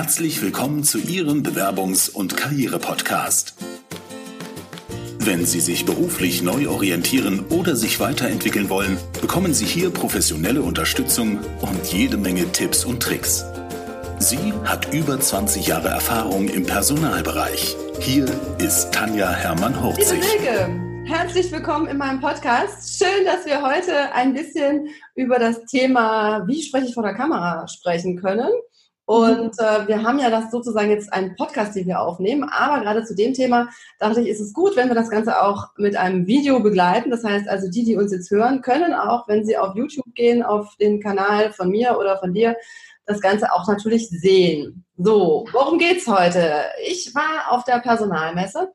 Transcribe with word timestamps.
Herzlich 0.00 0.40
willkommen 0.42 0.84
zu 0.84 0.98
Ihrem 0.98 1.42
Bewerbungs- 1.42 2.08
und 2.08 2.36
Karriere-Podcast. 2.36 3.56
Wenn 5.18 5.44
Sie 5.44 5.58
sich 5.58 5.86
beruflich 5.86 6.40
neu 6.40 6.68
orientieren 6.68 7.44
oder 7.50 7.74
sich 7.74 7.98
weiterentwickeln 7.98 8.70
wollen, 8.70 8.96
bekommen 9.20 9.52
Sie 9.52 9.64
hier 9.64 9.90
professionelle 9.90 10.62
Unterstützung 10.62 11.40
und 11.62 11.92
jede 11.92 12.16
Menge 12.16 12.46
Tipps 12.52 12.84
und 12.84 13.02
Tricks. 13.02 13.44
Sie 14.20 14.52
hat 14.62 14.94
über 14.94 15.18
20 15.18 15.66
Jahre 15.66 15.88
Erfahrung 15.88 16.48
im 16.48 16.64
Personalbereich. 16.64 17.74
Hier 17.98 18.26
ist 18.58 18.92
Tanja 18.92 19.32
Hermann-Hurzig. 19.32 20.22
Herzlich 21.06 21.50
willkommen 21.50 21.88
in 21.88 21.96
meinem 21.96 22.20
Podcast. 22.20 23.02
Schön, 23.02 23.24
dass 23.24 23.44
wir 23.46 23.62
heute 23.62 24.12
ein 24.14 24.32
bisschen 24.32 24.90
über 25.16 25.40
das 25.40 25.64
Thema, 25.64 26.46
wie 26.46 26.62
spreche 26.62 26.86
ich 26.86 26.94
vor 26.94 27.02
der 27.02 27.14
Kamera, 27.14 27.66
sprechen 27.66 28.16
können. 28.16 28.48
Und 29.08 29.58
äh, 29.58 29.88
wir 29.88 30.02
haben 30.02 30.18
ja 30.18 30.28
das 30.28 30.50
sozusagen 30.50 30.90
jetzt 30.90 31.10
einen 31.14 31.34
Podcast, 31.34 31.74
den 31.74 31.86
wir 31.86 31.98
aufnehmen. 31.98 32.44
Aber 32.44 32.82
gerade 32.82 33.04
zu 33.04 33.14
dem 33.14 33.32
Thema 33.32 33.70
dachte 33.98 34.20
ich, 34.20 34.28
ist 34.28 34.38
es 34.38 34.52
gut, 34.52 34.76
wenn 34.76 34.88
wir 34.88 34.94
das 34.94 35.08
Ganze 35.08 35.40
auch 35.42 35.68
mit 35.78 35.96
einem 35.96 36.26
Video 36.26 36.60
begleiten. 36.60 37.10
Das 37.10 37.24
heißt 37.24 37.48
also, 37.48 37.70
die, 37.70 37.84
die 37.84 37.96
uns 37.96 38.12
jetzt 38.12 38.30
hören, 38.30 38.60
können 38.60 38.92
auch, 38.92 39.26
wenn 39.26 39.46
sie 39.46 39.56
auf 39.56 39.74
YouTube 39.74 40.14
gehen, 40.14 40.42
auf 40.42 40.76
den 40.76 41.00
Kanal 41.00 41.54
von 41.54 41.70
mir 41.70 41.96
oder 41.98 42.18
von 42.18 42.34
dir, 42.34 42.54
das 43.06 43.22
Ganze 43.22 43.50
auch 43.50 43.66
natürlich 43.66 44.10
sehen. 44.10 44.84
So, 44.98 45.46
worum 45.52 45.78
geht's 45.78 46.06
heute? 46.06 46.64
Ich 46.86 47.14
war 47.14 47.50
auf 47.50 47.64
der 47.64 47.78
Personalmesse 47.78 48.74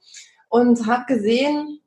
und 0.49 0.87
habe 0.87 1.05
gesehen, 1.05 1.79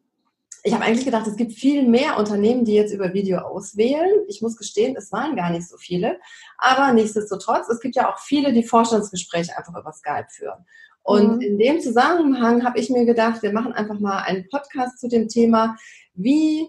ich 0.67 0.75
habe 0.75 0.85
eigentlich 0.85 1.05
gedacht, 1.05 1.29
es 1.29 1.37
gibt 1.37 1.53
viel 1.53 1.87
mehr 1.87 2.19
Unternehmen, 2.19 2.65
die 2.65 2.75
jetzt 2.75 2.93
über 2.93 3.15
Video 3.15 3.39
auswählen. 3.39 4.25
Ich 4.27 4.43
muss 4.43 4.57
gestehen, 4.57 4.97
es 4.97 5.13
waren 5.13 5.37
gar 5.37 5.51
nicht 5.51 5.69
so 5.69 5.77
viele. 5.77 6.19
Aber 6.59 6.93
nichtsdestotrotz, 6.93 7.69
es 7.69 7.79
gibt 7.79 7.95
ja 7.95 8.13
auch 8.13 8.19
viele, 8.19 8.53
die 8.53 8.65
Vorstandsgespräche 8.65 9.57
einfach 9.57 9.79
über 9.79 9.93
Skype 9.93 10.27
führen. 10.29 10.67
Und 11.05 11.37
mhm. 11.37 11.41
in 11.41 11.59
dem 11.59 11.81
Zusammenhang 11.81 12.65
habe 12.65 12.81
ich 12.81 12.91
mir 12.91 13.05
gedacht, 13.05 13.45
wir 13.45 13.53
machen 13.53 13.73
einfach 13.75 14.01
mal 14.01 14.19
einen 14.25 14.49
Podcast 14.49 14.99
zu 14.99 15.09
dem 15.09 15.29
Thema, 15.29 15.77
wie 16.15 16.67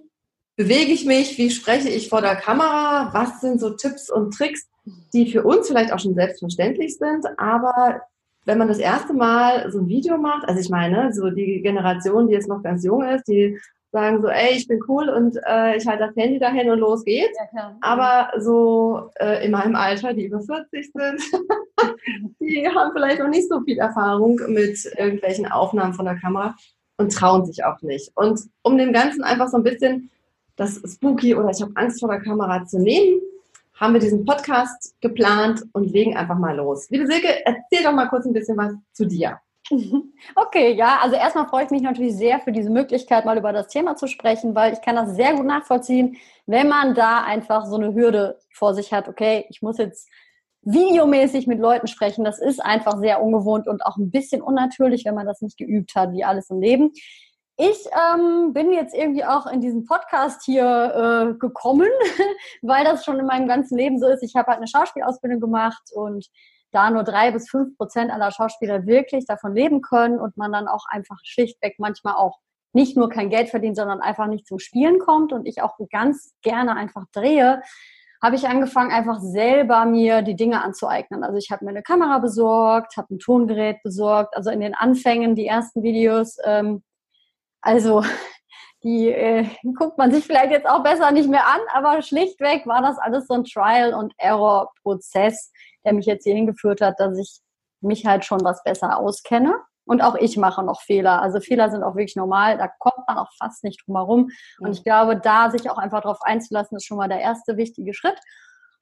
bewege 0.55 0.91
ich 0.91 1.05
mich, 1.05 1.39
wie 1.39 1.49
spreche 1.49 1.89
ich 1.89 2.07
vor 2.07 2.21
der 2.21 2.35
Kamera, 2.35 3.09
was 3.13 3.41
sind 3.41 3.59
so 3.59 3.71
Tipps 3.71 4.11
und 4.11 4.31
Tricks, 4.31 4.67
die 5.11 5.31
für 5.31 5.41
uns 5.41 5.69
vielleicht 5.69 5.91
auch 5.91 5.99
schon 5.99 6.13
selbstverständlich 6.13 6.99
sind, 6.99 7.25
aber 7.39 8.01
wenn 8.45 8.57
man 8.57 8.69
das 8.69 8.79
erste 8.79 9.13
Mal 9.13 9.69
so 9.71 9.79
ein 9.79 9.89
Video 9.89 10.17
macht, 10.17 10.47
also 10.47 10.61
ich 10.61 10.69
meine, 10.69 11.13
so 11.13 11.29
die 11.29 11.61
Generation, 11.61 12.27
die 12.27 12.33
jetzt 12.33 12.47
noch 12.47 12.63
ganz 12.63 12.85
jung 12.85 13.03
ist, 13.03 13.27
die 13.27 13.59
sagen 13.91 14.21
so, 14.21 14.27
ey, 14.27 14.53
ich 14.55 14.67
bin 14.67 14.79
cool 14.87 15.09
und 15.09 15.37
äh, 15.47 15.77
ich 15.77 15.87
halte 15.87 16.05
das 16.07 16.15
Handy 16.15 16.39
dahin 16.39 16.69
und 16.69 16.79
los 16.79 17.05
geht's. 17.05 17.37
Ja, 17.55 17.77
Aber 17.81 18.29
so 18.39 19.09
äh, 19.19 19.45
in 19.45 19.51
meinem 19.51 19.75
Alter, 19.75 20.13
die 20.13 20.25
über 20.25 20.41
40 20.41 20.91
sind, 20.93 21.21
die 22.39 22.67
haben 22.67 22.91
vielleicht 22.93 23.19
noch 23.19 23.29
nicht 23.29 23.49
so 23.49 23.61
viel 23.61 23.79
Erfahrung 23.79 24.39
mit 24.47 24.85
irgendwelchen 24.97 25.45
Aufnahmen 25.45 25.93
von 25.93 26.05
der 26.05 26.19
Kamera 26.19 26.55
und 26.97 27.13
trauen 27.13 27.45
sich 27.45 27.63
auch 27.63 27.81
nicht. 27.81 28.11
Und 28.15 28.41
um 28.63 28.77
dem 28.77 28.91
Ganzen 28.91 29.23
einfach 29.23 29.47
so 29.47 29.57
ein 29.57 29.63
bisschen 29.63 30.09
das 30.55 30.81
Spooky 30.85 31.35
oder 31.35 31.49
ich 31.51 31.61
habe 31.61 31.71
Angst 31.75 31.99
vor 31.99 32.09
der 32.09 32.21
Kamera 32.21 32.65
zu 32.65 32.79
nehmen, 32.79 33.21
haben 33.75 33.93
wir 33.93 33.99
diesen 33.99 34.25
Podcast 34.25 34.95
geplant 35.01 35.63
und 35.73 35.91
legen 35.91 36.17
einfach 36.17 36.37
mal 36.37 36.55
los. 36.55 36.89
Liebe 36.89 37.05
Silke, 37.05 37.45
erzähl 37.45 37.83
doch 37.83 37.93
mal 37.93 38.07
kurz 38.07 38.25
ein 38.25 38.33
bisschen 38.33 38.57
was 38.57 38.73
zu 38.91 39.05
dir. 39.05 39.39
Okay, 40.35 40.73
ja, 40.73 40.99
also 41.01 41.15
erstmal 41.15 41.47
freue 41.47 41.65
ich 41.65 41.71
mich 41.71 41.81
natürlich 41.81 42.15
sehr 42.15 42.39
für 42.39 42.51
diese 42.51 42.69
Möglichkeit, 42.69 43.25
mal 43.25 43.37
über 43.37 43.51
das 43.53 43.67
Thema 43.67 43.95
zu 43.95 44.07
sprechen, 44.07 44.55
weil 44.55 44.73
ich 44.73 44.81
kann 44.81 44.95
das 44.95 45.15
sehr 45.15 45.33
gut 45.33 45.45
nachvollziehen, 45.45 46.17
wenn 46.45 46.67
man 46.67 46.95
da 46.95 47.23
einfach 47.23 47.65
so 47.65 47.75
eine 47.75 47.93
Hürde 47.93 48.39
vor 48.53 48.73
sich 48.73 48.93
hat, 48.93 49.07
okay, 49.07 49.45
ich 49.49 49.61
muss 49.61 49.77
jetzt 49.77 50.09
videomäßig 50.61 51.47
mit 51.47 51.59
Leuten 51.59 51.87
sprechen, 51.87 52.25
das 52.25 52.39
ist 52.39 52.63
einfach 52.63 52.97
sehr 52.99 53.21
ungewohnt 53.21 53.67
und 53.67 53.85
auch 53.85 53.97
ein 53.97 54.11
bisschen 54.11 54.41
unnatürlich, 54.41 55.05
wenn 55.05 55.15
man 55.15 55.25
das 55.25 55.41
nicht 55.41 55.57
geübt 55.57 55.95
hat, 55.95 56.11
wie 56.11 56.23
alles 56.23 56.49
im 56.49 56.59
Leben. 56.59 56.91
Ich 57.59 57.85
ähm, 58.13 58.53
bin 58.53 58.71
jetzt 58.71 58.93
irgendwie 58.93 59.25
auch 59.25 59.47
in 59.47 59.61
diesen 59.61 59.85
Podcast 59.85 60.43
hier 60.45 61.33
äh, 61.33 61.39
gekommen, 61.39 61.89
weil 62.61 62.83
das 62.83 63.03
schon 63.03 63.19
in 63.19 63.25
meinem 63.25 63.47
ganzen 63.47 63.77
Leben 63.77 63.97
so 63.97 64.07
ist. 64.07 64.21
Ich 64.21 64.35
habe 64.35 64.47
halt 64.47 64.57
eine 64.57 64.67
Schauspielausbildung 64.67 65.39
gemacht 65.39 65.89
und 65.95 66.27
da 66.71 66.89
nur 66.89 67.03
drei 67.03 67.31
bis 67.31 67.49
fünf 67.49 67.75
Prozent 67.77 68.11
aller 68.11 68.31
Schauspieler 68.31 68.85
wirklich 68.85 69.25
davon 69.25 69.55
leben 69.55 69.81
können 69.81 70.19
und 70.19 70.37
man 70.37 70.51
dann 70.51 70.67
auch 70.67 70.85
einfach 70.89 71.17
schlichtweg 71.23 71.75
manchmal 71.79 72.15
auch 72.15 72.39
nicht 72.73 72.97
nur 72.97 73.09
kein 73.09 73.29
Geld 73.29 73.49
verdient, 73.49 73.75
sondern 73.75 74.01
einfach 74.01 74.27
nicht 74.27 74.45
zum 74.45 74.59
Spielen 74.59 74.99
kommt 74.99 75.33
und 75.33 75.47
ich 75.47 75.61
auch 75.61 75.77
ganz 75.89 76.35
gerne 76.41 76.75
einfach 76.75 77.05
drehe, 77.11 77.61
habe 78.21 78.35
ich 78.35 78.47
angefangen, 78.47 78.91
einfach 78.91 79.19
selber 79.19 79.85
mir 79.85 80.21
die 80.21 80.35
Dinge 80.35 80.63
anzueignen. 80.63 81.23
Also 81.23 81.37
ich 81.37 81.51
habe 81.51 81.65
mir 81.65 81.71
eine 81.71 81.83
Kamera 81.83 82.19
besorgt, 82.19 82.97
habe 82.97 83.15
ein 83.15 83.19
Tongerät 83.19 83.81
besorgt, 83.83 84.35
also 84.35 84.49
in 84.49 84.59
den 84.59 84.73
Anfängen, 84.73 85.35
die 85.35 85.45
ersten 85.45 85.83
Videos, 85.83 86.37
ähm, 86.43 86.83
also 87.61 88.03
die 88.83 89.09
äh, 89.09 89.45
guckt 89.75 89.97
man 89.97 90.11
sich 90.11 90.25
vielleicht 90.25 90.51
jetzt 90.51 90.67
auch 90.67 90.83
besser 90.83 91.11
nicht 91.11 91.29
mehr 91.29 91.47
an, 91.47 91.59
aber 91.73 92.01
schlichtweg 92.01 92.65
war 92.65 92.81
das 92.81 92.97
alles 92.97 93.27
so 93.27 93.35
ein 93.35 93.43
Trial-and-Error-Prozess, 93.43 95.51
der 95.87 95.93
mich 95.93 96.05
jetzt 96.05 96.25
hier 96.25 96.35
hingeführt 96.35 96.81
hat, 96.81 96.99
dass 96.99 97.17
ich 97.17 97.39
mich 97.81 98.05
halt 98.05 98.25
schon 98.25 98.43
was 98.43 98.61
besser 98.63 98.97
auskenne. 98.97 99.55
Und 99.85 100.01
auch 100.01 100.15
ich 100.15 100.35
mache 100.35 100.63
noch 100.63 100.81
Fehler. 100.81 101.21
Also 101.21 101.39
Fehler 101.39 101.71
sind 101.71 101.81
auch 101.81 101.95
wirklich 101.95 102.17
normal. 102.17 102.57
Da 102.57 102.67
kommt 102.67 103.07
man 103.07 103.17
auch 103.17 103.31
fast 103.39 103.63
nicht 103.63 103.87
drum 103.87 103.95
herum. 103.95 104.29
Und 104.59 104.73
ich 104.73 104.83
glaube, 104.83 105.15
da 105.15 105.49
sich 105.49 105.69
auch 105.69 105.77
einfach 105.77 106.01
darauf 106.01 106.21
einzulassen, 106.21 106.75
ist 106.75 106.85
schon 106.85 106.97
mal 106.97 107.07
der 107.07 107.21
erste 107.21 107.55
wichtige 107.55 107.93
Schritt. 107.93 108.19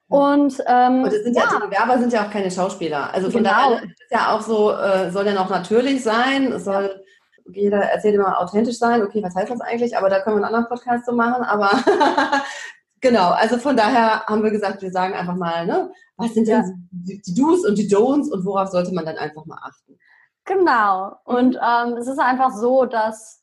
Und, 0.08 0.64
ähm, 0.66 1.04
und 1.04 1.12
sind 1.12 1.36
ja, 1.36 1.44
ja, 1.44 1.60
die 1.60 1.68
Bewerber 1.68 2.00
sind 2.00 2.12
ja 2.12 2.26
auch 2.26 2.32
keine 2.32 2.50
Schauspieler. 2.50 3.14
Also 3.14 3.30
von 3.30 3.44
genau. 3.44 3.70
daher 3.70 3.84
ist 3.84 4.12
ja 4.12 4.36
auch 4.36 4.42
so, 4.42 4.72
äh, 4.72 5.12
soll 5.12 5.28
ja 5.28 5.34
noch 5.34 5.50
natürlich 5.50 6.04
sein. 6.04 6.52
Es 6.52 6.66
soll 6.66 7.04
jeder 7.52 7.78
erzählt 7.78 8.16
immer 8.16 8.40
authentisch 8.40 8.80
sein. 8.80 9.04
Okay, 9.04 9.22
was 9.22 9.36
heißt 9.36 9.52
das 9.52 9.62
eigentlich? 9.62 9.96
Aber 9.98 10.10
da 10.10 10.22
können 10.22 10.38
wir 10.38 10.46
einen 10.46 10.56
anderen 10.56 10.68
Podcast 10.68 11.06
so 11.06 11.12
machen. 11.12 11.44
Aber 11.44 11.70
genau, 13.02 13.30
also 13.32 13.58
von 13.58 13.78
daher 13.78 14.26
haben 14.26 14.44
wir 14.44 14.52
gesagt, 14.52 14.82
wir 14.82 14.92
sagen 14.92 15.14
einfach 15.14 15.36
mal, 15.36 15.66
ne, 15.66 15.92
was 16.18 16.34
sind 16.34 16.48
ja. 16.48 16.64
die, 16.92 17.22
die 17.22 17.34
Do's 17.34 17.66
und 17.66 17.78
die 17.78 17.88
Don'ts 17.88 18.32
und 18.32 18.46
worauf 18.46 18.70
sollte 18.70 18.94
man 18.94 19.06
dann 19.06 19.18
einfach 19.18 19.46
mal 19.46 19.60
achten? 19.62 19.98
Genau. 20.46 21.16
Und 21.26 21.56
ähm, 21.56 21.98
es 21.98 22.08
ist 22.08 22.20
einfach 22.20 22.52
so, 22.52 22.86
dass 22.86 23.42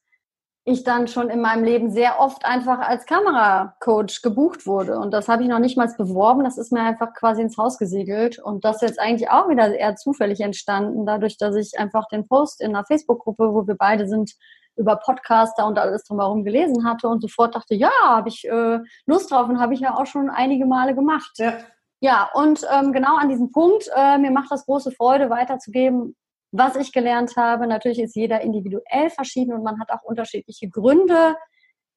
ich 0.65 0.85
dann 0.85 1.09
schon 1.09 1.29
in 1.29 1.41
meinem 1.41 1.65
Leben 1.65 1.91
sehr 1.91 2.21
oft 2.21 2.45
einfach 2.45 2.79
als 2.79 3.05
Kameracoach 3.07 4.23
gebucht 4.23 4.65
wurde. 4.65 4.97
Und 4.99 5.11
das 5.11 5.27
habe 5.27 5.43
ich 5.43 5.49
noch 5.49 5.59
nicht 5.59 5.77
mal 5.77 5.93
beworben. 5.99 6.45
Das 6.45 6.57
ist 6.57 6.71
mir 6.73 6.83
einfach 6.83 7.15
quasi 7.15 7.43
ins 7.43 7.59
Haus 7.59 7.79
gesegelt. 7.79 8.39
Und 8.39 8.65
das 8.65 8.77
ist 8.77 8.83
jetzt 8.83 9.01
eigentlich 9.01 9.29
auch 9.29 9.49
wieder 9.49 9.75
eher 9.75 9.97
zufällig 9.97 10.41
entstanden, 10.41 11.05
dadurch, 11.05 11.37
dass 11.37 11.57
ich 11.57 11.79
einfach 11.79 12.07
den 12.07 12.29
Post 12.29 12.61
in 12.61 12.77
einer 12.77 12.85
Facebook-Gruppe, 12.85 13.53
wo 13.53 13.67
wir 13.67 13.75
beide 13.77 14.07
sind, 14.07 14.35
über 14.77 14.97
Podcaster 14.97 15.67
und 15.67 15.79
alles 15.79 16.05
drumherum 16.05 16.45
gelesen 16.45 16.85
hatte 16.85 17.09
und 17.09 17.21
sofort 17.21 17.55
dachte, 17.55 17.75
ja, 17.75 17.91
habe 18.05 18.29
ich 18.29 18.49
äh, 18.49 18.79
Lust 19.07 19.31
drauf 19.31 19.49
und 19.49 19.61
habe 19.61 19.75
ich 19.75 19.81
ja 19.81 19.97
auch 19.97 20.07
schon 20.07 20.31
einige 20.31 20.67
Male 20.67 20.95
gemacht. 20.95 21.33
Ja. 21.37 21.55
Ja, 22.01 22.29
und 22.35 22.67
ähm, 22.75 22.93
genau 22.93 23.17
an 23.17 23.29
diesem 23.29 23.53
Punkt, 23.53 23.89
äh, 23.95 24.19
mir 24.19 24.33
macht 24.33 24.51
das 24.51 24.67
große 24.67 24.91
Freude, 24.91 25.31
weiterzugeben, 25.31 26.17
was 26.51 26.75
ich 26.75 26.93
gelernt 26.93 27.37
habe. 27.37 27.69
Natürlich 27.69 28.01
ist 28.01 28.17
jeder 28.17 28.41
individuell 28.41 29.09
verschieden 29.09 29.53
und 29.55 29.63
man 29.63 29.79
hat 29.79 29.93
auch 29.93 30.03
unterschiedliche 30.03 30.69
Gründe. 30.69 31.37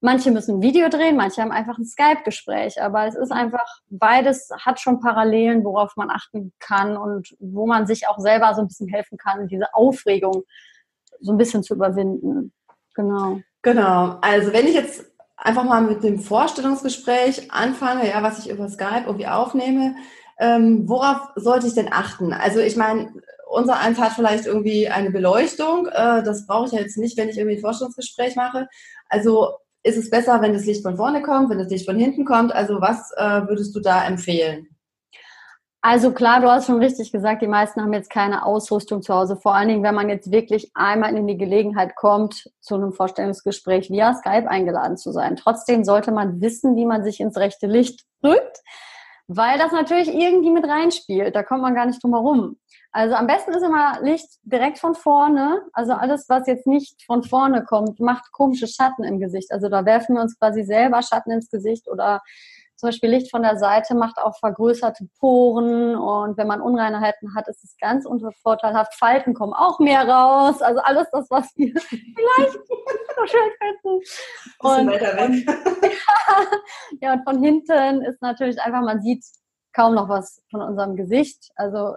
Manche 0.01 0.29
müssen 0.29 0.57
ein 0.57 0.61
Video 0.61 0.89
drehen, 0.89 1.15
manche 1.15 1.41
haben 1.41 1.51
einfach 1.51 1.79
ein 1.79 1.85
Skype-Gespräch, 1.85 2.79
aber 2.83 3.07
es 3.07 3.15
ist 3.15 3.31
einfach, 3.31 3.65
beides 3.89 4.49
hat 4.63 4.79
schon 4.79 4.99
Parallelen, 4.99 5.63
worauf 5.63 5.95
man 5.95 6.11
achten 6.11 6.53
kann 6.59 6.97
und 6.97 7.35
wo 7.39 7.65
man 7.65 7.87
sich 7.87 8.07
auch 8.07 8.19
selber 8.19 8.53
so 8.53 8.61
ein 8.61 8.67
bisschen 8.67 8.89
helfen 8.89 9.17
kann, 9.17 9.47
diese 9.47 9.73
Aufregung 9.73 10.43
so 11.19 11.31
ein 11.31 11.37
bisschen 11.37 11.63
zu 11.63 11.73
überwinden. 11.73 12.53
Genau. 12.95 13.41
Genau. 13.61 14.17
Also 14.21 14.53
wenn 14.53 14.67
ich 14.67 14.73
jetzt 14.73 15.05
einfach 15.37 15.63
mal 15.63 15.81
mit 15.81 16.03
dem 16.03 16.19
Vorstellungsgespräch 16.19 17.51
anfange, 17.51 18.09
ja, 18.09 18.23
was 18.23 18.39
ich 18.39 18.49
über 18.49 18.69
Skype 18.69 19.03
irgendwie 19.05 19.27
aufnehme, 19.27 19.95
ähm, 20.39 20.87
worauf 20.87 21.29
sollte 21.35 21.67
ich 21.67 21.73
denn 21.73 21.91
achten? 21.91 22.33
Also 22.33 22.59
ich 22.59 22.75
meine, 22.75 23.13
unser 23.49 23.79
eins 23.79 23.99
hat 23.99 24.13
vielleicht 24.13 24.45
irgendwie 24.45 24.89
eine 24.89 25.11
Beleuchtung. 25.11 25.87
Äh, 25.87 26.23
das 26.23 26.45
brauche 26.47 26.67
ich 26.67 26.71
ja 26.73 26.79
jetzt 26.79 26.97
nicht, 26.97 27.17
wenn 27.17 27.29
ich 27.29 27.37
irgendwie 27.37 27.57
ein 27.57 27.61
Vorstellungsgespräch 27.61 28.35
mache. 28.35 28.67
Also 29.07 29.49
ist 29.83 29.97
es 29.97 30.09
besser, 30.09 30.41
wenn 30.41 30.53
das 30.53 30.65
Licht 30.65 30.81
von 30.81 30.97
vorne 30.97 31.21
kommt, 31.21 31.49
wenn 31.49 31.59
das 31.59 31.69
Licht 31.69 31.85
von 31.85 31.97
hinten 31.97 32.25
kommt? 32.25 32.53
Also 32.53 32.81
was 32.81 33.11
äh, 33.17 33.47
würdest 33.47 33.75
du 33.75 33.79
da 33.79 34.05
empfehlen? 34.05 34.74
Also 35.87 36.11
klar, 36.13 36.41
du 36.41 36.49
hast 36.49 36.65
schon 36.65 36.81
richtig 36.81 37.11
gesagt, 37.11 37.43
die 37.43 37.47
meisten 37.47 37.79
haben 37.79 37.93
jetzt 37.93 38.09
keine 38.09 38.43
Ausrüstung 38.43 39.03
zu 39.03 39.13
Hause. 39.13 39.37
Vor 39.37 39.53
allen 39.53 39.67
Dingen, 39.67 39.83
wenn 39.83 39.93
man 39.93 40.09
jetzt 40.09 40.31
wirklich 40.31 40.71
einmal 40.73 41.15
in 41.15 41.27
die 41.27 41.37
Gelegenheit 41.37 41.95
kommt, 41.95 42.49
zu 42.59 42.73
einem 42.73 42.91
Vorstellungsgespräch 42.91 43.91
via 43.91 44.15
Skype 44.15 44.49
eingeladen 44.49 44.97
zu 44.97 45.11
sein. 45.11 45.35
Trotzdem 45.35 45.83
sollte 45.83 46.11
man 46.11 46.41
wissen, 46.41 46.75
wie 46.75 46.87
man 46.87 47.03
sich 47.03 47.19
ins 47.19 47.37
rechte 47.37 47.67
Licht 47.67 48.03
drückt, 48.23 48.61
weil 49.27 49.59
das 49.59 49.73
natürlich 49.73 50.07
irgendwie 50.07 50.49
mit 50.49 50.67
reinspielt. 50.67 51.35
Da 51.35 51.43
kommt 51.43 51.61
man 51.61 51.75
gar 51.75 51.85
nicht 51.85 52.01
drum 52.01 52.15
herum. 52.15 52.57
Also 52.91 53.13
am 53.13 53.27
besten 53.27 53.51
ist 53.51 53.61
immer 53.61 53.99
Licht 54.01 54.39
direkt 54.41 54.79
von 54.79 54.95
vorne. 54.95 55.61
Also 55.71 55.93
alles, 55.93 56.25
was 56.29 56.47
jetzt 56.47 56.65
nicht 56.65 57.03
von 57.05 57.21
vorne 57.21 57.63
kommt, 57.63 57.99
macht 57.99 58.31
komische 58.31 58.65
Schatten 58.65 59.03
im 59.03 59.19
Gesicht. 59.19 59.51
Also 59.51 59.69
da 59.69 59.85
werfen 59.85 60.15
wir 60.15 60.23
uns 60.23 60.39
quasi 60.39 60.63
selber 60.63 61.03
Schatten 61.03 61.29
ins 61.29 61.51
Gesicht 61.51 61.87
oder 61.87 62.23
Zum 62.75 62.89
Beispiel 62.89 63.09
Licht 63.09 63.31
von 63.31 63.41
der 63.41 63.57
Seite 63.57 63.95
macht 63.95 64.17
auch 64.17 64.37
vergrößerte 64.39 65.07
Poren 65.19 65.95
und 65.95 66.37
wenn 66.37 66.47
man 66.47 66.61
Unreinheiten 66.61 67.33
hat, 67.33 67.47
ist 67.47 67.63
es 67.63 67.77
ganz 67.79 68.05
unvorteilhaft. 68.05 68.93
Falten 68.95 69.33
kommen 69.33 69.53
auch 69.53 69.79
mehr 69.79 70.07
raus. 70.07 70.61
Also 70.61 70.81
alles 70.81 71.07
das, 71.11 71.29
was 71.29 71.51
wir 71.55 71.73
vielleicht 71.79 72.53
so 72.53 73.25
schön 73.25 73.49
finden. 73.59 74.03
Und, 74.59 74.87
weiter 74.87 75.15
weg. 75.15 75.47
ja, 77.01 77.13
und 77.13 77.23
von 77.23 77.41
hinten 77.41 78.01
ist 78.01 78.21
natürlich 78.21 78.61
einfach, 78.61 78.81
man 78.81 79.01
sieht 79.01 79.23
kaum 79.73 79.95
noch 79.95 80.09
was 80.09 80.43
von 80.51 80.61
unserem 80.61 80.95
Gesicht. 80.95 81.51
Also 81.55 81.95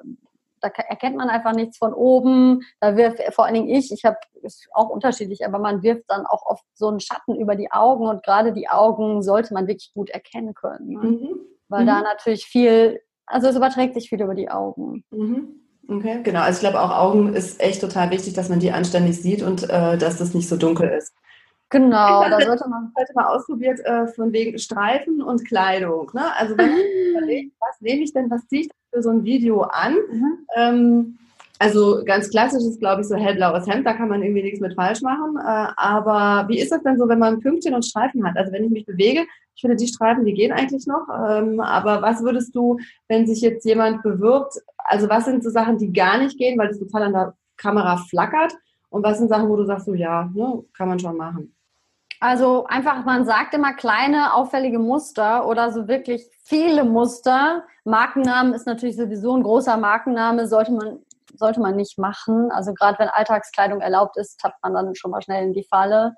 da 0.60 0.69
erkennt 0.69 1.16
man 1.16 1.28
einfach 1.28 1.52
nichts 1.52 1.78
von 1.78 1.93
oben. 1.93 2.62
Da 2.81 2.96
wirft 2.96 3.22
vor 3.34 3.44
allen 3.44 3.55
Dingen 3.55 3.69
ich, 3.69 3.93
ich 3.93 4.05
habe 4.05 4.16
ist 4.43 4.69
auch 4.72 4.88
unterschiedlich, 4.88 5.44
aber 5.44 5.58
man 5.58 5.82
wirft 5.82 6.05
dann 6.08 6.26
auch 6.26 6.46
oft 6.46 6.64
so 6.75 6.88
einen 6.88 7.00
Schatten 7.00 7.34
über 7.34 7.56
die 7.56 7.70
Augen 7.70 8.06
und 8.06 8.22
gerade 8.22 8.52
die 8.52 8.69
Augen 8.69 9.22
sollte 9.22 9.55
man 9.55 9.66
wirklich 9.66 9.93
gut 9.94 10.10
erkennen 10.10 10.55
können, 10.55 10.90
ne? 10.90 11.00
mhm. 11.00 11.40
weil 11.69 11.82
mhm. 11.82 11.87
da 11.87 12.00
natürlich 12.02 12.46
viel, 12.46 13.00
also 13.26 13.49
es 13.49 13.56
überträgt 13.56 13.94
sich 13.94 14.08
viel 14.08 14.22
über 14.22 14.34
die 14.34 14.50
Augen. 14.50 15.05
Mhm. 15.10 15.60
Okay, 15.90 16.20
genau. 16.22 16.40
Also 16.40 16.58
ich 16.58 16.61
glaube 16.61 16.81
auch 16.81 16.90
Augen 16.90 17.32
ist 17.32 17.61
echt 17.62 17.81
total 17.81 18.11
wichtig, 18.11 18.34
dass 18.34 18.50
man 18.50 18.61
die 18.61 18.72
anständig 18.72 19.20
sieht 19.20 19.43
und 19.43 19.64
äh, 19.70 19.96
dass 19.96 20.19
das 20.19 20.34
nicht 20.34 20.49
so 20.49 20.56
dunkel 20.56 20.90
ist. 20.90 21.14
Genau, 21.70 22.28
da 22.28 22.40
sollte 22.40 22.66
man 22.69 22.93
heute 22.99 23.12
mal 23.14 23.26
ausprobiert 23.26 23.81
äh, 23.81 24.06
von 24.08 24.32
wegen 24.32 24.58
Streifen 24.58 25.22
und 25.22 25.46
Kleidung. 25.46 26.11
Ne? 26.14 26.34
Also 26.37 26.56
wenn 26.56 26.70
man 26.70 26.81
überlegt, 27.16 27.54
was 27.61 27.81
nehme 27.81 28.02
ich 28.02 28.12
denn, 28.12 28.31
was 28.31 28.46
ziehe 28.49 28.62
ich 28.62 28.69
für 28.93 29.02
so 29.02 29.11
ein 29.11 29.25
Video 29.25 29.62
an? 29.62 29.94
Mhm. 30.11 30.46
Ähm, 30.56 31.19
also 31.58 32.02
ganz 32.05 32.31
klassisch 32.31 32.62
ist, 32.62 32.79
glaube 32.79 33.00
ich, 33.00 33.08
so 33.08 33.17
hellblaues 33.17 33.67
Hemd, 33.67 33.85
da 33.85 33.93
kann 33.93 34.08
man 34.08 34.23
irgendwie 34.23 34.43
nichts 34.43 34.61
mit 34.61 34.75
falsch 34.75 35.02
machen. 35.02 35.37
Äh, 35.38 35.73
aber 35.76 36.49
wie 36.49 36.61
ist 36.61 36.70
das 36.70 36.82
denn 36.82 36.99
so, 36.99 37.08
wenn 37.08 37.19
man 37.19 37.40
Pünktchen 37.40 37.75
und 37.75 37.85
Streifen 37.85 38.25
hat? 38.25 38.37
Also 38.37 38.52
wenn 38.52 38.64
ich 38.64 38.70
mich 38.70 38.87
bewege, 38.87 39.26
ich 39.56 39.61
finde, 39.61 39.76
die 39.76 39.88
Streifen, 39.88 40.25
die 40.25 40.35
gehen 40.35 40.52
eigentlich 40.52 40.87
noch. 40.87 41.08
Ähm, 41.08 41.61
aber 41.61 42.00
was 42.00 42.23
würdest 42.23 42.55
du, 42.55 42.79
wenn 43.08 43.26
sich 43.26 43.40
jetzt 43.40 43.64
jemand 43.64 44.02
bewirbt, 44.05 44.55
also 44.76 45.08
was 45.08 45.25
sind 45.25 45.43
so 45.43 45.50
Sachen, 45.50 45.79
die 45.79 45.93
gar 45.93 46.19
nicht 46.19 46.38
gehen, 46.38 46.56
weil 46.58 46.69
das 46.69 46.79
total 46.79 47.02
an 47.05 47.12
der 47.12 47.35
Kamera 47.56 47.96
flackert? 47.96 48.55
Und 48.88 49.02
was 49.02 49.19
sind 49.19 49.29
Sachen, 49.29 49.49
wo 49.49 49.56
du 49.56 49.64
sagst, 49.64 49.87
so 49.87 49.94
ja, 49.94 50.31
ne, 50.32 50.64
kann 50.76 50.88
man 50.88 50.99
schon 51.00 51.17
machen? 51.17 51.55
Also 52.20 52.66
einfach, 52.66 53.04
man 53.04 53.24
sagt 53.24 53.54
immer 53.54 53.74
kleine, 53.74 54.34
auffällige 54.34 54.78
Muster 54.78 55.46
oder 55.46 55.70
so 55.70 55.86
wirklich 55.86 56.28
viele 56.42 56.84
Muster. 56.84 57.64
Markennamen 57.84 58.54
ist 58.54 58.66
natürlich 58.66 58.96
sowieso 58.96 59.36
ein 59.36 59.44
großer 59.44 59.76
Markenname, 59.76 60.48
sollte 60.48 60.72
man, 60.72 60.98
sollte 61.36 61.60
man 61.60 61.76
nicht 61.76 61.96
machen. 61.98 62.50
Also 62.50 62.74
gerade 62.74 62.98
wenn 62.98 63.08
Alltagskleidung 63.08 63.80
erlaubt 63.80 64.16
ist, 64.16 64.40
tappt 64.40 64.62
man 64.62 64.74
dann 64.74 64.94
schon 64.96 65.12
mal 65.12 65.22
schnell 65.22 65.44
in 65.44 65.52
die 65.52 65.66
Falle. 65.68 66.14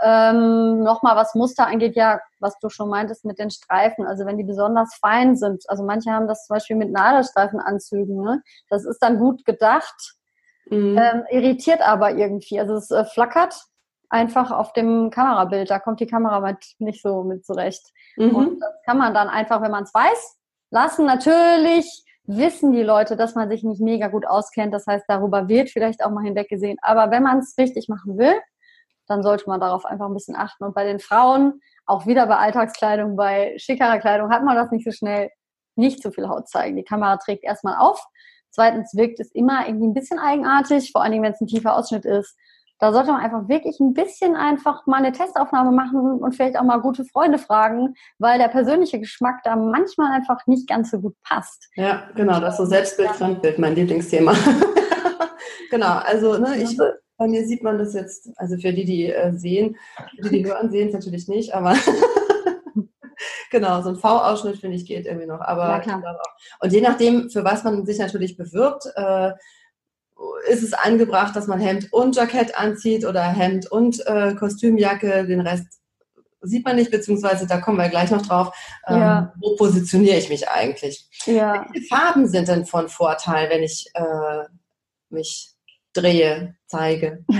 Ähm, 0.00 0.82
Nochmal, 0.82 1.16
was 1.16 1.34
Muster 1.34 1.66
angeht, 1.66 1.96
ja, 1.96 2.20
was 2.40 2.58
du 2.58 2.68
schon 2.68 2.90
meintest 2.90 3.24
mit 3.24 3.38
den 3.38 3.50
Streifen, 3.50 4.06
also 4.06 4.26
wenn 4.26 4.36
die 4.36 4.44
besonders 4.44 4.94
fein 5.00 5.34
sind, 5.34 5.64
also 5.68 5.82
manche 5.82 6.12
haben 6.12 6.28
das 6.28 6.46
zum 6.46 6.54
Beispiel 6.54 6.76
mit 6.76 6.92
Nadelstreifenanzügen, 6.92 8.22
ne? 8.22 8.40
das 8.70 8.84
ist 8.84 9.00
dann 9.00 9.18
gut 9.18 9.44
gedacht, 9.44 10.14
mhm. 10.70 10.96
ähm, 10.96 11.24
irritiert 11.30 11.80
aber 11.80 12.12
irgendwie, 12.12 12.60
also 12.60 12.74
es 12.74 12.92
äh, 12.92 13.04
flackert 13.06 13.67
einfach 14.10 14.50
auf 14.50 14.72
dem 14.72 15.10
Kamerabild. 15.10 15.70
Da 15.70 15.78
kommt 15.78 16.00
die 16.00 16.06
Kamera 16.06 16.40
mit 16.40 16.58
nicht 16.78 17.02
so 17.02 17.22
mit 17.24 17.44
zurecht. 17.44 17.92
Mhm. 18.16 18.34
Und 18.34 18.60
das 18.60 18.72
kann 18.84 18.98
man 18.98 19.14
dann 19.14 19.28
einfach, 19.28 19.62
wenn 19.62 19.70
man 19.70 19.84
es 19.84 19.94
weiß, 19.94 20.38
lassen. 20.70 21.06
Natürlich 21.06 22.04
wissen 22.24 22.72
die 22.72 22.82
Leute, 22.82 23.16
dass 23.16 23.34
man 23.34 23.48
sich 23.48 23.62
nicht 23.62 23.80
mega 23.80 24.08
gut 24.08 24.26
auskennt. 24.26 24.74
Das 24.74 24.86
heißt, 24.86 25.04
darüber 25.08 25.48
wird 25.48 25.70
vielleicht 25.70 26.04
auch 26.04 26.10
mal 26.10 26.24
hinweggesehen. 26.24 26.78
Aber 26.82 27.10
wenn 27.10 27.22
man 27.22 27.38
es 27.38 27.56
richtig 27.58 27.88
machen 27.88 28.18
will, 28.18 28.34
dann 29.06 29.22
sollte 29.22 29.48
man 29.48 29.60
darauf 29.60 29.86
einfach 29.86 30.06
ein 30.06 30.14
bisschen 30.14 30.36
achten. 30.36 30.64
Und 30.64 30.74
bei 30.74 30.84
den 30.84 31.00
Frauen, 31.00 31.60
auch 31.86 32.06
wieder 32.06 32.26
bei 32.26 32.36
Alltagskleidung, 32.36 33.16
bei 33.16 33.54
schickerer 33.56 33.98
Kleidung, 33.98 34.30
hat 34.30 34.44
man 34.44 34.56
das 34.56 34.70
nicht 34.70 34.84
so 34.84 34.90
schnell, 34.90 35.30
nicht 35.76 36.02
so 36.02 36.10
viel 36.10 36.28
Haut 36.28 36.48
zeigen. 36.48 36.76
Die 36.76 36.84
Kamera 36.84 37.16
trägt 37.16 37.44
erstmal 37.44 37.78
auf. 37.78 38.04
Zweitens 38.50 38.94
wirkt 38.94 39.20
es 39.20 39.30
immer 39.32 39.66
irgendwie 39.66 39.88
ein 39.88 39.94
bisschen 39.94 40.18
eigenartig, 40.18 40.92
vor 40.92 41.02
allem 41.02 41.22
wenn 41.22 41.32
es 41.32 41.40
ein 41.40 41.46
tiefer 41.46 41.76
Ausschnitt 41.76 42.04
ist. 42.04 42.36
Da 42.78 42.92
sollte 42.92 43.10
man 43.10 43.20
einfach 43.20 43.48
wirklich 43.48 43.80
ein 43.80 43.92
bisschen 43.92 44.36
einfach 44.36 44.86
mal 44.86 44.98
eine 44.98 45.12
Testaufnahme 45.12 45.72
machen 45.72 46.20
und 46.20 46.34
vielleicht 46.36 46.58
auch 46.58 46.64
mal 46.64 46.80
gute 46.80 47.04
Freunde 47.04 47.38
fragen, 47.38 47.94
weil 48.18 48.38
der 48.38 48.48
persönliche 48.48 49.00
Geschmack 49.00 49.40
da 49.42 49.56
manchmal 49.56 50.12
einfach 50.12 50.46
nicht 50.46 50.68
ganz 50.68 50.90
so 50.90 51.00
gut 51.00 51.16
passt. 51.22 51.68
Ja, 51.74 52.08
genau, 52.14 52.38
das 52.40 52.54
ist 52.54 52.58
so 52.58 52.64
Selbstbild, 52.66 53.10
Fremdbild, 53.10 53.58
mein 53.58 53.74
Lieblingsthema. 53.74 54.32
genau, 55.70 55.98
also 55.98 56.38
ne, 56.38 56.56
ich, 56.62 56.78
bei 57.16 57.26
mir 57.26 57.44
sieht 57.44 57.64
man 57.64 57.78
das 57.78 57.94
jetzt, 57.94 58.30
also 58.36 58.56
für 58.56 58.72
die, 58.72 58.84
die 58.84 59.12
äh, 59.12 59.32
sehen, 59.32 59.76
die, 60.22 60.28
die 60.28 60.44
hören, 60.46 60.70
sehen 60.70 60.88
es 60.88 60.94
natürlich 60.94 61.26
nicht, 61.26 61.52
aber 61.52 61.74
genau, 63.50 63.82
so 63.82 63.90
ein 63.90 63.96
V-Ausschnitt 63.96 64.58
finde 64.58 64.76
ich 64.76 64.86
geht 64.86 65.06
irgendwie 65.06 65.26
noch. 65.26 65.40
Aber 65.40 65.82
ja, 65.84 66.16
und 66.60 66.72
je 66.72 66.80
nachdem, 66.80 67.28
für 67.28 67.44
was 67.44 67.64
man 67.64 67.84
sich 67.84 67.98
natürlich 67.98 68.36
bewirbt, 68.36 68.84
äh, 68.94 69.32
ist 70.48 70.62
es 70.62 70.72
angebracht, 70.72 71.36
dass 71.36 71.46
man 71.46 71.60
Hemd 71.60 71.92
und 71.92 72.16
Jackett 72.16 72.58
anzieht 72.58 73.04
oder 73.04 73.22
Hemd 73.22 73.70
und 73.70 74.04
äh, 74.06 74.34
Kostümjacke, 74.34 75.26
den 75.26 75.40
Rest 75.40 75.66
sieht 76.40 76.64
man 76.64 76.76
nicht, 76.76 76.90
beziehungsweise 76.90 77.46
da 77.46 77.58
kommen 77.58 77.78
wir 77.78 77.88
gleich 77.88 78.10
noch 78.10 78.22
drauf. 78.22 78.54
Ähm, 78.86 79.00
ja. 79.00 79.32
Wo 79.40 79.56
positioniere 79.56 80.18
ich 80.18 80.28
mich 80.28 80.48
eigentlich? 80.48 81.08
Ja. 81.26 81.66
Welche 81.72 81.86
Farben 81.86 82.28
sind 82.28 82.48
denn 82.48 82.64
von 82.64 82.88
Vorteil, 82.88 83.50
wenn 83.50 83.62
ich 83.62 83.90
äh, 83.94 84.44
mich 85.10 85.54
drehe, 85.92 86.56
zeige? 86.66 87.24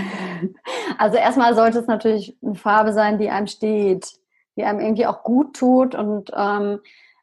Also 0.99 1.17
erstmal 1.17 1.55
sollte 1.55 1.79
es 1.79 1.87
natürlich 1.87 2.37
eine 2.43 2.55
Farbe 2.55 2.93
sein, 2.93 3.19
die 3.19 3.29
einem 3.29 3.47
steht, 3.47 4.13
die 4.57 4.65
einem 4.65 4.81
irgendwie 4.81 5.07
auch 5.07 5.23
gut 5.23 5.55
tut 5.55 5.95
und 5.95 6.31
ähm, 6.35 6.81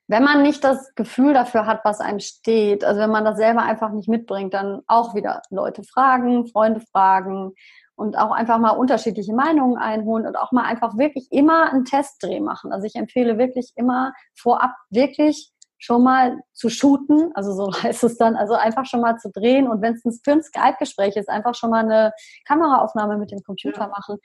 wenn 0.08 0.24
man 0.24 0.44
nicht 0.44 0.64
das 0.64 0.94
Gefühl 0.96 1.34
dafür 1.34 1.66
hat, 1.66 1.82
was 1.84 2.00
einem 2.00 2.20
steht, 2.20 2.84
also 2.84 3.00
wenn 3.02 3.10
man 3.10 3.26
das 3.26 3.38
selber 3.38 3.64
einfach 3.64 3.92
nicht 3.92 4.08
mitbringt, 4.08 4.54
dann 4.54 4.82
auch 4.88 5.16
wieder 5.16 5.42
Leute 5.50 5.84
fragen, 5.84 6.48
Freunde 6.48 6.82
fragen 6.92 7.54
und 7.96 8.18
auch 8.18 8.32
einfach 8.32 8.60
mal 8.60 8.72
unterschiedliche 8.72 9.34
Meinungen 9.34 9.78
einholen 9.78 10.28
und 10.28 10.38
auch 10.38 10.52
mal 10.52 10.66
einfach 10.66 10.98
wirklich 10.98 11.28
immer 11.32 11.72
einen 11.72 11.86
Testdreh 11.86 12.40
machen. 12.40 12.72
Also 12.72 12.86
ich 12.86 12.96
empfehle 12.96 13.38
wirklich 13.38 13.72
immer 13.76 14.14
vorab 14.36 14.76
wirklich 14.90 15.52
schon 15.78 16.04
mal 16.04 16.40
zu 16.54 16.70
shooten, 16.70 17.32
also 17.34 17.54
so 17.54 17.72
heißt 17.84 18.04
es 18.04 18.18
dann, 18.18 18.36
also 18.36 18.54
einfach 18.54 18.86
schon 18.86 19.02
mal 19.02 19.18
zu 19.18 19.32
drehen 19.32 19.68
und 19.68 19.82
wenn 19.82 19.94
es 19.94 20.06
ein, 20.06 20.12
für 20.24 20.34
ein 20.34 20.44
Skype-Gespräch 20.44 21.16
ist, 21.16 21.30
einfach 21.30 21.56
schon 21.56 21.72
mal 21.72 21.84
eine 21.84 22.14
Kameraaufnahme 22.48 23.18
mit 23.18 23.32
dem 23.32 23.42
Computer 23.44 23.82
ja. 23.82 23.88
machen. 23.88 24.18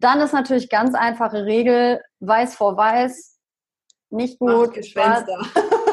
Dann 0.00 0.20
ist 0.20 0.32
natürlich 0.32 0.68
ganz 0.68 0.94
einfache 0.94 1.44
Regel, 1.44 2.00
weiß 2.20 2.54
vor 2.54 2.76
weiß, 2.76 3.37
nicht 4.10 4.38
gut. 4.38 4.74
Gespenster. 4.74 5.38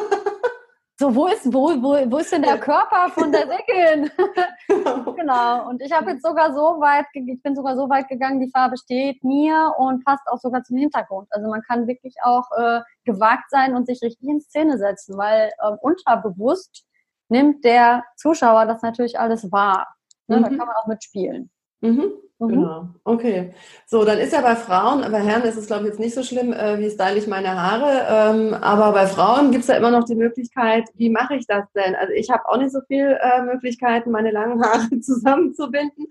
So, 0.98 1.14
wo 1.14 1.26
ist, 1.26 1.52
wo, 1.52 1.68
wo, 1.82 2.10
wo 2.10 2.16
ist 2.16 2.32
denn 2.32 2.40
der 2.40 2.58
Körper 2.58 3.10
von 3.10 3.30
der 3.30 3.44
Deckeln? 3.46 4.10
genau. 5.14 5.68
Und 5.68 5.82
ich 5.82 5.92
habe 5.92 6.12
jetzt 6.12 6.22
sogar 6.24 6.54
so 6.54 6.80
weit, 6.80 7.04
ich 7.12 7.42
bin 7.42 7.54
sogar 7.54 7.76
so 7.76 7.90
weit 7.90 8.08
gegangen, 8.08 8.40
die 8.40 8.48
Farbe 8.48 8.78
steht 8.78 9.22
mir 9.22 9.74
und 9.76 10.06
passt 10.06 10.26
auch 10.26 10.38
sogar 10.38 10.62
zum 10.62 10.78
Hintergrund. 10.78 11.28
Also 11.32 11.48
man 11.48 11.60
kann 11.60 11.86
wirklich 11.86 12.14
auch 12.22 12.50
äh, 12.56 12.80
gewagt 13.04 13.50
sein 13.50 13.74
und 13.74 13.86
sich 13.86 14.00
richtig 14.00 14.26
in 14.26 14.40
Szene 14.40 14.78
setzen, 14.78 15.18
weil 15.18 15.50
äh, 15.58 15.72
unterbewusst 15.82 16.86
nimmt 17.28 17.62
der 17.66 18.02
Zuschauer 18.16 18.64
das 18.64 18.80
natürlich 18.80 19.18
alles 19.18 19.52
wahr. 19.52 19.86
Ne? 20.28 20.38
Mhm. 20.38 20.42
Da 20.44 20.48
kann 20.48 20.58
man 20.58 20.76
auch 20.76 20.86
mitspielen. 20.86 21.50
Mhm. 21.82 22.10
Mhm. 22.38 22.48
Genau, 22.48 22.88
okay. 23.04 23.54
So, 23.86 24.04
dann 24.04 24.18
ist 24.18 24.32
ja 24.32 24.42
bei 24.42 24.56
Frauen, 24.56 25.00
bei 25.10 25.20
Herren 25.20 25.42
ist 25.42 25.56
es, 25.56 25.66
glaube 25.66 25.84
ich, 25.84 25.88
jetzt 25.90 26.00
nicht 26.00 26.14
so 26.14 26.22
schlimm, 26.22 26.52
äh, 26.52 26.78
wie 26.78 26.90
style 26.90 27.16
ich 27.16 27.26
meine 27.26 27.60
Haare. 27.60 28.34
Ähm, 28.36 28.54
aber 28.54 28.92
bei 28.92 29.06
Frauen 29.06 29.50
gibt 29.52 29.62
es 29.62 29.68
ja 29.68 29.76
immer 29.76 29.90
noch 29.90 30.04
die 30.04 30.16
Möglichkeit, 30.16 30.84
wie 30.94 31.08
mache 31.08 31.36
ich 31.36 31.46
das 31.46 31.64
denn? 31.74 31.94
Also 31.94 32.12
ich 32.12 32.30
habe 32.30 32.46
auch 32.48 32.58
nicht 32.58 32.72
so 32.72 32.80
viel 32.86 33.18
äh, 33.20 33.42
Möglichkeiten, 33.42 34.10
meine 34.10 34.30
langen 34.30 34.62
Haare 34.64 35.00
zusammenzubinden. 35.00 36.06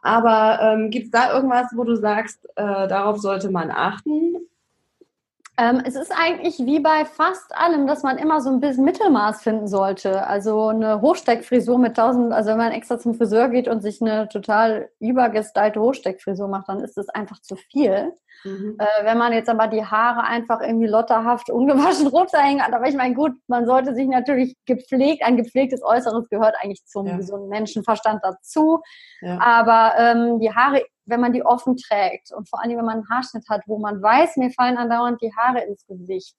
Aber 0.00 0.60
ähm, 0.62 0.90
gibt 0.90 1.06
es 1.06 1.10
da 1.10 1.34
irgendwas, 1.34 1.66
wo 1.74 1.84
du 1.84 1.96
sagst, 1.96 2.46
äh, 2.56 2.88
darauf 2.88 3.18
sollte 3.18 3.50
man 3.50 3.70
achten? 3.70 4.36
Ähm, 5.58 5.82
es 5.84 5.94
ist 5.94 6.12
eigentlich 6.12 6.58
wie 6.58 6.80
bei 6.80 7.06
fast 7.06 7.56
allem, 7.56 7.86
dass 7.86 8.02
man 8.02 8.18
immer 8.18 8.42
so 8.42 8.50
ein 8.50 8.60
bisschen 8.60 8.84
Mittelmaß 8.84 9.42
finden 9.42 9.68
sollte. 9.68 10.26
Also 10.26 10.68
eine 10.68 11.00
Hochsteckfrisur 11.00 11.78
mit 11.78 11.96
tausend, 11.96 12.32
also 12.32 12.50
wenn 12.50 12.58
man 12.58 12.72
extra 12.72 12.98
zum 12.98 13.14
Friseur 13.14 13.48
geht 13.48 13.66
und 13.66 13.80
sich 13.80 14.02
eine 14.02 14.28
total 14.28 14.90
übergestylte 15.00 15.80
Hochsteckfrisur 15.80 16.48
macht, 16.48 16.68
dann 16.68 16.80
ist 16.80 16.98
das 16.98 17.08
einfach 17.08 17.40
zu 17.40 17.56
viel. 17.56 18.12
Mhm. 18.44 18.76
Äh, 18.78 19.04
wenn 19.04 19.16
man 19.16 19.32
jetzt 19.32 19.48
aber 19.48 19.66
die 19.66 19.84
Haare 19.84 20.24
einfach 20.24 20.60
irgendwie 20.60 20.88
lotterhaft 20.88 21.48
ungewaschen 21.48 22.06
runterhängen 22.08 22.62
hat, 22.62 22.74
aber 22.74 22.86
ich 22.86 22.94
meine, 22.94 23.14
gut, 23.14 23.32
man 23.46 23.64
sollte 23.64 23.94
sich 23.94 24.06
natürlich 24.08 24.56
gepflegt, 24.66 25.24
ein 25.24 25.38
gepflegtes 25.38 25.82
Äußeres 25.82 26.28
gehört 26.28 26.54
eigentlich 26.60 26.84
zum 26.84 27.06
ja. 27.06 27.16
gesunden 27.16 27.48
Menschenverstand 27.48 28.20
dazu. 28.22 28.82
Ja. 29.22 29.40
Aber 29.40 29.94
ähm, 29.98 30.38
die 30.38 30.54
Haare, 30.54 30.82
wenn 31.06 31.20
man 31.20 31.32
die 31.32 31.44
offen 31.44 31.76
trägt 31.76 32.32
und 32.32 32.48
vor 32.48 32.62
allem, 32.62 32.76
wenn 32.76 32.84
man 32.84 32.98
einen 32.98 33.08
Haarschnitt 33.08 33.48
hat, 33.48 33.62
wo 33.66 33.78
man 33.78 34.02
weiß, 34.02 34.36
mir 34.36 34.50
fallen 34.50 34.76
andauernd 34.76 35.20
die 35.22 35.32
Haare 35.36 35.60
ins 35.64 35.86
Gesicht, 35.86 36.36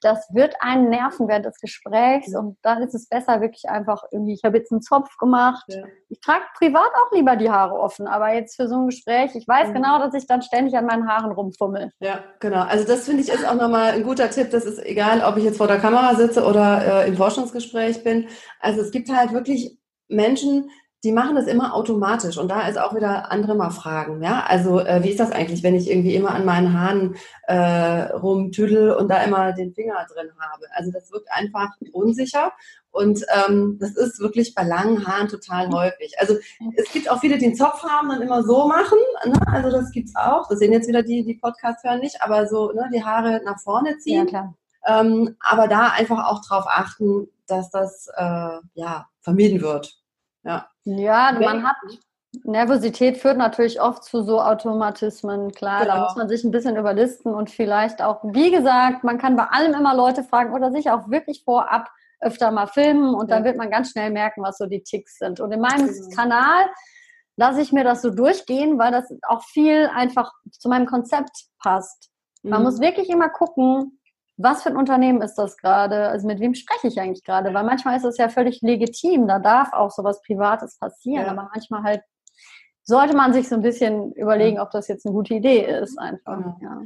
das 0.00 0.26
wird 0.32 0.54
einen 0.60 0.88
nerven 0.88 1.28
während 1.28 1.44
des 1.44 1.58
Gesprächs 1.60 2.34
und 2.34 2.56
dann 2.62 2.82
ist 2.82 2.94
es 2.94 3.08
besser 3.08 3.40
wirklich 3.40 3.68
einfach 3.68 4.02
irgendwie, 4.10 4.32
ich 4.32 4.44
habe 4.44 4.58
jetzt 4.58 4.72
einen 4.72 4.80
Zopf 4.80 5.16
gemacht. 5.18 5.64
Ja. 5.68 5.84
Ich 6.08 6.20
trage 6.20 6.44
privat 6.56 6.90
auch 6.94 7.12
lieber 7.12 7.36
die 7.36 7.50
Haare 7.50 7.74
offen, 7.74 8.06
aber 8.06 8.32
jetzt 8.32 8.56
für 8.56 8.66
so 8.66 8.76
ein 8.76 8.86
Gespräch, 8.86 9.34
ich 9.34 9.46
weiß 9.46 9.68
mhm. 9.68 9.74
genau, 9.74 9.98
dass 9.98 10.14
ich 10.14 10.26
dann 10.26 10.42
ständig 10.42 10.76
an 10.76 10.86
meinen 10.86 11.08
Haaren 11.08 11.32
rumfummel. 11.32 11.90
Ja, 12.00 12.24
genau. 12.40 12.62
Also 12.62 12.86
das 12.86 13.04
finde 13.04 13.22
ich 13.22 13.28
ist 13.28 13.46
auch 13.46 13.54
nochmal 13.54 13.92
ein 13.92 14.02
guter 14.02 14.30
Tipp. 14.30 14.50
Das 14.50 14.64
ist 14.64 14.84
egal, 14.84 15.22
ob 15.22 15.36
ich 15.36 15.44
jetzt 15.44 15.58
vor 15.58 15.68
der 15.68 15.78
Kamera 15.78 16.14
sitze 16.14 16.44
oder 16.44 17.04
äh, 17.04 17.08
im 17.08 17.16
Forschungsgespräch 17.16 18.02
bin. 18.02 18.28
Also 18.58 18.80
es 18.80 18.90
gibt 18.90 19.14
halt 19.14 19.32
wirklich 19.32 19.78
Menschen, 20.08 20.70
die 21.02 21.12
machen 21.12 21.34
das 21.34 21.46
immer 21.46 21.74
automatisch 21.74 22.36
und 22.36 22.48
da 22.48 22.68
ist 22.68 22.78
auch 22.78 22.94
wieder 22.94 23.32
andere 23.32 23.54
mal 23.54 23.70
fragen, 23.70 24.22
ja, 24.22 24.44
also 24.46 24.80
äh, 24.80 25.02
wie 25.02 25.10
ist 25.10 25.20
das 25.20 25.32
eigentlich, 25.32 25.62
wenn 25.62 25.74
ich 25.74 25.90
irgendwie 25.90 26.14
immer 26.14 26.30
an 26.30 26.44
meinen 26.44 26.78
Haaren 26.78 27.16
äh, 27.46 28.12
rumtüdel 28.12 28.92
und 28.92 29.08
da 29.08 29.22
immer 29.22 29.52
den 29.52 29.72
Finger 29.72 30.06
drin 30.12 30.30
habe? 30.38 30.66
Also 30.74 30.90
das 30.90 31.10
wirkt 31.10 31.28
einfach 31.32 31.70
unsicher 31.92 32.52
und 32.90 33.24
ähm, 33.34 33.78
das 33.80 33.96
ist 33.96 34.20
wirklich 34.20 34.54
bei 34.54 34.62
langen 34.62 35.06
Haaren 35.06 35.28
total 35.28 35.70
häufig. 35.70 36.14
Also 36.18 36.36
es 36.76 36.92
gibt 36.92 37.10
auch 37.10 37.20
viele, 37.20 37.38
die 37.38 37.50
den 37.50 37.56
Zopf 37.56 37.82
haben 37.82 38.10
und 38.10 38.20
immer 38.20 38.42
so 38.42 38.66
machen, 38.68 38.98
ne? 39.24 39.40
also 39.46 39.70
das 39.70 39.90
gibt's 39.90 40.14
auch. 40.16 40.48
Das 40.48 40.58
sehen 40.58 40.72
jetzt 40.72 40.88
wieder 40.88 41.02
die, 41.02 41.24
die 41.24 41.34
Podcasts 41.34 41.82
hören 41.84 42.00
nicht, 42.00 42.22
aber 42.22 42.46
so 42.46 42.72
ne, 42.72 42.88
die 42.92 43.04
Haare 43.04 43.40
nach 43.44 43.58
vorne 43.60 43.98
ziehen. 43.98 44.26
Ja, 44.26 44.26
klar. 44.26 44.54
Ähm, 44.86 45.36
aber 45.40 45.68
da 45.68 45.88
einfach 45.88 46.24
auch 46.26 46.44
drauf 46.44 46.64
achten, 46.68 47.28
dass 47.46 47.70
das 47.70 48.08
äh, 48.16 48.58
ja 48.74 49.08
vermieden 49.20 49.60
wird. 49.60 49.96
Ja. 50.42 50.69
Ja, 50.84 51.32
man 51.38 51.66
hat 51.66 51.76
Nervosität 52.44 53.18
führt 53.18 53.38
natürlich 53.38 53.80
oft 53.80 54.04
zu 54.04 54.22
so 54.22 54.40
Automatismen, 54.40 55.50
klar. 55.50 55.82
Genau. 55.82 55.94
Da 55.94 56.02
muss 56.04 56.16
man 56.16 56.28
sich 56.28 56.44
ein 56.44 56.52
bisschen 56.52 56.76
überlisten 56.76 57.34
und 57.34 57.50
vielleicht 57.50 58.02
auch, 58.02 58.20
wie 58.22 58.50
gesagt, 58.50 59.02
man 59.02 59.18
kann 59.18 59.36
bei 59.36 59.44
allem 59.44 59.74
immer 59.74 59.96
Leute 59.96 60.22
fragen 60.22 60.52
oder 60.54 60.70
sich 60.70 60.90
auch 60.90 61.10
wirklich 61.10 61.42
vorab 61.44 61.90
öfter 62.20 62.50
mal 62.50 62.66
filmen 62.66 63.14
und 63.14 63.30
ja. 63.30 63.36
dann 63.36 63.44
wird 63.44 63.56
man 63.56 63.70
ganz 63.70 63.90
schnell 63.90 64.10
merken, 64.10 64.42
was 64.42 64.58
so 64.58 64.66
die 64.66 64.82
Ticks 64.82 65.18
sind. 65.18 65.40
Und 65.40 65.52
in 65.52 65.60
meinem 65.60 65.86
genau. 65.86 66.16
Kanal 66.16 66.66
lasse 67.36 67.62
ich 67.62 67.72
mir 67.72 67.82
das 67.82 68.02
so 68.02 68.10
durchgehen, 68.10 68.78
weil 68.78 68.92
das 68.92 69.10
auch 69.26 69.42
viel 69.42 69.90
einfach 69.92 70.30
zu 70.52 70.68
meinem 70.68 70.86
Konzept 70.86 71.46
passt. 71.58 72.10
Man 72.42 72.60
mhm. 72.60 72.66
muss 72.66 72.80
wirklich 72.80 73.08
immer 73.08 73.30
gucken, 73.30 73.99
was 74.42 74.62
für 74.62 74.70
ein 74.70 74.76
Unternehmen 74.76 75.22
ist 75.22 75.34
das 75.34 75.56
gerade? 75.56 76.08
Also 76.08 76.26
mit 76.26 76.40
wem 76.40 76.54
spreche 76.54 76.88
ich 76.88 77.00
eigentlich 77.00 77.24
gerade? 77.24 77.52
Weil 77.54 77.64
manchmal 77.64 77.96
ist 77.96 78.04
es 78.04 78.16
ja 78.16 78.28
völlig 78.28 78.60
legitim, 78.62 79.28
da 79.28 79.38
darf 79.38 79.72
auch 79.72 79.90
sowas 79.90 80.22
Privates 80.22 80.78
passieren, 80.78 81.26
ja. 81.26 81.30
aber 81.30 81.50
manchmal 81.52 81.82
halt 81.82 82.02
sollte 82.82 83.16
man 83.16 83.32
sich 83.32 83.48
so 83.48 83.54
ein 83.54 83.62
bisschen 83.62 84.12
überlegen, 84.12 84.58
ob 84.58 84.70
das 84.70 84.88
jetzt 84.88 85.06
eine 85.06 85.14
gute 85.14 85.34
Idee 85.34 85.64
ist, 85.64 85.98
einfach. 85.98 86.36
Genau. 86.36 86.56
Ja. 86.60 86.82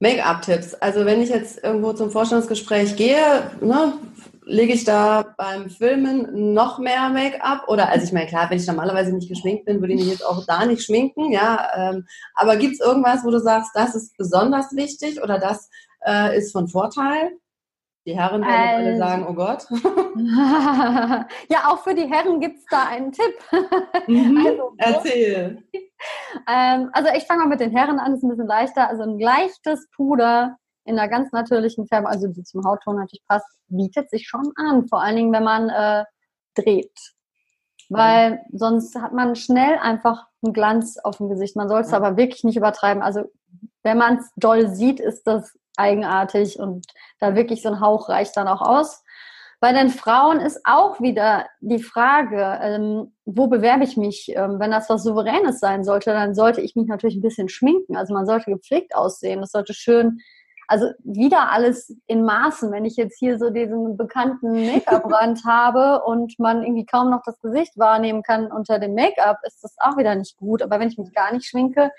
Make-up-Tipps. 0.00 0.74
Also 0.74 1.04
wenn 1.06 1.22
ich 1.22 1.30
jetzt 1.30 1.62
irgendwo 1.62 1.92
zum 1.92 2.10
Vorstellungsgespräch 2.10 2.96
gehe, 2.96 3.50
ne, 3.60 3.94
lege 4.44 4.72
ich 4.72 4.84
da 4.84 5.34
beim 5.38 5.70
Filmen 5.70 6.52
noch 6.52 6.78
mehr 6.78 7.08
Make-up? 7.08 7.68
Oder, 7.68 7.88
also 7.88 8.04
ich 8.04 8.12
meine, 8.12 8.26
klar, 8.26 8.50
wenn 8.50 8.58
ich 8.58 8.66
normalerweise 8.66 9.14
nicht 9.14 9.28
geschminkt 9.28 9.64
bin, 9.64 9.80
würde 9.80 9.94
ich 9.94 10.00
mich 10.00 10.10
jetzt 10.10 10.26
auch 10.26 10.44
da 10.46 10.66
nicht 10.66 10.82
schminken, 10.82 11.32
ja. 11.32 11.68
Ähm, 11.76 12.06
aber 12.34 12.56
gibt 12.56 12.74
es 12.74 12.80
irgendwas, 12.80 13.24
wo 13.24 13.30
du 13.30 13.38
sagst, 13.38 13.70
das 13.74 13.94
ist 13.94 14.16
besonders 14.16 14.74
wichtig 14.76 15.22
oder 15.22 15.38
das 15.38 15.70
äh, 16.06 16.36
ist 16.36 16.52
von 16.52 16.68
Vorteil? 16.68 17.38
Die 18.06 18.16
Herren 18.16 18.42
werden 18.42 18.52
also, 18.52 18.88
alle 18.88 18.98
sagen, 18.98 19.26
oh 19.26 19.32
Gott. 19.32 19.66
ja, 21.48 21.68
auch 21.68 21.78
für 21.78 21.94
die 21.94 22.06
Herren 22.06 22.38
gibt 22.38 22.58
es 22.58 22.66
da 22.70 22.86
einen 22.88 23.12
Tipp. 23.12 23.34
Mhm, 24.06 24.46
also, 24.46 24.74
erzähl. 24.76 25.64
Ähm, 26.46 26.90
also 26.92 27.08
ich 27.16 27.24
fange 27.24 27.40
mal 27.40 27.48
mit 27.48 27.60
den 27.60 27.70
Herren 27.70 27.98
an, 27.98 28.10
das 28.10 28.18
ist 28.18 28.24
ein 28.24 28.28
bisschen 28.28 28.46
leichter. 28.46 28.88
Also 28.88 29.04
ein 29.04 29.18
leichtes 29.18 29.88
Puder 29.96 30.58
in 30.84 30.98
einer 30.98 31.08
ganz 31.08 31.32
natürlichen 31.32 31.86
Färbung, 31.86 32.10
also 32.10 32.26
die 32.28 32.42
zum 32.42 32.62
Hautton 32.66 32.96
natürlich 32.96 33.24
passt, 33.26 33.46
bietet 33.68 34.10
sich 34.10 34.28
schon 34.28 34.52
an. 34.56 34.86
Vor 34.88 35.00
allen 35.00 35.16
Dingen, 35.16 35.32
wenn 35.32 35.44
man 35.44 35.70
äh, 35.70 36.04
dreht. 36.54 36.98
Weil 37.88 38.32
mhm. 38.32 38.58
sonst 38.58 38.94
hat 38.96 39.14
man 39.14 39.36
schnell 39.36 39.78
einfach 39.78 40.26
einen 40.42 40.52
Glanz 40.52 40.98
auf 40.98 41.16
dem 41.16 41.30
Gesicht. 41.30 41.56
Man 41.56 41.68
soll 41.68 41.80
es 41.80 41.92
ja. 41.92 41.96
aber 41.96 42.18
wirklich 42.18 42.44
nicht 42.44 42.56
übertreiben. 42.56 43.02
Also 43.02 43.24
wenn 43.82 43.96
man 43.96 44.18
es 44.18 44.30
doll 44.36 44.68
sieht, 44.68 45.00
ist 45.00 45.26
das 45.26 45.56
eigenartig 45.76 46.58
und 46.58 46.86
da 47.18 47.34
wirklich 47.34 47.62
so 47.62 47.68
ein 47.68 47.80
Hauch 47.80 48.08
reicht 48.08 48.36
dann 48.36 48.48
auch 48.48 48.62
aus. 48.62 49.04
Bei 49.60 49.72
den 49.72 49.88
Frauen 49.88 50.40
ist 50.40 50.60
auch 50.64 51.00
wieder 51.00 51.46
die 51.60 51.82
Frage, 51.82 52.58
ähm, 52.60 53.14
wo 53.24 53.46
bewerbe 53.46 53.84
ich 53.84 53.96
mich? 53.96 54.30
Ähm, 54.34 54.58
wenn 54.58 54.70
das 54.70 54.90
was 54.90 55.04
Souveränes 55.04 55.58
sein 55.58 55.84
sollte, 55.84 56.10
dann 56.10 56.34
sollte 56.34 56.60
ich 56.60 56.76
mich 56.76 56.86
natürlich 56.86 57.16
ein 57.16 57.22
bisschen 57.22 57.48
schminken. 57.48 57.96
Also 57.96 58.12
man 58.12 58.26
sollte 58.26 58.50
gepflegt 58.50 58.94
aussehen. 58.94 59.40
Das 59.40 59.52
sollte 59.52 59.72
schön, 59.72 60.18
also 60.68 60.90
wieder 61.02 61.50
alles 61.50 61.96
in 62.06 62.24
Maßen. 62.24 62.70
Wenn 62.72 62.84
ich 62.84 62.96
jetzt 62.96 63.18
hier 63.18 63.38
so 63.38 63.48
diesen 63.48 63.96
bekannten 63.96 64.66
Make-up-Rand 64.66 65.44
habe 65.46 66.02
und 66.04 66.38
man 66.38 66.62
irgendwie 66.62 66.84
kaum 66.86 67.10
noch 67.10 67.22
das 67.24 67.40
Gesicht 67.40 67.78
wahrnehmen 67.78 68.22
kann 68.22 68.52
unter 68.52 68.78
dem 68.78 68.94
Make-up, 68.94 69.38
ist 69.46 69.62
das 69.62 69.76
auch 69.78 69.96
wieder 69.96 70.14
nicht 70.14 70.36
gut. 70.36 70.62
Aber 70.62 70.78
wenn 70.78 70.88
ich 70.88 70.98
mich 70.98 71.12
gar 71.14 71.32
nicht 71.32 71.46
schminke, 71.46 71.90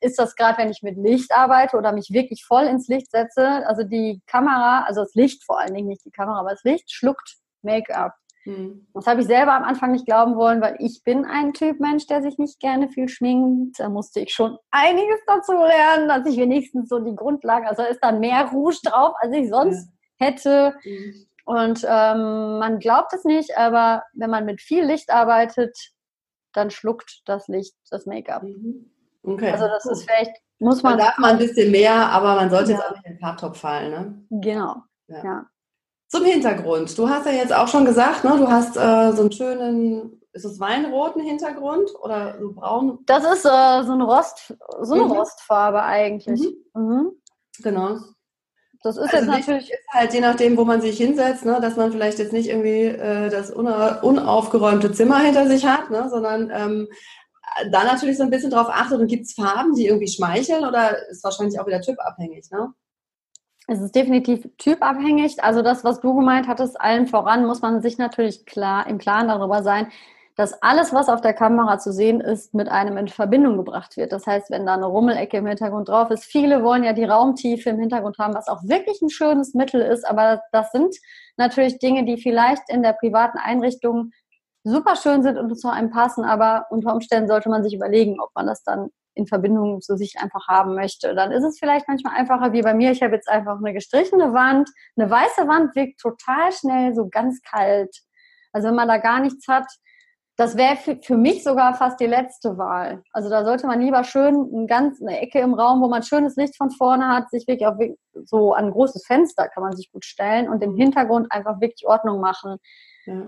ist 0.00 0.18
das 0.18 0.36
gerade, 0.36 0.58
wenn 0.58 0.70
ich 0.70 0.82
mit 0.82 0.96
Licht 0.96 1.32
arbeite 1.32 1.76
oder 1.76 1.92
mich 1.92 2.10
wirklich 2.10 2.44
voll 2.44 2.64
ins 2.64 2.88
Licht 2.88 3.10
setze. 3.10 3.66
Also 3.66 3.82
die 3.82 4.20
Kamera, 4.26 4.84
also 4.86 5.02
das 5.02 5.14
Licht 5.14 5.44
vor 5.44 5.58
allen 5.58 5.74
Dingen, 5.74 5.88
nicht 5.88 6.04
die 6.04 6.10
Kamera, 6.10 6.40
aber 6.40 6.50
das 6.50 6.64
Licht 6.64 6.90
schluckt 6.90 7.36
Make-up. 7.62 8.14
Hm. 8.44 8.86
Das 8.94 9.06
habe 9.06 9.20
ich 9.20 9.26
selber 9.26 9.52
am 9.52 9.64
Anfang 9.64 9.92
nicht 9.92 10.06
glauben 10.06 10.36
wollen, 10.36 10.60
weil 10.60 10.76
ich 10.78 11.02
bin 11.04 11.24
ein 11.24 11.52
Typ 11.52 11.80
Mensch, 11.80 12.06
der 12.06 12.22
sich 12.22 12.38
nicht 12.38 12.60
gerne 12.60 12.88
viel 12.88 13.08
schminkt. 13.08 13.78
Da 13.80 13.88
musste 13.88 14.20
ich 14.20 14.32
schon 14.32 14.56
einiges 14.70 15.20
dazu 15.26 15.52
lernen, 15.52 16.08
dass 16.08 16.26
ich 16.26 16.38
wenigstens 16.38 16.88
so 16.88 16.98
die 17.00 17.16
Grundlagen, 17.16 17.66
also 17.66 17.82
ist 17.82 18.02
dann 18.02 18.20
mehr 18.20 18.48
Rouge 18.50 18.78
drauf, 18.84 19.14
als 19.20 19.34
ich 19.34 19.50
sonst 19.50 19.88
ja. 20.20 20.26
hätte. 20.26 20.74
Mhm. 20.84 21.26
Und 21.44 21.84
ähm, 21.84 22.58
man 22.58 22.78
glaubt 22.78 23.12
es 23.12 23.24
nicht, 23.24 23.56
aber 23.56 24.04
wenn 24.12 24.30
man 24.30 24.44
mit 24.44 24.60
viel 24.60 24.84
Licht 24.84 25.10
arbeitet, 25.10 25.76
dann 26.52 26.70
schluckt 26.70 27.22
das 27.26 27.48
Licht 27.48 27.74
das 27.90 28.06
Make-up. 28.06 28.42
Mhm. 28.42 28.90
Okay. 29.22 29.50
Also 29.50 29.66
das 29.66 29.86
ist 29.86 30.04
vielleicht, 30.04 30.32
muss 30.58 30.82
man. 30.82 30.96
Man 30.96 31.06
darf 31.06 31.18
mal 31.18 31.32
ein 31.32 31.38
bisschen 31.38 31.70
mehr, 31.70 31.94
aber 31.94 32.34
man 32.34 32.50
sollte 32.50 32.72
ja. 32.72 32.78
jetzt 32.78 32.86
auch 32.86 32.90
nicht 32.92 33.06
in 33.06 33.12
den 33.12 33.20
Farbtopf 33.20 33.58
fallen, 33.58 33.90
ne? 33.90 34.26
Genau. 34.30 34.76
Ja. 35.08 35.24
ja. 35.24 35.46
Zum 36.08 36.24
Hintergrund. 36.24 36.96
Du 36.96 37.08
hast 37.08 37.26
ja 37.26 37.32
jetzt 37.32 37.52
auch 37.52 37.68
schon 37.68 37.84
gesagt, 37.84 38.24
ne, 38.24 38.34
du 38.38 38.48
hast 38.48 38.76
äh, 38.76 39.12
so 39.12 39.22
einen 39.22 39.32
schönen, 39.32 40.22
ist 40.32 40.44
es 40.44 40.58
weinroten 40.58 41.20
Hintergrund 41.20 41.90
oder 42.00 42.38
so 42.40 42.52
braun? 42.52 42.98
Das 43.04 43.24
ist 43.24 43.44
äh, 43.44 43.84
so 43.84 43.92
eine 43.92 44.04
Rost, 44.04 44.54
so 44.80 44.94
eine 44.94 45.04
mhm. 45.04 45.12
Rostfarbe 45.12 45.82
eigentlich. 45.82 46.40
Mhm. 46.74 46.82
Mhm. 46.82 47.12
Genau. 47.62 47.98
Das 48.82 48.96
ist 48.96 49.12
also 49.12 49.16
jetzt 49.16 49.26
natürlich 49.26 49.70
ist 49.70 49.88
halt 49.90 50.14
je 50.14 50.20
nachdem, 50.20 50.56
wo 50.56 50.64
man 50.64 50.80
sich 50.80 50.96
hinsetzt, 50.96 51.44
ne, 51.44 51.58
dass 51.60 51.76
man 51.76 51.90
vielleicht 51.90 52.18
jetzt 52.18 52.32
nicht 52.32 52.48
irgendwie 52.48 52.84
äh, 52.84 53.28
das 53.28 53.50
unaufgeräumte 53.50 54.92
Zimmer 54.92 55.18
hinter 55.18 55.48
sich 55.48 55.66
hat, 55.66 55.90
ne, 55.90 56.08
sondern 56.08 56.50
ähm, 56.54 56.88
da 57.70 57.84
natürlich 57.84 58.16
so 58.16 58.24
ein 58.24 58.30
bisschen 58.30 58.50
drauf 58.50 58.68
achtet 58.70 59.00
und 59.00 59.06
gibt 59.06 59.26
es 59.26 59.34
Farben, 59.34 59.74
die 59.74 59.86
irgendwie 59.86 60.08
schmeicheln 60.08 60.64
oder 60.64 61.08
ist 61.08 61.24
wahrscheinlich 61.24 61.58
auch 61.60 61.66
wieder 61.66 61.80
typabhängig, 61.80 62.50
ne? 62.50 62.72
Es 63.70 63.80
ist 63.82 63.94
definitiv 63.94 64.48
typabhängig. 64.56 65.44
Also 65.44 65.60
das, 65.60 65.84
was 65.84 66.00
du 66.00 66.14
gemeint 66.14 66.48
hattest, 66.48 66.80
allen 66.80 67.06
voran 67.06 67.44
muss 67.44 67.60
man 67.60 67.82
sich 67.82 67.98
natürlich 67.98 68.46
klar 68.46 68.86
im 68.86 68.96
Klaren 68.96 69.28
darüber 69.28 69.62
sein, 69.62 69.88
dass 70.38 70.62
alles, 70.62 70.94
was 70.94 71.08
auf 71.08 71.20
der 71.20 71.34
Kamera 71.34 71.78
zu 71.80 71.92
sehen 71.92 72.20
ist, 72.20 72.54
mit 72.54 72.68
einem 72.68 72.96
in 72.96 73.08
Verbindung 73.08 73.56
gebracht 73.56 73.96
wird. 73.96 74.12
Das 74.12 74.24
heißt, 74.24 74.50
wenn 74.50 74.64
da 74.64 74.74
eine 74.74 74.86
Rummelecke 74.86 75.36
im 75.36 75.46
Hintergrund 75.46 75.88
drauf 75.88 76.10
ist, 76.10 76.24
viele 76.24 76.62
wollen 76.62 76.84
ja 76.84 76.92
die 76.92 77.04
Raumtiefe 77.04 77.70
im 77.70 77.80
Hintergrund 77.80 78.18
haben, 78.18 78.34
was 78.34 78.46
auch 78.46 78.62
wirklich 78.62 79.02
ein 79.02 79.10
schönes 79.10 79.52
Mittel 79.54 79.82
ist, 79.82 80.08
aber 80.08 80.40
das 80.52 80.70
sind 80.70 80.94
natürlich 81.36 81.80
Dinge, 81.80 82.04
die 82.04 82.16
vielleicht 82.16 82.70
in 82.70 82.84
der 82.84 82.92
privaten 82.92 83.36
Einrichtung 83.36 84.12
super 84.68 84.96
schön 84.96 85.22
sind 85.22 85.38
und 85.38 85.54
zu 85.58 85.68
einem 85.70 85.90
passen, 85.90 86.24
aber 86.24 86.66
unter 86.70 86.92
Umständen 86.92 87.28
sollte 87.28 87.48
man 87.48 87.62
sich 87.62 87.74
überlegen, 87.74 88.20
ob 88.20 88.30
man 88.34 88.46
das 88.46 88.62
dann 88.62 88.90
in 89.14 89.26
Verbindung 89.26 89.80
zu 89.80 89.96
sich 89.96 90.16
einfach 90.20 90.46
haben 90.46 90.74
möchte. 90.74 91.14
Dann 91.14 91.32
ist 91.32 91.44
es 91.44 91.58
vielleicht 91.58 91.88
manchmal 91.88 92.14
einfacher 92.14 92.52
wie 92.52 92.62
bei 92.62 92.72
mir. 92.72 92.92
Ich 92.92 93.02
habe 93.02 93.14
jetzt 93.14 93.28
einfach 93.28 93.58
eine 93.58 93.74
gestrichene 93.74 94.32
Wand. 94.32 94.70
Eine 94.96 95.10
weiße 95.10 95.48
Wand 95.48 95.74
wirkt 95.74 96.00
total 96.00 96.52
schnell 96.52 96.94
so 96.94 97.08
ganz 97.08 97.42
kalt. 97.42 97.94
Also 98.52 98.68
wenn 98.68 98.76
man 98.76 98.88
da 98.88 98.98
gar 98.98 99.20
nichts 99.20 99.48
hat, 99.48 99.66
das 100.36 100.56
wäre 100.56 100.76
für, 100.76 101.16
mich 101.16 101.42
sogar 101.42 101.74
fast 101.74 101.98
die 101.98 102.06
letzte 102.06 102.56
Wahl. 102.58 103.02
Also 103.12 103.28
da 103.28 103.44
sollte 103.44 103.66
man 103.66 103.80
lieber 103.80 104.04
schön 104.04 104.48
eine 104.54 104.66
ganz 104.66 105.02
eine 105.02 105.18
Ecke 105.18 105.40
im 105.40 105.52
Raum, 105.52 105.82
wo 105.82 105.88
man 105.88 106.04
schönes 106.04 106.36
Licht 106.36 106.56
von 106.56 106.70
vorne 106.70 107.08
hat, 107.08 107.28
sich 107.30 107.48
wirklich 107.48 107.66
auf 107.66 107.74
so 108.24 108.52
an 108.52 108.66
ein 108.66 108.70
großes 108.70 109.04
Fenster 109.04 109.48
kann 109.48 109.64
man 109.64 109.74
sich 109.74 109.90
gut 109.90 110.04
stellen 110.04 110.48
und 110.48 110.62
im 110.62 110.76
Hintergrund 110.76 111.26
einfach 111.30 111.60
wirklich 111.60 111.88
Ordnung 111.88 112.20
machen. 112.20 112.58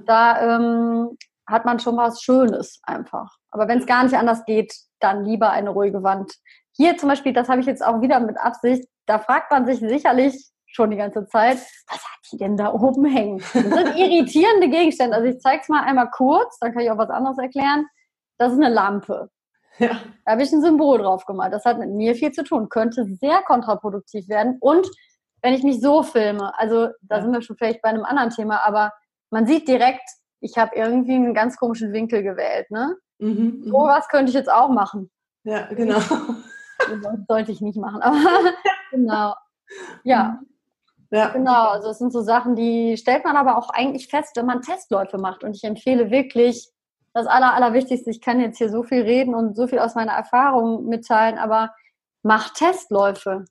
Da 0.06 0.56
ähm, 0.56 1.18
hat 1.50 1.64
man 1.64 1.78
schon 1.78 1.97
was 1.97 2.23
Schönes 2.23 2.80
einfach. 2.83 3.37
Aber 3.50 3.69
wenn 3.69 3.78
es 3.78 3.87
gar 3.87 4.04
nicht 4.04 4.16
anders 4.16 4.45
geht, 4.45 4.75
dann 5.00 5.25
lieber 5.25 5.50
eine 5.50 5.71
ruhige 5.71 6.02
Wand. 6.02 6.33
Hier 6.76 6.97
zum 6.97 7.09
Beispiel, 7.09 7.33
das 7.33 7.49
habe 7.49 7.61
ich 7.61 7.66
jetzt 7.66 7.85
auch 7.85 8.00
wieder 8.00 8.21
mit 8.21 8.38
Absicht, 8.38 8.85
da 9.07 9.19
fragt 9.19 9.50
man 9.50 9.66
sich 9.66 9.80
sicherlich 9.80 10.50
schon 10.66 10.90
die 10.90 10.97
ganze 10.97 11.26
Zeit, 11.26 11.59
was 11.88 11.99
hat 11.99 12.19
die 12.33 12.37
denn 12.37 12.57
da 12.57 12.73
oben 12.73 13.04
hängen? 13.04 13.38
Das 13.38 13.52
sind 13.52 13.64
irritierende 13.97 14.69
Gegenstände. 14.69 15.16
Also 15.16 15.28
ich 15.28 15.40
zeige 15.40 15.62
es 15.62 15.69
mal 15.69 15.83
einmal 15.83 16.11
kurz, 16.11 16.59
dann 16.61 16.73
kann 16.73 16.83
ich 16.83 16.90
auch 16.90 16.99
was 16.99 17.11
anderes 17.11 17.38
erklären. 17.38 17.87
Das 18.38 18.52
ist 18.52 18.59
eine 18.59 18.73
Lampe. 18.73 19.30
Ja. 19.78 19.99
Da 20.25 20.33
habe 20.33 20.42
ich 20.42 20.52
ein 20.52 20.62
Symbol 20.62 20.99
drauf 20.99 21.25
gemalt. 21.26 21.52
Das 21.52 21.64
hat 21.64 21.78
mit 21.78 21.90
mir 21.90 22.14
viel 22.14 22.30
zu 22.33 22.45
tun. 22.45 22.69
Könnte 22.69 23.04
sehr 23.04 23.42
kontraproduktiv 23.42 24.28
werden 24.28 24.59
und 24.61 24.87
wenn 25.42 25.54
ich 25.54 25.62
mich 25.62 25.80
so 25.80 26.02
filme, 26.02 26.52
also 26.59 26.88
da 27.02 27.16
Ja. 27.16 27.23
sind 27.23 27.33
wir 27.33 27.42
schon 27.42 27.57
vielleicht 27.57 27.83
bei 27.83 27.88
einem 27.88 28.04
anderen 28.04 28.30
Thema, 28.30 28.62
aber 28.64 28.92
man 29.30 29.47
sieht 29.47 29.66
direkt, 29.69 30.02
ich 30.40 30.56
habe 30.59 30.75
irgendwie 30.75 31.14
einen 31.14 31.35
ganz 31.35 31.56
komischen 31.56 31.92
Winkel 31.92 32.23
gewählt. 32.23 32.70
Ne? 32.70 32.97
Mhm, 33.18 33.28
mhm. 33.28 33.64
So 33.64 33.73
was 33.73 34.09
könnte 34.09 34.30
ich 34.30 34.35
jetzt 34.35 34.50
auch 34.50 34.70
machen. 34.70 35.11
Ja, 35.44 35.66
genau. 35.73 35.99
Das 36.78 37.18
sollte 37.28 37.52
ich 37.52 37.61
nicht 37.61 37.76
machen, 37.76 38.00
aber 38.00 38.16
genau. 38.90 39.35
Ja, 40.02 40.40
Ja, 41.11 41.28
genau. 41.28 41.68
Also 41.68 41.90
es 41.90 41.99
sind 41.99 42.11
so 42.11 42.23
Sachen, 42.23 42.56
die 42.56 42.97
stellt 42.97 43.23
man 43.25 43.37
aber 43.37 43.59
auch 43.59 43.68
eigentlich 43.68 44.09
fest, 44.09 44.35
wenn 44.37 44.47
man 44.47 44.62
Testläufe 44.62 45.18
macht. 45.18 45.44
Und 45.44 45.54
ich 45.54 45.62
empfehle 45.62 46.11
wirklich 46.11 46.70
das 47.12 47.26
Aller, 47.26 47.52
Allerwichtigste. 47.52 48.09
Ich 48.09 48.23
kann 48.23 48.40
jetzt 48.40 48.56
hier 48.56 48.70
so 48.70 48.82
viel 48.82 49.02
reden 49.02 49.35
und 49.35 49.56
so 49.56 49.66
viel 49.66 49.78
aus 49.78 49.94
meiner 49.94 50.12
Erfahrung 50.12 50.87
mitteilen, 50.87 51.37
aber 51.38 51.75
macht 52.23 52.54
Testläufe. 52.54 53.44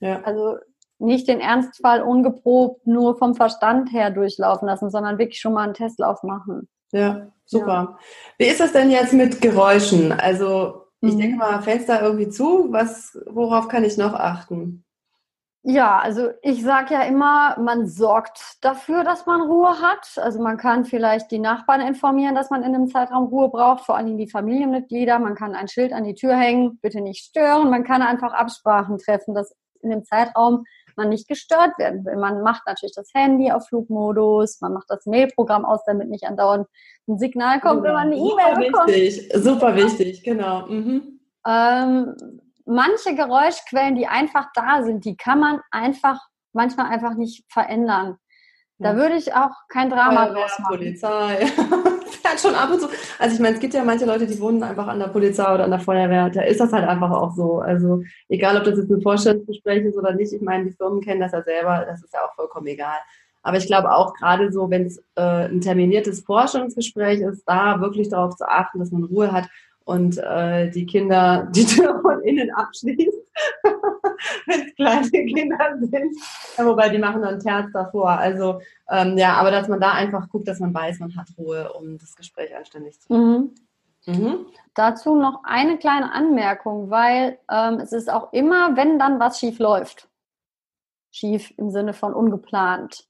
ja. 0.00 0.20
Also 0.22 0.58
nicht 0.98 1.28
den 1.28 1.40
Ernstfall 1.40 2.02
ungeprobt 2.02 2.86
nur 2.86 3.16
vom 3.16 3.34
Verstand 3.34 3.92
her 3.92 4.10
durchlaufen 4.10 4.66
lassen, 4.66 4.90
sondern 4.90 5.18
wirklich 5.18 5.40
schon 5.40 5.52
mal 5.52 5.64
einen 5.64 5.74
Testlauf 5.74 6.22
machen. 6.22 6.68
Ja, 6.92 7.28
super. 7.44 7.98
Wie 8.38 8.46
ist 8.46 8.60
das 8.60 8.72
denn 8.72 8.90
jetzt 8.90 9.12
mit 9.12 9.40
Geräuschen? 9.40 10.12
Also, 10.12 10.86
ich 11.00 11.14
Mhm. 11.14 11.18
denke 11.18 11.36
mal, 11.36 11.62
Fenster 11.62 12.02
irgendwie 12.02 12.28
zu. 12.28 12.68
Was, 12.70 13.18
worauf 13.26 13.68
kann 13.68 13.84
ich 13.84 13.96
noch 13.96 14.14
achten? 14.14 14.84
Ja, 15.64 15.98
also 15.98 16.30
ich 16.40 16.62
sage 16.62 16.94
ja 16.94 17.02
immer, 17.02 17.58
man 17.60 17.88
sorgt 17.88 18.56
dafür, 18.62 19.04
dass 19.04 19.26
man 19.26 19.42
Ruhe 19.42 19.80
hat. 19.82 20.16
Also 20.16 20.40
man 20.40 20.56
kann 20.56 20.84
vielleicht 20.84 21.30
die 21.30 21.40
Nachbarn 21.40 21.80
informieren, 21.80 22.34
dass 22.34 22.48
man 22.48 22.62
in 22.62 22.74
einem 22.74 22.88
Zeitraum 22.88 23.26
Ruhe 23.26 23.48
braucht, 23.50 23.84
vor 23.84 23.96
allem 23.96 24.16
die 24.16 24.30
Familienmitglieder. 24.30 25.18
Man 25.18 25.34
kann 25.34 25.54
ein 25.54 25.68
Schild 25.68 25.92
an 25.92 26.04
die 26.04 26.14
Tür 26.14 26.36
hängen, 26.36 26.78
bitte 26.80 27.00
nicht 27.00 27.24
stören. 27.24 27.70
Man 27.70 27.84
kann 27.84 28.02
einfach 28.02 28.32
Absprachen 28.32 28.98
treffen, 28.98 29.34
dass 29.34 29.54
in 29.82 29.90
dem 29.90 30.04
Zeitraum 30.04 30.64
man 30.98 31.08
nicht 31.08 31.26
gestört 31.28 31.78
werden 31.78 32.04
will. 32.04 32.16
Man 32.16 32.42
macht 32.42 32.62
natürlich 32.66 32.94
das 32.94 33.08
Handy 33.14 33.50
auf 33.50 33.66
Flugmodus, 33.68 34.60
man 34.60 34.74
macht 34.74 34.90
das 34.90 35.06
Mailprogramm 35.06 35.64
aus, 35.64 35.80
damit 35.86 36.10
nicht 36.10 36.24
andauernd 36.24 36.66
ein 37.08 37.18
Signal 37.18 37.60
kommt, 37.60 37.82
wenn 37.84 37.92
man 37.94 38.08
eine 38.08 38.16
Genau. 38.16 38.32
E-Mail 38.34 38.54
Super 38.56 38.66
bekommt. 38.66 38.88
wichtig, 38.88 39.32
super 39.34 39.76
wichtig, 39.76 40.22
genau. 40.22 40.66
Mhm. 40.66 41.20
Ähm, 41.46 42.14
manche 42.66 43.14
Geräuschquellen, 43.14 43.94
die 43.94 44.06
einfach 44.06 44.48
da 44.54 44.82
sind, 44.82 45.06
die 45.06 45.16
kann 45.16 45.40
man 45.40 45.60
einfach 45.70 46.20
manchmal 46.52 46.86
einfach 46.92 47.14
nicht 47.14 47.44
verändern. 47.50 48.18
Da 48.78 48.90
Ja. 48.92 48.96
würde 48.96 49.14
ich 49.16 49.32
auch 49.34 49.52
kein 49.68 49.88
Drama 49.88 50.26
Feuerwehr, 50.26 50.42
draus 50.42 50.58
machen. 50.58 50.76
Polizei. 50.76 51.46
Fährt 52.22 52.40
schon 52.40 52.54
ab 52.54 52.70
und 52.70 52.80
zu. 52.80 52.88
Also 53.18 53.34
ich 53.34 53.40
meine, 53.40 53.54
es 53.54 53.60
gibt 53.60 53.74
ja 53.74 53.84
manche 53.84 54.04
Leute, 54.04 54.26
die 54.26 54.40
wohnen 54.40 54.62
einfach 54.62 54.86
an 54.86 54.98
der 54.98 55.08
Polizei 55.08 55.52
oder 55.52 55.64
an 55.64 55.70
der 55.70 55.80
Feuerwehr. 55.80 56.30
Da 56.30 56.42
ist 56.42 56.60
das 56.60 56.72
halt 56.72 56.88
einfach 56.88 57.10
auch 57.10 57.34
so. 57.34 57.58
Also 57.58 58.02
egal, 58.28 58.56
ob 58.56 58.64
das 58.64 58.78
jetzt 58.78 58.90
ein 58.90 59.02
Vorstellungsgespräch 59.02 59.84
ist 59.84 59.96
oder 59.96 60.14
nicht. 60.14 60.32
Ich 60.32 60.42
meine, 60.42 60.64
die 60.64 60.72
Firmen 60.72 61.00
kennen 61.00 61.20
das 61.20 61.32
ja 61.32 61.42
selber. 61.42 61.84
Das 61.86 62.02
ist 62.02 62.12
ja 62.12 62.20
auch 62.20 62.34
vollkommen 62.34 62.66
egal. 62.66 62.98
Aber 63.42 63.56
ich 63.56 63.66
glaube 63.66 63.94
auch 63.94 64.14
gerade 64.14 64.52
so, 64.52 64.68
wenn 64.70 64.86
es 64.86 64.98
äh, 65.14 65.48
ein 65.48 65.60
terminiertes 65.60 66.20
Vorstellungsgespräch 66.20 67.20
ist, 67.20 67.44
da 67.46 67.80
wirklich 67.80 68.08
darauf 68.08 68.36
zu 68.36 68.48
achten, 68.48 68.78
dass 68.78 68.90
man 68.90 69.04
Ruhe 69.04 69.32
hat 69.32 69.48
und 69.88 70.18
äh, 70.18 70.70
die 70.70 70.84
Kinder 70.84 71.48
die 71.54 71.64
Tür 71.64 71.98
von 72.02 72.20
innen 72.22 72.50
abschließt, 72.54 73.32
wenn 74.46 74.60
es 74.60 74.74
kleine 74.74 75.08
Kinder 75.10 75.78
sind. 75.80 76.14
Ja, 76.58 76.66
wobei 76.66 76.90
die 76.90 76.98
machen 76.98 77.22
dann 77.22 77.40
Terz 77.40 77.72
davor. 77.72 78.10
Also 78.10 78.60
ähm, 78.90 79.16
ja, 79.16 79.32
aber 79.34 79.50
dass 79.50 79.66
man 79.66 79.80
da 79.80 79.92
einfach 79.92 80.28
guckt, 80.28 80.46
dass 80.46 80.60
man 80.60 80.74
weiß, 80.74 80.98
man 80.98 81.16
hat 81.16 81.28
Ruhe, 81.38 81.72
um 81.72 81.96
das 81.96 82.14
Gespräch 82.14 82.54
anständig 82.54 83.00
zu 83.00 83.12
Mhm. 83.12 83.54
Mhm. 84.04 84.46
Dazu 84.74 85.16
noch 85.16 85.42
eine 85.44 85.78
kleine 85.78 86.12
Anmerkung, 86.12 86.90
weil 86.90 87.38
ähm, 87.50 87.80
es 87.80 87.92
ist 87.92 88.10
auch 88.10 88.32
immer, 88.34 88.76
wenn 88.76 88.98
dann 88.98 89.18
was 89.18 89.38
schief 89.38 89.58
läuft, 89.58 90.10
schief 91.10 91.52
im 91.56 91.70
Sinne 91.70 91.94
von 91.94 92.12
ungeplant, 92.12 93.07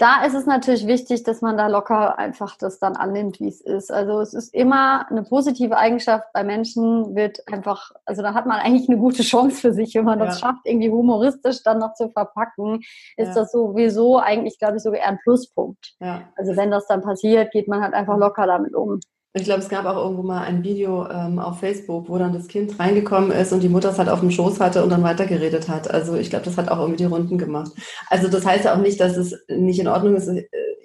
da 0.00 0.24
ist 0.24 0.32
es 0.32 0.46
natürlich 0.46 0.86
wichtig, 0.86 1.24
dass 1.24 1.42
man 1.42 1.58
da 1.58 1.66
locker 1.66 2.18
einfach 2.18 2.56
das 2.56 2.78
dann 2.78 2.96
annimmt, 2.96 3.38
wie 3.38 3.48
es 3.48 3.60
ist. 3.60 3.92
Also 3.92 4.20
es 4.20 4.32
ist 4.32 4.54
immer 4.54 5.06
eine 5.10 5.24
positive 5.24 5.76
Eigenschaft 5.76 6.24
bei 6.32 6.42
Menschen, 6.42 7.14
wird 7.14 7.46
einfach, 7.52 7.90
also 8.06 8.22
da 8.22 8.32
hat 8.32 8.46
man 8.46 8.60
eigentlich 8.60 8.88
eine 8.88 8.96
gute 8.98 9.22
Chance 9.22 9.60
für 9.60 9.72
sich, 9.74 9.94
wenn 9.94 10.06
man 10.06 10.18
das 10.18 10.40
Ja. 10.40 10.48
schafft, 10.48 10.62
irgendwie 10.64 10.88
humoristisch 10.90 11.62
dann 11.62 11.80
noch 11.80 11.92
zu 11.92 12.08
verpacken, 12.08 12.80
ist 13.18 13.28
Ja. 13.28 13.34
das 13.34 13.52
sowieso 13.52 14.18
eigentlich, 14.18 14.58
glaube 14.58 14.76
ich, 14.78 14.82
sogar 14.82 15.00
eher 15.00 15.08
ein 15.08 15.18
Pluspunkt. 15.22 15.92
Ja. 16.00 16.22
Also 16.34 16.56
wenn 16.56 16.70
das 16.70 16.86
dann 16.86 17.02
passiert, 17.02 17.52
geht 17.52 17.68
man 17.68 17.82
halt 17.82 17.92
einfach 17.92 18.16
locker 18.16 18.46
damit 18.46 18.74
um. 18.74 19.00
Ich 19.32 19.44
glaube, 19.44 19.60
es 19.60 19.68
gab 19.68 19.84
auch 19.86 19.96
irgendwo 19.96 20.24
mal 20.24 20.42
ein 20.42 20.64
Video 20.64 21.08
ähm, 21.08 21.38
auf 21.38 21.60
Facebook, 21.60 22.08
wo 22.08 22.18
dann 22.18 22.32
das 22.32 22.48
Kind 22.48 22.80
reingekommen 22.80 23.30
ist 23.30 23.52
und 23.52 23.62
die 23.62 23.68
Mutter 23.68 23.90
es 23.90 23.98
halt 23.98 24.08
auf 24.08 24.18
dem 24.18 24.32
Schoß 24.32 24.58
hatte 24.58 24.82
und 24.82 24.90
dann 24.90 25.04
weitergeredet 25.04 25.68
hat. 25.68 25.88
Also 25.88 26.16
ich 26.16 26.30
glaube, 26.30 26.44
das 26.44 26.56
hat 26.56 26.68
auch 26.68 26.80
irgendwie 26.80 26.96
die 26.96 27.04
Runden 27.04 27.38
gemacht. 27.38 27.70
Also 28.08 28.26
das 28.26 28.44
heißt 28.44 28.64
ja 28.64 28.74
auch 28.74 28.80
nicht, 28.80 28.98
dass 28.98 29.16
es 29.16 29.36
nicht 29.48 29.78
in 29.78 29.86
Ordnung 29.86 30.16
ist. 30.16 30.28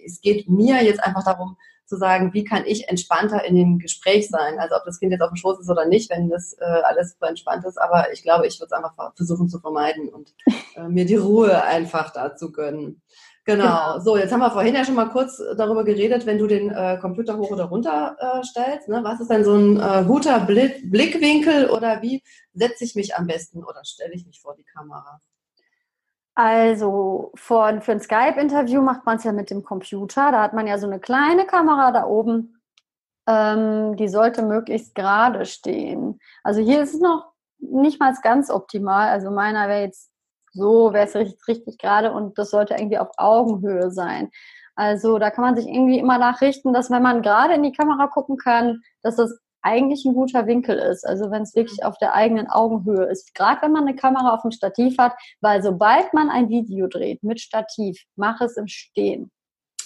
Es 0.06 0.22
geht 0.22 0.48
mir 0.48 0.84
jetzt 0.84 1.04
einfach 1.04 1.24
darum 1.24 1.58
zu 1.88 1.98
sagen, 1.98 2.34
wie 2.34 2.44
kann 2.44 2.66
ich 2.68 2.88
entspannter 2.88 3.44
in 3.46 3.56
dem 3.56 3.80
Gespräch 3.80 4.30
sein? 4.30 4.60
Also 4.60 4.76
ob 4.76 4.84
das 4.86 5.00
Kind 5.00 5.12
jetzt 5.12 5.22
auf 5.22 5.32
dem 5.32 5.38
Schoß 5.38 5.60
ist 5.60 5.70
oder 5.70 5.88
nicht, 5.88 6.12
wenn 6.12 6.30
das 6.30 6.54
äh, 6.60 6.64
alles 6.84 7.14
super 7.14 7.30
entspannt 7.30 7.66
ist. 7.66 7.80
Aber 7.80 8.12
ich 8.14 8.22
glaube, 8.22 8.46
ich 8.46 8.60
würde 8.60 8.68
es 8.68 8.72
einfach 8.74 9.14
versuchen 9.16 9.50
zu 9.50 9.60
vermeiden 9.60 10.10
und 10.10 10.36
äh, 10.76 10.88
mir 10.88 11.06
die 11.06 11.16
Ruhe 11.16 11.64
einfach 11.64 12.12
dazu 12.12 12.52
gönnen. 12.52 13.02
Genau. 13.46 14.00
So, 14.00 14.18
jetzt 14.18 14.34
haben 14.34 14.40
wir 14.40 14.50
vorhin 14.50 14.74
ja 14.74 14.84
schon 14.84 14.96
mal 14.96 15.10
kurz 15.10 15.42
darüber 15.56 15.84
geredet, 15.84 16.26
wenn 16.26 16.40
du 16.40 16.48
den 16.48 16.72
äh, 16.72 16.98
Computer 17.00 17.38
hoch 17.38 17.52
oder 17.52 17.66
runter 17.66 18.18
äh, 18.20 18.44
stellst. 18.44 18.90
Ne? 18.90 19.04
Was 19.04 19.20
ist 19.20 19.30
denn 19.30 19.44
so 19.44 19.54
ein 19.54 19.80
äh, 19.80 20.04
guter 20.06 20.40
Blick, 20.40 20.90
Blickwinkel 20.90 21.70
oder 21.70 22.02
wie 22.02 22.24
setze 22.54 22.84
ich 22.84 22.96
mich 22.96 23.16
am 23.16 23.28
besten 23.28 23.64
oder 23.64 23.86
stelle 23.86 24.14
ich 24.14 24.26
mich 24.26 24.42
vor 24.42 24.56
die 24.56 24.64
Kamera? 24.64 25.22
Also 26.34 27.32
für, 27.36 27.82
für 27.82 27.92
ein 27.92 28.00
Skype-Interview 28.00 28.82
macht 28.82 29.06
man 29.06 29.18
es 29.18 29.24
ja 29.24 29.32
mit 29.32 29.52
dem 29.52 29.64
Computer. 29.64 30.32
Da 30.32 30.42
hat 30.42 30.54
man 30.54 30.66
ja 30.66 30.80
so 30.80 30.88
eine 30.88 31.00
kleine 31.00 31.46
Kamera 31.46 31.92
da 31.92 32.06
oben. 32.06 32.60
Ähm, 33.28 33.96
die 33.96 34.08
sollte 34.08 34.42
möglichst 34.42 34.96
gerade 34.96 35.46
stehen. 35.46 36.20
Also 36.44 36.62
hier 36.62 36.82
ist 36.82 36.96
es 36.96 37.00
noch 37.00 37.32
nicht 37.60 38.00
mal 38.00 38.14
ganz 38.24 38.50
optimal. 38.50 39.10
Also 39.10 39.30
meiner 39.30 39.70
wäre 39.70 39.84
jetzt 39.84 40.12
so, 40.56 40.94
wäre 40.94 41.06
es 41.06 41.16
richtig, 41.16 41.48
richtig 41.48 41.78
gerade 41.78 42.12
und 42.12 42.38
das 42.38 42.50
sollte 42.50 42.74
irgendwie 42.74 42.98
auf 42.98 43.10
Augenhöhe 43.18 43.92
sein. 43.92 44.32
Also 44.76 45.20
da 45.20 45.30
kann 45.30 45.44
man 45.44 45.56
sich 45.56 45.68
irgendwie 45.68 46.00
immer 46.00 46.18
nachrichten, 46.18 46.74
dass 46.74 46.90
wenn 46.90 47.04
man 47.04 47.22
gerade 47.22 47.54
in 47.54 47.64
die 47.64 47.72
Kamera 47.72 48.08
gucken 48.08 48.38
kann, 48.38 48.82
dass 49.04 49.16
das 49.16 49.40
eigentlich 49.62 50.06
ein 50.06 50.14
guter 50.14 50.46
Winkel 50.46 50.78
ist. 50.78 51.06
Also 51.06 51.32
wenn 51.32 51.42
es 51.42 51.56
wirklich 51.56 51.84
auf 51.84 51.98
der 51.98 52.14
eigenen 52.14 52.48
Augenhöhe 52.48 53.06
ist. 53.06 53.34
Gerade 53.34 53.64
wenn 53.64 53.72
man 53.72 53.88
eine 53.88 53.96
Kamera 53.96 54.34
auf 54.34 54.44
dem 54.44 54.52
Stativ 54.52 54.98
hat, 55.00 55.14
weil 55.42 55.64
sobald 55.64 56.14
man 56.14 56.30
ein 56.30 56.50
Video 56.50 56.88
dreht 56.88 57.24
mit 57.24 57.42
Stativ, 57.42 58.04
mach 58.16 58.42
es 58.42 58.58
im 58.58 58.68
Stehen. 58.68 59.32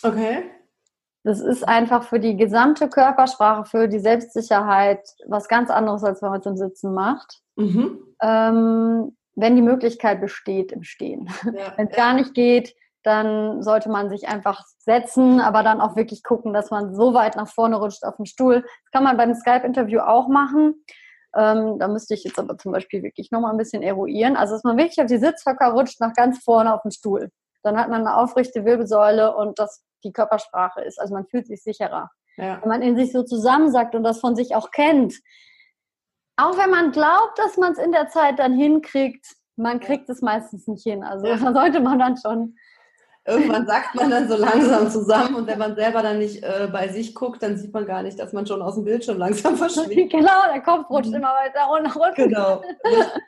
Okay. 0.03 0.43
Das 1.23 1.39
ist 1.39 1.67
einfach 1.67 2.03
für 2.03 2.19
die 2.19 2.35
gesamte 2.35 2.89
Körpersprache, 2.89 3.65
für 3.65 3.87
die 3.87 3.99
Selbstsicherheit 3.99 5.01
was 5.27 5.47
ganz 5.47 5.69
anderes, 5.69 6.03
als 6.03 6.21
wenn 6.21 6.29
man 6.29 6.39
es 6.39 6.45
im 6.45 6.57
Sitzen 6.57 6.93
macht. 6.93 7.41
Mhm. 7.55 7.99
Ähm, 8.21 9.17
wenn 9.39 9.55
die 9.55 9.61
Möglichkeit 9.61 10.21
besteht 10.21 10.71
im 10.71 10.83
Stehen. 10.83 11.29
Ja. 11.45 11.73
Wenn 11.77 11.87
es 11.87 11.95
gar 11.95 12.13
nicht 12.13 12.33
geht, 12.33 12.75
dann 13.03 13.63
sollte 13.63 13.89
man 13.89 14.09
sich 14.09 14.27
einfach 14.27 14.65
setzen, 14.77 15.39
aber 15.39 15.63
dann 15.63 15.79
auch 15.79 15.95
wirklich 15.95 16.23
gucken, 16.23 16.53
dass 16.53 16.69
man 16.69 16.93
so 16.93 17.13
weit 17.13 17.35
nach 17.35 17.47
vorne 17.47 17.77
rutscht 17.77 18.03
auf 18.03 18.17
dem 18.17 18.25
Stuhl. 18.25 18.61
Das 18.61 18.91
kann 18.91 19.03
man 19.03 19.15
beim 19.17 19.33
Skype-Interview 19.33 19.99
auch 19.99 20.27
machen. 20.27 20.83
Ähm, 21.35 21.79
da 21.79 21.87
müsste 21.87 22.13
ich 22.13 22.23
jetzt 22.23 22.39
aber 22.39 22.57
zum 22.57 22.71
Beispiel 22.71 23.03
wirklich 23.03 23.31
nochmal 23.31 23.51
ein 23.51 23.57
bisschen 23.57 23.83
eruieren. 23.83 24.35
Also, 24.35 24.53
dass 24.53 24.63
man 24.63 24.77
wirklich 24.77 24.99
auf 24.99 25.07
die 25.07 25.17
Sitzhöcker 25.17 25.69
rutscht, 25.69 26.01
nach 26.01 26.13
ganz 26.13 26.43
vorne 26.43 26.73
auf 26.73 26.81
den 26.81 26.91
Stuhl. 26.91 27.31
Dann 27.63 27.77
hat 27.77 27.89
man 27.89 28.01
eine 28.01 28.17
aufrechte 28.17 28.65
Wirbelsäule 28.65 29.35
und 29.35 29.59
das 29.59 29.83
die 30.03 30.11
Körpersprache 30.11 30.81
ist. 30.81 30.99
Also 30.99 31.13
man 31.13 31.25
fühlt 31.25 31.47
sich 31.47 31.61
sicherer. 31.61 32.09
Ja. 32.37 32.59
Wenn 32.61 32.69
man 32.69 32.81
in 32.81 32.95
sich 32.95 33.11
so 33.11 33.23
zusammensackt 33.23 33.95
und 33.95 34.03
das 34.03 34.19
von 34.19 34.35
sich 34.35 34.55
auch 34.55 34.71
kennt. 34.71 35.13
Auch 36.41 36.57
wenn 36.57 36.69
man 36.69 36.91
glaubt, 36.91 37.37
dass 37.37 37.57
man 37.57 37.73
es 37.73 37.77
in 37.79 37.91
der 37.91 38.07
Zeit 38.09 38.39
dann 38.39 38.53
hinkriegt, 38.53 39.25
man 39.55 39.79
kriegt 39.79 40.09
es 40.09 40.21
meistens 40.21 40.67
nicht 40.67 40.83
hin. 40.83 41.03
Also 41.03 41.27
Ja. 41.27 41.35
da 41.43 41.53
sollte 41.53 41.79
man 41.81 41.99
dann 41.99 42.17
schon 42.17 42.55
Irgendwann 43.27 43.67
sackt 43.67 43.93
man 43.93 44.09
dann 44.09 44.27
so 44.27 44.35
langsam 44.37 44.89
zusammen 44.89 45.35
und 45.35 45.45
wenn 45.45 45.59
man 45.59 45.75
selber 45.75 46.01
dann 46.01 46.17
nicht 46.17 46.41
äh, 46.41 46.67
bei 46.71 46.87
sich 46.87 47.13
guckt, 47.13 47.43
dann 47.43 47.57
sieht 47.57 47.71
man 47.73 47.85
gar 47.85 48.01
nicht, 48.01 48.17
dass 48.17 48.33
man 48.33 48.47
schon 48.47 48.61
aus 48.61 48.73
dem 48.75 48.85
Bildschirm 48.85 49.17
langsam 49.19 49.55
verschwindet. 49.57 50.09
Genau, 50.11 50.31
der 50.51 50.61
Kopf 50.61 50.89
rutscht 50.89 51.09
Mhm. 51.09 51.17
immer 51.17 51.33
weiter 51.35 51.69
und 51.71 51.83
nach 51.83 51.95
unten. 51.95 52.15
Genau, 52.29 52.63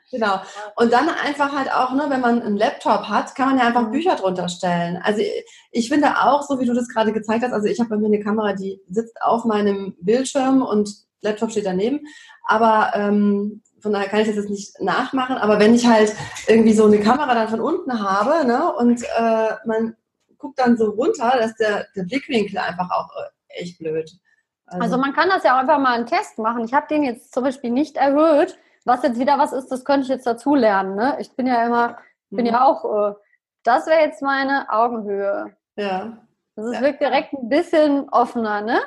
genau. 0.10 0.42
Und 0.78 0.92
dann 0.92 1.08
einfach 1.10 1.56
halt 1.56 1.72
auch, 1.72 1.92
ne, 1.94 2.06
wenn 2.08 2.22
man 2.22 2.42
einen 2.42 2.58
Laptop 2.58 3.10
hat, 3.10 3.36
kann 3.36 3.50
man 3.50 3.60
ja 3.60 3.66
einfach 3.66 3.88
Mhm. 3.88 3.92
Bücher 3.92 4.16
drunter 4.16 4.48
stellen. 4.50 5.00
Also 5.04 5.22
ich 5.72 5.90
finde 5.90 6.08
auch, 6.18 6.42
so 6.44 6.60
wie 6.60 6.66
du 6.66 6.74
das 6.74 6.88
gerade 6.88 7.12
gezeigt 7.12 7.44
hast, 7.44 7.54
also 7.54 7.68
ich 7.68 7.80
habe 7.80 7.90
bei 7.92 7.98
mir 7.98 8.08
eine 8.08 8.22
Kamera, 8.22 8.54
die 8.54 8.82
sitzt 8.90 9.22
auf 9.22 9.44
meinem 9.46 9.96
Bildschirm 10.02 10.64
und 10.64 10.90
Laptop 11.22 11.52
steht 11.52 11.66
daneben. 11.66 12.02
Aber 12.46 12.92
ähm, 12.96 13.62
von 13.80 13.94
daher 13.94 14.10
kann 14.10 14.20
ich 14.22 14.28
das 14.28 14.36
jetzt 14.36 14.50
nicht 14.50 14.80
nachmachen. 14.82 15.38
Aber 15.38 15.60
wenn 15.60 15.74
ich 15.74 15.86
halt 15.88 16.16
irgendwie 16.48 16.74
so 16.74 16.86
eine 16.86 17.00
Kamera 17.00 17.34
dann 17.34 17.48
von 17.50 17.62
unten 17.62 18.02
habe, 18.02 18.46
ne, 18.48 18.72
und 18.74 19.04
äh, 19.04 19.50
man 19.66 19.96
guckt 20.38 20.60
dann 20.60 20.78
so 20.78 20.90
runter, 20.92 21.34
dass 21.40 21.56
der, 21.56 21.88
der 21.96 22.04
Blickwinkel 22.04 22.58
einfach 22.58 22.90
auch 22.92 23.10
äh, 23.16 23.62
echt 23.62 23.78
blöd. 23.80 24.12
Also 24.66 24.98
man 24.98 25.14
kann 25.14 25.28
das 25.30 25.44
ja 25.44 25.56
auch 25.56 25.60
einfach 25.60 25.80
mal 25.80 25.96
einen 25.96 26.06
Test 26.06 26.38
machen. 26.40 26.64
Ich 26.64 26.74
habe 26.74 26.88
den 26.88 27.04
jetzt 27.04 27.34
zum 27.34 27.44
Beispiel 27.44 27.72
nicht 27.72 27.98
erhöht. 27.98 28.58
Was 28.86 29.04
jetzt 29.04 29.20
wieder 29.20 29.38
was 29.38 29.52
ist, 29.54 29.68
das 29.68 29.84
könnte 29.86 30.04
ich 30.04 30.08
jetzt 30.08 30.26
dazu 30.26 30.56
lernen. 30.56 30.96
Ne? 30.96 31.18
Ich 31.20 31.36
bin 31.36 31.46
ja 31.46 31.66
immer, 31.66 31.98
bin 32.30 32.46
Mhm. 32.46 32.52
ja 32.52 32.66
auch 32.66 32.86
äh, 33.12 33.14
das 33.64 33.86
wäre 33.86 34.00
jetzt 34.02 34.22
meine 34.24 34.66
Augenhöhe. 34.72 35.56
Ja. 35.76 36.18
Das 36.56 36.66
ist 36.68 36.74
Ja. 36.76 36.82
wirkt 36.82 37.02
direkt 37.02 37.34
ein 37.34 37.50
bisschen 37.50 38.10
offener, 38.10 38.62
ne? 38.62 38.80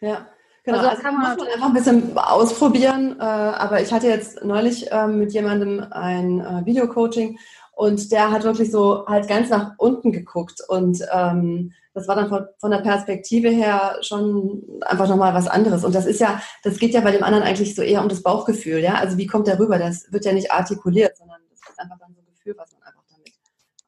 Ja, 0.00 0.26
genau. 0.72 0.78
Also 0.78 0.90
Also, 0.90 1.02
kann 1.02 1.14
man 1.14 1.36
muss 1.36 1.44
man 1.44 1.54
einfach 1.54 1.66
ein 1.66 1.74
bisschen 1.74 2.18
ausprobieren. 2.18 3.16
Äh, 3.18 3.22
aber 3.22 3.80
ich 3.80 3.92
hatte 3.92 4.06
jetzt 4.06 4.44
neulich 4.44 4.86
ähm, 4.90 5.18
mit 5.18 5.32
jemandem 5.32 5.84
ein 5.90 6.40
äh, 6.40 6.66
Videocoaching 6.66 7.38
und 7.72 8.10
der 8.12 8.30
hat 8.30 8.44
wirklich 8.44 8.70
so 8.70 9.06
halt 9.06 9.28
ganz 9.28 9.50
nach 9.50 9.72
unten 9.78 10.12
geguckt 10.12 10.60
und 10.68 11.00
ähm, 11.12 11.72
das 11.94 12.06
war 12.06 12.14
dann 12.14 12.28
von, 12.28 12.46
von 12.58 12.70
der 12.70 12.78
Perspektive 12.78 13.48
her 13.48 13.96
schon 14.02 14.62
einfach 14.82 15.08
nochmal 15.08 15.34
was 15.34 15.48
anderes. 15.48 15.84
Und 15.84 15.94
das 15.94 16.06
ist 16.06 16.20
ja, 16.20 16.40
das 16.62 16.78
geht 16.78 16.92
ja 16.92 17.00
bei 17.00 17.10
dem 17.10 17.24
anderen 17.24 17.44
eigentlich 17.44 17.74
so 17.74 17.82
eher 17.82 18.02
um 18.02 18.08
das 18.08 18.22
Bauchgefühl, 18.22 18.78
ja. 18.78 18.94
Also 18.94 19.18
wie 19.18 19.26
kommt 19.26 19.48
der 19.48 19.58
rüber? 19.58 19.78
Das 19.78 20.10
wird 20.12 20.24
ja 20.24 20.32
nicht 20.32 20.52
artikuliert, 20.52 21.16
sondern 21.16 21.38
das 21.50 21.58
ist 21.70 21.78
einfach 21.80 21.98
dann 21.98 22.14
so 22.14 22.20
ein 22.20 22.26
Gefühl, 22.26 22.54
was 22.56 22.72
man 22.72 22.82
einfach 22.82 23.02
damit 23.10 23.32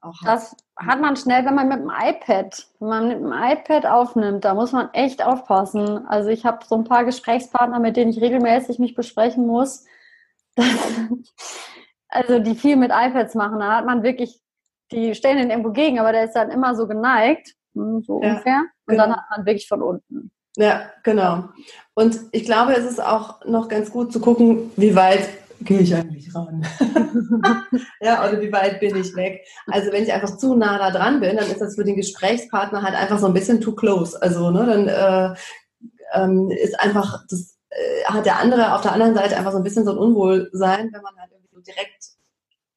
auch 0.01 0.21
hat. 0.21 0.27
Das 0.27 0.55
hat 0.85 1.01
man 1.01 1.15
schnell, 1.15 1.45
wenn 1.45 1.55
man 1.55 1.67
mit 1.67 1.79
dem 1.79 1.91
iPad, 1.91 2.67
wenn 2.79 2.89
man 2.89 3.07
mit 3.07 3.19
dem 3.19 3.33
iPad 3.33 3.85
aufnimmt, 3.85 4.45
da 4.45 4.53
muss 4.53 4.71
man 4.71 4.89
echt 4.93 5.23
aufpassen. 5.23 6.05
Also 6.07 6.29
ich 6.29 6.45
habe 6.45 6.65
so 6.65 6.75
ein 6.75 6.83
paar 6.83 7.05
Gesprächspartner, 7.05 7.79
mit 7.79 7.97
denen 7.97 8.11
ich 8.11 8.21
regelmäßig 8.21 8.79
mich 8.79 8.95
besprechen 8.95 9.47
muss. 9.47 9.85
also 12.09 12.39
die 12.39 12.55
viel 12.55 12.75
mit 12.75 12.91
iPads 12.91 13.35
machen, 13.35 13.59
da 13.59 13.77
hat 13.77 13.85
man 13.85 14.03
wirklich, 14.03 14.41
die 14.91 15.15
stellen 15.15 15.37
den 15.37 15.49
irgendwo 15.49 15.71
gegen, 15.71 15.99
aber 15.99 16.11
der 16.11 16.25
ist 16.25 16.35
dann 16.35 16.51
immer 16.51 16.75
so 16.75 16.87
geneigt, 16.87 17.55
hm, 17.73 18.01
so 18.01 18.21
Ja, 18.21 18.29
ungefähr. 18.29 18.61
Und 18.85 18.95
genau. 18.95 19.03
dann 19.03 19.15
hat 19.15 19.25
man 19.29 19.45
wirklich 19.45 19.67
von 19.67 19.81
unten. 19.81 20.31
Ja, 20.57 20.89
genau. 21.03 21.45
Und 21.93 22.19
ich 22.31 22.43
glaube, 22.43 22.73
es 22.73 22.85
ist 22.85 23.01
auch 23.01 23.45
noch 23.45 23.69
ganz 23.69 23.91
gut 23.91 24.11
zu 24.11 24.19
gucken, 24.19 24.71
wie 24.75 24.95
weit 24.95 25.29
gehe 25.65 25.79
ich 25.79 25.95
eigentlich 25.95 26.33
ran? 26.33 26.65
ja, 28.01 28.27
oder 28.27 28.41
wie 28.41 28.51
weit 28.51 28.79
bin 28.79 28.95
ich 28.95 29.15
weg? 29.15 29.45
Also 29.67 29.91
wenn 29.91 30.03
ich 30.03 30.13
einfach 30.13 30.37
zu 30.37 30.55
nah 30.55 30.77
da 30.77 30.91
dran 30.91 31.19
bin, 31.19 31.37
dann 31.37 31.47
ist 31.47 31.61
das 31.61 31.75
für 31.75 31.83
den 31.83 31.95
Gesprächspartner 31.95 32.81
halt 32.81 32.95
einfach 32.95 33.19
so 33.19 33.27
ein 33.27 33.33
bisschen 33.33 33.61
too 33.61 33.73
close. 33.73 34.21
Also 34.21 34.51
ne, 34.51 34.65
dann 34.65 34.87
äh, 34.87 35.35
ähm, 36.13 36.51
ist 36.51 36.79
einfach 36.79 37.23
das 37.29 37.57
äh, 37.69 38.03
hat 38.05 38.25
der 38.25 38.39
andere 38.39 38.75
auf 38.75 38.81
der 38.81 38.93
anderen 38.93 39.15
Seite 39.15 39.37
einfach 39.37 39.51
so 39.51 39.57
ein 39.57 39.63
bisschen 39.63 39.85
so 39.85 39.91
ein 39.91 39.97
Unwohlsein, 39.97 40.89
wenn 40.91 41.01
man 41.01 41.15
halt 41.17 41.31
irgendwie 41.31 41.55
so 41.55 41.61
direkt 41.61 42.05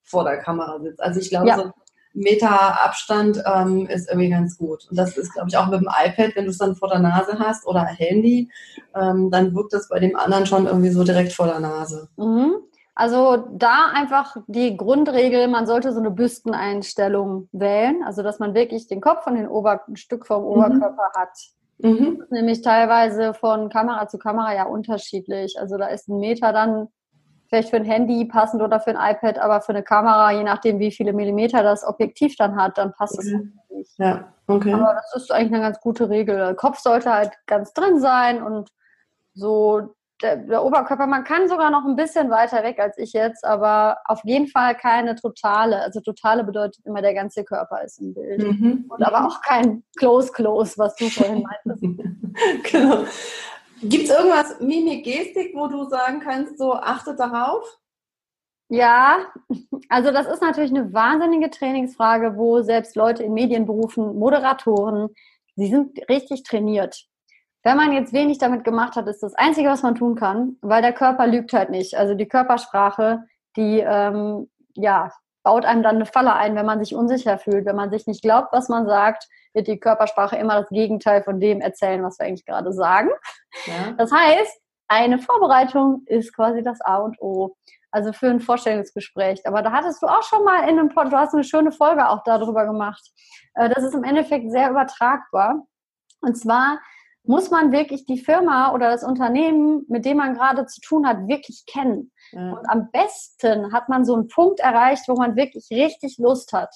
vor 0.04 0.24
der 0.24 0.38
Kamera 0.38 0.80
sitzt. 0.80 1.00
Also 1.02 1.20
ich 1.20 1.30
glaube, 1.30 1.48
Ja. 1.48 1.56
so 1.56 1.62
ein 1.64 1.72
Meter 2.14 2.84
Abstand 2.84 3.42
ähm, 3.44 3.86
ist 3.88 4.08
irgendwie 4.08 4.30
ganz 4.30 4.56
gut. 4.56 4.86
Und 4.88 4.96
das 4.96 5.16
ist, 5.16 5.32
glaube 5.32 5.48
ich, 5.48 5.56
auch 5.56 5.66
mit 5.66 5.80
dem 5.80 5.88
iPad, 5.88 6.36
wenn 6.36 6.44
du 6.44 6.50
es 6.50 6.58
dann 6.58 6.76
vor 6.76 6.88
der 6.88 7.00
Nase 7.00 7.38
hast 7.40 7.66
oder 7.66 7.82
Handy, 7.82 8.48
ähm, 8.94 9.32
dann 9.32 9.52
wirkt 9.52 9.72
das 9.72 9.88
bei 9.88 9.98
dem 9.98 10.14
anderen 10.14 10.46
schon 10.46 10.66
irgendwie 10.66 10.90
so 10.90 11.02
direkt 11.02 11.32
vor 11.32 11.46
der 11.46 11.58
Nase. 11.58 12.08
Mhm. 12.16 12.54
Also 12.94 13.48
da 13.50 13.90
einfach 13.92 14.36
die 14.46 14.76
Grundregel, 14.76 15.48
man 15.48 15.66
sollte 15.66 15.92
so 15.92 15.98
eine 15.98 16.12
Büsteneinstellung 16.12 17.48
wählen, 17.50 18.04
also 18.04 18.22
dass 18.22 18.38
man 18.38 18.54
wirklich 18.54 18.86
den 18.86 19.00
Kopf 19.00 19.26
und 19.26 19.34
den 19.34 19.48
Ober 19.48 19.82
ein 19.88 19.96
Stück 19.96 20.26
vom 20.26 20.44
Oberkörper 20.44 21.10
hat. 21.16 21.36
Mhm. 21.78 22.18
Das 22.18 22.26
ist 22.26 22.32
nämlich 22.32 22.62
teilweise 22.62 23.34
von 23.34 23.68
Kamera 23.68 24.06
zu 24.06 24.18
Kamera 24.18 24.54
ja 24.54 24.64
unterschiedlich. 24.66 25.58
Also 25.58 25.76
da 25.76 25.86
ist 25.88 26.08
ein 26.08 26.18
Meter 26.18 26.52
dann 26.52 26.88
vielleicht 27.48 27.70
für 27.70 27.76
ein 27.76 27.84
Handy 27.84 28.24
passend 28.26 28.62
oder 28.62 28.78
für 28.78 28.96
ein 28.96 29.14
iPad, 29.14 29.38
aber 29.38 29.60
für 29.60 29.70
eine 29.70 29.82
Kamera, 29.82 30.30
je 30.30 30.44
nachdem 30.44 30.78
wie 30.78 30.92
viele 30.92 31.12
Millimeter 31.12 31.62
das 31.62 31.84
Objektiv 31.84 32.36
dann 32.36 32.56
hat, 32.56 32.78
dann 32.78 32.92
passt 32.92 33.18
es 33.18 33.26
Okay. 33.26 33.48
nicht. 33.70 33.98
Ja, 33.98 34.32
okay. 34.46 34.72
Aber 34.72 34.94
das 34.94 35.22
ist 35.22 35.32
eigentlich 35.32 35.52
eine 35.52 35.62
ganz 35.62 35.80
gute 35.80 36.08
Regel. 36.08 36.36
Der 36.36 36.54
Kopf 36.54 36.78
sollte 36.78 37.12
halt 37.12 37.32
ganz 37.46 37.72
drin 37.72 38.00
sein 38.00 38.42
und 38.42 38.70
so 39.34 39.94
der, 40.24 40.36
der 40.36 40.64
Oberkörper, 40.64 41.06
man 41.06 41.22
kann 41.22 41.48
sogar 41.48 41.70
noch 41.70 41.84
ein 41.84 41.96
bisschen 41.96 42.30
weiter 42.30 42.62
weg 42.62 42.78
als 42.80 42.96
ich 42.96 43.12
jetzt, 43.12 43.44
aber 43.44 43.98
auf 44.06 44.20
jeden 44.24 44.48
Fall 44.48 44.74
keine 44.74 45.16
totale. 45.16 45.82
Also 45.82 46.00
totale 46.00 46.44
bedeutet 46.44 46.84
immer, 46.86 47.02
der 47.02 47.12
ganze 47.12 47.44
Körper 47.44 47.84
ist 47.84 48.00
im 48.00 48.14
Bild. 48.14 48.42
Mhm. 48.42 48.86
Und 48.88 49.02
aber 49.02 49.26
auch 49.26 49.42
kein 49.42 49.84
Close-Close, 49.98 50.78
was 50.78 50.96
du 50.96 51.10
vorhin 51.10 51.42
meintest. 51.64 51.84
genau. 52.72 53.04
Gibt 53.82 54.04
es 54.04 54.10
irgendwas, 54.10 54.60
Mimik, 54.60 55.04
Gestik, 55.04 55.54
wo 55.54 55.66
du 55.66 55.84
sagen 55.84 56.20
kannst, 56.20 56.56
so 56.56 56.72
achtet 56.72 57.20
darauf? 57.20 57.62
Ja, 58.70 59.26
also 59.90 60.10
das 60.10 60.26
ist 60.26 60.40
natürlich 60.40 60.70
eine 60.70 60.94
wahnsinnige 60.94 61.50
Trainingsfrage, 61.50 62.36
wo 62.36 62.62
selbst 62.62 62.96
Leute 62.96 63.22
in 63.24 63.34
Medienberufen, 63.34 64.18
Moderatoren, 64.18 65.10
sie 65.54 65.66
sind 65.66 65.98
richtig 66.08 66.44
trainiert. 66.44 67.06
Wenn 67.64 67.78
man 67.78 67.92
jetzt 67.92 68.12
wenig 68.12 68.38
damit 68.38 68.62
gemacht 68.62 68.94
hat, 68.94 69.08
ist 69.08 69.22
das 69.22 69.34
Einzige, 69.34 69.70
was 69.70 69.82
man 69.82 69.94
tun 69.94 70.14
kann, 70.16 70.58
weil 70.60 70.82
der 70.82 70.92
Körper 70.92 71.26
lügt 71.26 71.54
halt 71.54 71.70
nicht. 71.70 71.96
Also 71.96 72.14
die 72.14 72.28
Körpersprache, 72.28 73.24
die 73.56 73.80
ähm, 73.80 74.50
ja, 74.74 75.10
baut 75.42 75.64
einem 75.64 75.82
dann 75.82 75.96
eine 75.96 76.06
Falle 76.06 76.34
ein, 76.34 76.56
wenn 76.56 76.66
man 76.66 76.78
sich 76.78 76.94
unsicher 76.94 77.38
fühlt. 77.38 77.64
Wenn 77.64 77.76
man 77.76 77.90
sich 77.90 78.06
nicht 78.06 78.22
glaubt, 78.22 78.52
was 78.52 78.68
man 78.68 78.86
sagt, 78.86 79.28
wird 79.54 79.66
die 79.66 79.80
Körpersprache 79.80 80.36
immer 80.36 80.60
das 80.60 80.68
Gegenteil 80.68 81.22
von 81.22 81.40
dem 81.40 81.60
erzählen, 81.60 82.02
was 82.02 82.18
wir 82.18 82.26
eigentlich 82.26 82.44
gerade 82.44 82.72
sagen. 82.72 83.10
Ja. 83.66 83.92
Das 83.96 84.12
heißt, 84.12 84.60
eine 84.88 85.18
Vorbereitung 85.18 86.02
ist 86.06 86.34
quasi 86.34 86.62
das 86.62 86.80
A 86.82 86.98
und 86.98 87.20
O. 87.20 87.56
Also 87.90 88.12
für 88.12 88.28
ein 88.28 88.40
Vorstellungsgespräch. 88.40 89.46
Aber 89.46 89.62
da 89.62 89.72
hattest 89.72 90.02
du 90.02 90.06
auch 90.06 90.22
schon 90.22 90.44
mal 90.44 90.68
in 90.68 90.78
einem 90.78 90.88
Pod, 90.88 91.12
du 91.12 91.16
hast 91.16 91.32
eine 91.32 91.44
schöne 91.44 91.72
Folge 91.72 92.08
auch 92.08 92.22
darüber 92.24 92.66
gemacht. 92.66 93.02
Äh, 93.54 93.70
Das 93.70 93.84
ist 93.84 93.94
im 93.94 94.04
Endeffekt 94.04 94.50
sehr 94.50 94.70
übertragbar. 94.70 95.62
Und 96.20 96.36
zwar 96.36 96.80
muss 97.26 97.50
man 97.50 97.72
wirklich 97.72 98.04
die 98.06 98.18
Firma 98.18 98.72
oder 98.72 98.90
das 98.90 99.02
Unternehmen, 99.04 99.84
mit 99.88 100.04
dem 100.04 100.18
man 100.18 100.34
gerade 100.34 100.66
zu 100.66 100.80
tun 100.80 101.06
hat, 101.06 101.26
wirklich 101.26 101.64
kennen. 101.66 102.12
Ja. 102.32 102.52
Und 102.52 102.68
am 102.68 102.90
besten 102.90 103.72
hat 103.72 103.88
man 103.88 104.04
so 104.04 104.14
einen 104.14 104.28
Punkt 104.28 104.60
erreicht, 104.60 105.04
wo 105.08 105.14
man 105.14 105.34
wirklich 105.36 105.66
richtig 105.70 106.18
Lust 106.18 106.52
hat 106.52 106.70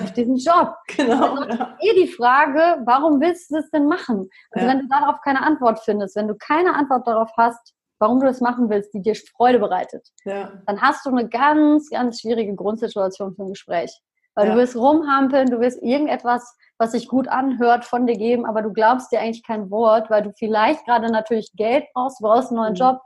auf 0.00 0.12
diesen 0.12 0.36
Job. 0.36 0.74
Genau. 0.96 1.36
Ja. 1.44 1.76
Eh 1.80 1.94
die 1.94 2.08
Frage, 2.08 2.82
warum 2.84 3.20
willst 3.20 3.50
du 3.50 3.56
das 3.56 3.70
denn 3.70 3.86
machen? 3.86 4.28
Also 4.50 4.66
Ja. 4.66 4.72
wenn 4.72 4.80
du 4.80 4.88
darauf 4.88 5.20
keine 5.22 5.42
Antwort 5.42 5.80
findest, 5.84 6.16
wenn 6.16 6.28
du 6.28 6.34
keine 6.36 6.74
Antwort 6.74 7.06
darauf 7.06 7.30
hast, 7.36 7.74
warum 8.00 8.20
du 8.20 8.26
das 8.26 8.40
machen 8.40 8.68
willst, 8.70 8.92
die 8.94 9.02
dir 9.02 9.14
Freude 9.36 9.58
bereitet, 9.58 10.08
Ja. 10.24 10.52
dann 10.66 10.80
hast 10.80 11.04
du 11.06 11.10
eine 11.10 11.28
ganz, 11.28 11.90
ganz 11.90 12.20
schwierige 12.20 12.54
Grundsituation 12.54 13.34
für 13.34 13.42
ein 13.42 13.48
Gespräch. 13.48 14.00
Weil 14.38 14.46
Ja. 14.46 14.52
du 14.52 14.58
willst 14.60 14.76
rumhampeln, 14.76 15.50
du 15.50 15.58
willst 15.58 15.82
irgendetwas, 15.82 16.56
was 16.78 16.92
sich 16.92 17.08
gut 17.08 17.26
anhört, 17.26 17.84
von 17.84 18.06
dir 18.06 18.16
geben, 18.16 18.46
aber 18.46 18.62
du 18.62 18.72
glaubst 18.72 19.10
dir 19.10 19.18
eigentlich 19.20 19.44
kein 19.44 19.68
Wort, 19.68 20.10
weil 20.10 20.22
du 20.22 20.32
vielleicht 20.38 20.84
gerade 20.86 21.10
natürlich 21.10 21.50
Geld 21.56 21.86
brauchst, 21.92 22.20
brauchst 22.20 22.50
einen 22.50 22.58
neuen 22.60 22.74
Mhm. 22.74 22.78
Job. 22.78 23.00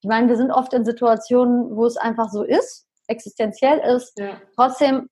Ich 0.00 0.08
meine, 0.08 0.26
wir 0.28 0.36
sind 0.36 0.50
oft 0.50 0.72
in 0.72 0.84
Situationen, 0.84 1.76
wo 1.76 1.86
es 1.86 1.96
einfach 1.96 2.30
so 2.30 2.42
ist, 2.42 2.88
existenziell 3.06 3.78
ist. 3.78 4.18
Ja. 4.18 4.40
Trotzdem 4.56 5.08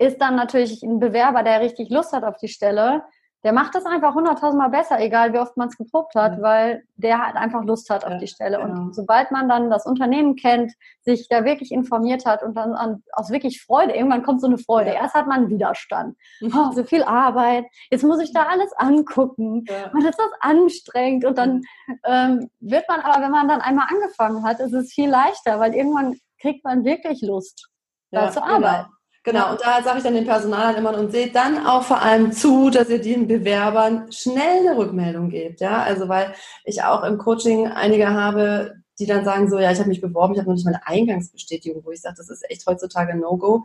ist 0.00 0.20
dann 0.20 0.34
natürlich 0.34 0.82
ein 0.82 0.98
Bewerber, 0.98 1.44
der 1.44 1.60
richtig 1.60 1.90
Lust 1.90 2.12
hat 2.12 2.24
auf 2.24 2.36
die 2.38 2.48
Stelle, 2.48 3.04
der 3.44 3.52
macht 3.52 3.74
das 3.74 3.86
einfach 3.86 4.14
hunderttausendmal 4.14 4.70
besser, 4.70 4.98
egal 5.00 5.32
wie 5.32 5.38
oft 5.38 5.56
man 5.56 5.68
es 5.68 5.76
geprobt 5.76 6.14
hat, 6.16 6.42
weil 6.42 6.82
der 6.96 7.24
halt 7.24 7.36
einfach 7.36 7.62
Lust 7.62 7.88
hat 7.88 8.04
auf 8.04 8.12
Ja, 8.12 8.18
die 8.18 8.26
Stelle. 8.26 8.58
genau. 8.58 8.80
Und 8.82 8.94
sobald 8.94 9.30
man 9.30 9.48
dann 9.48 9.70
das 9.70 9.86
Unternehmen 9.86 10.34
kennt, 10.34 10.72
sich 11.02 11.28
da 11.28 11.44
wirklich 11.44 11.70
informiert 11.70 12.26
hat 12.26 12.42
und 12.42 12.54
dann 12.56 12.72
an, 12.72 13.02
aus 13.12 13.30
wirklich 13.30 13.62
Freude, 13.62 13.94
irgendwann 13.94 14.24
kommt 14.24 14.40
so 14.40 14.48
eine 14.48 14.58
Freude. 14.58 14.90
Ja. 14.92 15.02
Erst 15.02 15.14
hat 15.14 15.28
man 15.28 15.48
Widerstand. 15.48 16.16
Oh, 16.42 16.72
so 16.72 16.82
viel 16.84 17.04
Arbeit, 17.04 17.64
jetzt 17.90 18.02
muss 18.02 18.20
ich 18.20 18.32
da 18.32 18.42
alles 18.42 18.72
angucken. 18.76 19.64
Ja. 19.68 19.90
Und 19.92 20.04
ist 20.04 20.18
das 20.18 20.30
anstrengend 20.40 21.24
und 21.24 21.38
dann 21.38 21.62
ähm, 22.04 22.50
wird 22.58 22.88
man 22.88 23.00
aber, 23.00 23.22
wenn 23.22 23.30
man 23.30 23.46
dann 23.46 23.60
einmal 23.60 23.86
angefangen 23.88 24.42
hat, 24.42 24.58
ist 24.58 24.72
es 24.72 24.92
viel 24.92 25.08
leichter, 25.08 25.60
weil 25.60 25.74
irgendwann 25.74 26.16
kriegt 26.40 26.64
man 26.64 26.84
wirklich 26.84 27.22
Lust, 27.22 27.68
da 28.10 28.30
zu 28.30 28.42
arbeiten. 28.42 28.86
Genau, 28.86 28.97
Ja. 29.26 29.50
und 29.50 29.60
da 29.60 29.82
sage 29.82 29.98
ich 29.98 30.04
dann 30.04 30.14
den 30.14 30.26
Personalern 30.26 30.76
immer 30.76 30.96
und 30.96 31.10
seht 31.12 31.34
dann 31.34 31.66
auch 31.66 31.82
vor 31.82 32.00
allem 32.00 32.32
zu, 32.32 32.70
dass 32.70 32.88
ihr 32.88 33.00
den 33.00 33.26
Bewerbern 33.26 34.10
schnell 34.10 34.66
eine 34.66 34.78
Rückmeldung 34.78 35.28
gebt. 35.28 35.60
Ja, 35.60 35.82
also 35.82 36.08
weil 36.08 36.34
ich 36.64 36.82
auch 36.82 37.04
im 37.04 37.18
Coaching 37.18 37.66
einige 37.68 38.08
habe, 38.10 38.74
die 38.98 39.06
dann 39.06 39.24
sagen 39.24 39.48
so, 39.48 39.58
ja, 39.58 39.70
ich 39.70 39.78
habe 39.78 39.88
mich 39.88 40.00
beworben, 40.00 40.34
ich 40.34 40.40
habe 40.40 40.48
noch 40.48 40.56
nicht 40.56 40.64
meine 40.64 40.86
Eingangsbestätigung, 40.86 41.84
wo 41.84 41.90
ich 41.90 42.00
sage, 42.00 42.16
das 42.18 42.30
ist 42.30 42.48
echt 42.50 42.66
heutzutage 42.66 43.12
ein 43.12 43.20
No-Go, 43.20 43.64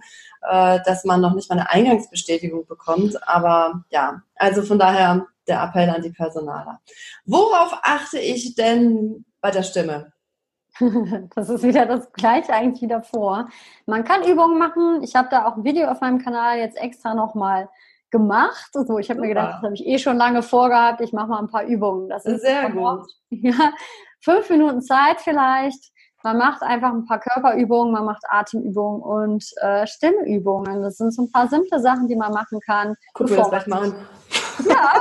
äh, 0.49 0.79
dass 0.85 1.05
man 1.05 1.21
noch 1.21 1.33
nicht 1.33 1.49
mal 1.49 1.57
eine 1.57 1.69
Eingangsbestätigung 1.69 2.65
bekommt. 2.67 3.27
Aber 3.27 3.83
ja, 3.89 4.21
also 4.35 4.61
von 4.61 4.77
daher 4.79 5.25
der 5.47 5.63
Appell 5.63 5.89
an 5.89 6.01
die 6.01 6.11
Personaler. 6.11 6.79
Worauf 7.25 7.77
achte 7.81 8.19
ich 8.19 8.55
denn 8.55 9.25
bei 9.41 9.51
der 9.51 9.63
Stimme? 9.63 10.13
Das 11.35 11.49
ist 11.49 11.63
wieder 11.63 11.85
das 11.85 12.11
gleiche 12.13 12.53
eigentlich 12.53 12.81
wie 12.81 12.87
davor. 12.87 13.47
Man 13.85 14.03
kann 14.03 14.23
Übungen 14.23 14.57
machen. 14.57 15.03
Ich 15.03 15.15
habe 15.15 15.29
da 15.29 15.45
auch 15.45 15.57
ein 15.57 15.63
Video 15.63 15.87
auf 15.87 16.01
meinem 16.01 16.19
Kanal 16.19 16.57
jetzt 16.57 16.77
extra 16.77 17.13
nochmal 17.13 17.69
gemacht. 18.11 18.69
Also 18.73 18.97
ich 18.99 19.09
habe 19.09 19.21
mir 19.21 19.27
gedacht, 19.27 19.55
das 19.55 19.63
habe 19.63 19.73
ich 19.73 19.85
eh 19.85 19.97
schon 19.97 20.17
lange 20.17 20.41
vorgehabt. 20.41 21.01
Ich 21.01 21.13
mache 21.13 21.27
mal 21.27 21.39
ein 21.39 21.49
paar 21.49 21.65
Übungen. 21.65 22.09
Das 22.09 22.25
ist 22.25 22.41
Sehr 22.41 22.69
gut. 22.71 23.07
Ja, 23.29 23.73
fünf 24.21 24.49
Minuten 24.49 24.81
Zeit 24.81 25.19
vielleicht. 25.19 25.91
Man 26.23 26.37
macht 26.37 26.61
einfach 26.61 26.93
ein 26.93 27.05
paar 27.05 27.19
Körperübungen, 27.19 27.91
man 27.91 28.05
macht 28.05 28.23
Atemübungen 28.29 29.01
und 29.01 29.43
äh, 29.57 29.85
Stimmübungen. 29.85 30.81
Das 30.81 30.97
sind 30.97 31.13
so 31.13 31.23
ein 31.23 31.31
paar 31.31 31.49
simple 31.49 31.81
Sachen, 31.81 32.07
die 32.07 32.15
man 32.15 32.31
machen 32.31 32.59
kann. 32.65 32.95
Guck 33.13 33.29
mir 33.29 33.37
das 33.37 33.49
gleich 33.49 33.67
mal 33.67 33.83
an. 33.83 33.95
Ja, 34.69 34.93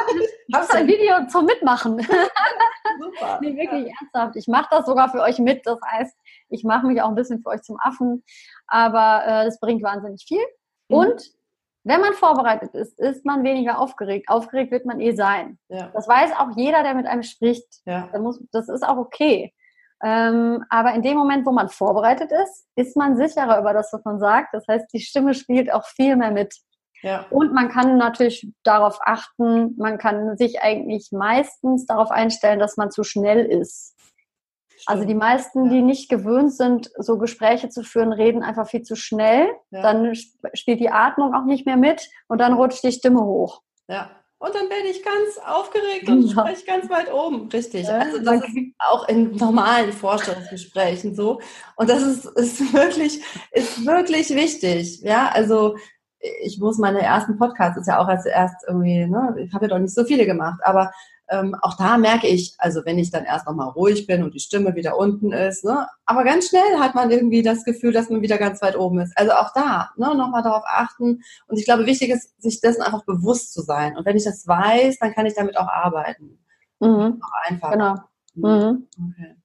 Ist 0.60 0.74
ein 0.74 0.86
Video 0.86 1.26
zum 1.28 1.46
Mitmachen. 1.46 1.98
Super. 3.00 3.38
Nee, 3.40 3.56
wirklich 3.56 3.92
ernsthaft. 4.00 4.36
Ich 4.36 4.48
mache 4.48 4.68
das 4.70 4.86
sogar 4.86 5.10
für 5.10 5.20
euch 5.20 5.38
mit. 5.38 5.66
Das 5.66 5.78
heißt, 5.84 6.16
ich 6.50 6.64
mache 6.64 6.86
mich 6.86 7.00
auch 7.00 7.08
ein 7.08 7.14
bisschen 7.14 7.40
für 7.42 7.50
euch 7.50 7.62
zum 7.62 7.78
Affen. 7.80 8.22
Aber 8.66 9.22
äh, 9.26 9.44
das 9.46 9.58
bringt 9.60 9.82
wahnsinnig 9.82 10.24
viel. 10.26 10.44
Mhm. 10.88 10.96
Und 10.96 11.22
wenn 11.84 12.00
man 12.00 12.12
vorbereitet 12.12 12.74
ist, 12.74 12.98
ist 12.98 13.24
man 13.24 13.42
weniger 13.42 13.78
aufgeregt. 13.78 14.28
Aufgeregt 14.28 14.70
wird 14.70 14.86
man 14.86 15.00
eh 15.00 15.12
sein. 15.12 15.58
Ja. 15.68 15.90
Das 15.94 16.06
weiß 16.06 16.32
auch 16.38 16.56
jeder, 16.56 16.82
der 16.82 16.94
mit 16.94 17.06
einem 17.06 17.22
spricht. 17.22 17.66
Ja. 17.86 18.08
Das 18.52 18.68
ist 18.68 18.86
auch 18.86 18.98
okay. 18.98 19.52
Ähm, 20.04 20.64
aber 20.68 20.94
in 20.94 21.02
dem 21.02 21.16
Moment, 21.16 21.46
wo 21.46 21.52
man 21.52 21.68
vorbereitet 21.68 22.30
ist, 22.32 22.66
ist 22.76 22.96
man 22.96 23.16
sicherer 23.16 23.58
über 23.58 23.72
das, 23.72 23.92
was 23.92 24.04
man 24.04 24.18
sagt. 24.18 24.52
Das 24.52 24.66
heißt, 24.68 24.86
die 24.92 25.00
Stimme 25.00 25.32
spielt 25.34 25.72
auch 25.72 25.86
viel 25.86 26.16
mehr 26.16 26.32
mit. 26.32 26.54
Ja. 27.02 27.26
Und 27.30 27.52
man 27.52 27.68
kann 27.68 27.96
natürlich 27.98 28.48
darauf 28.62 28.98
achten, 29.02 29.74
man 29.76 29.98
kann 29.98 30.36
sich 30.36 30.62
eigentlich 30.62 31.10
meistens 31.10 31.86
darauf 31.86 32.10
einstellen, 32.10 32.58
dass 32.58 32.76
man 32.76 32.90
zu 32.90 33.02
schnell 33.02 33.44
ist. 33.44 33.96
Also 34.86 35.04
die 35.04 35.14
meisten, 35.14 35.70
die 35.70 35.82
nicht 35.82 36.08
gewöhnt 36.08 36.52
sind, 36.52 36.90
so 36.96 37.18
Gespräche 37.18 37.68
zu 37.68 37.82
führen, 37.82 38.12
reden 38.12 38.42
einfach 38.42 38.66
viel 38.66 38.82
zu 38.82 38.96
schnell. 38.96 39.48
Ja. 39.70 39.82
Dann 39.82 40.14
spielt 40.14 40.80
die 40.80 40.90
Atmung 40.90 41.34
auch 41.34 41.44
nicht 41.44 41.66
mehr 41.66 41.76
mit 41.76 42.08
und 42.28 42.38
dann 42.38 42.54
rutscht 42.54 42.82
die 42.82 42.92
Stimme 42.92 43.24
hoch. 43.24 43.62
Ja. 43.88 44.10
Und 44.38 44.56
dann 44.56 44.68
bin 44.68 44.90
ich 44.90 45.04
ganz 45.04 45.38
aufgeregt 45.46 46.08
und 46.08 46.22
ja. 46.24 46.32
spreche 46.32 46.64
ganz 46.66 46.90
weit 46.90 47.12
oben. 47.12 47.48
Richtig. 47.48 47.88
Also 47.88 48.18
das 48.18 48.42
ist 48.42 48.74
auch 48.78 49.06
in 49.06 49.36
normalen 49.36 49.92
Vorstellungsgesprächen 49.92 51.14
so. 51.14 51.40
Und 51.76 51.88
das 51.88 52.02
ist, 52.02 52.24
ist 52.24 52.72
wirklich, 52.72 53.22
ist 53.52 53.86
wirklich 53.86 54.30
wichtig. 54.30 55.00
Ja, 55.02 55.30
also 55.32 55.76
ich 56.42 56.58
muss 56.58 56.78
meine 56.78 57.02
ersten 57.02 57.36
Podcasts, 57.36 57.78
ist 57.78 57.88
ja 57.88 57.98
auch 57.98 58.08
als 58.08 58.26
erst 58.26 58.56
irgendwie, 58.66 59.06
ne, 59.06 59.34
ich 59.38 59.52
habe 59.52 59.66
ja 59.66 59.70
doch 59.70 59.78
nicht 59.78 59.94
so 59.94 60.04
viele 60.04 60.26
gemacht, 60.26 60.60
aber 60.64 60.92
ähm, 61.28 61.56
auch 61.62 61.76
da 61.76 61.98
merke 61.98 62.26
ich, 62.26 62.54
also 62.58 62.84
wenn 62.84 62.98
ich 62.98 63.10
dann 63.10 63.24
erst 63.24 63.46
nochmal 63.46 63.70
ruhig 63.70 64.06
bin 64.06 64.22
und 64.22 64.34
die 64.34 64.40
Stimme 64.40 64.74
wieder 64.74 64.96
unten 64.98 65.32
ist, 65.32 65.64
ne, 65.64 65.88
aber 66.04 66.24
ganz 66.24 66.48
schnell 66.48 66.78
hat 66.78 66.94
man 66.94 67.10
irgendwie 67.10 67.42
das 67.42 67.64
Gefühl, 67.64 67.92
dass 67.92 68.10
man 68.10 68.22
wieder 68.22 68.38
ganz 68.38 68.62
weit 68.62 68.76
oben 68.76 69.00
ist. 69.00 69.12
Also 69.16 69.32
auch 69.32 69.52
da, 69.54 69.90
ne, 69.96 70.14
nochmal 70.14 70.42
darauf 70.42 70.64
achten. 70.66 71.22
Und 71.48 71.58
ich 71.58 71.64
glaube, 71.64 71.86
wichtig 71.86 72.10
ist, 72.10 72.40
sich 72.40 72.60
dessen 72.60 72.82
einfach 72.82 73.04
bewusst 73.04 73.52
zu 73.52 73.62
sein. 73.62 73.96
Und 73.96 74.06
wenn 74.06 74.16
ich 74.16 74.24
das 74.24 74.46
weiß, 74.46 74.98
dann 74.98 75.14
kann 75.14 75.26
ich 75.26 75.34
damit 75.34 75.56
auch 75.56 75.68
arbeiten. 75.68 76.38
Mhm. 76.80 77.20
Auch 77.22 77.50
einfach. 77.50 77.72
Genau. 77.72 77.94
Mhm. 78.34 78.88
Okay. 79.10 79.36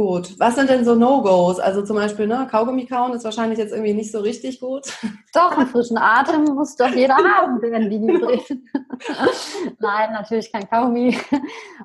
Gut. 0.00 0.40
Was 0.40 0.54
sind 0.54 0.70
denn 0.70 0.82
so 0.82 0.94
No-Gos? 0.94 1.60
Also 1.60 1.82
zum 1.82 1.96
Beispiel, 1.96 2.26
ne, 2.26 2.48
Kaugummi 2.50 2.86
kauen 2.86 3.12
ist 3.12 3.22
wahrscheinlich 3.22 3.58
jetzt 3.58 3.72
irgendwie 3.72 3.92
nicht 3.92 4.10
so 4.10 4.20
richtig 4.20 4.58
gut. 4.58 4.86
Doch, 5.34 5.58
einen 5.58 5.66
frischen 5.66 5.98
Atem 5.98 6.44
muss 6.44 6.74
doch 6.74 6.88
jeder 6.88 7.16
haben, 7.36 7.60
wenn 7.60 7.90
Video 7.90 8.18
dreht. 8.18 8.48
Nein, 9.78 10.12
natürlich 10.12 10.50
kein 10.50 10.66
Kaugummi. 10.70 11.18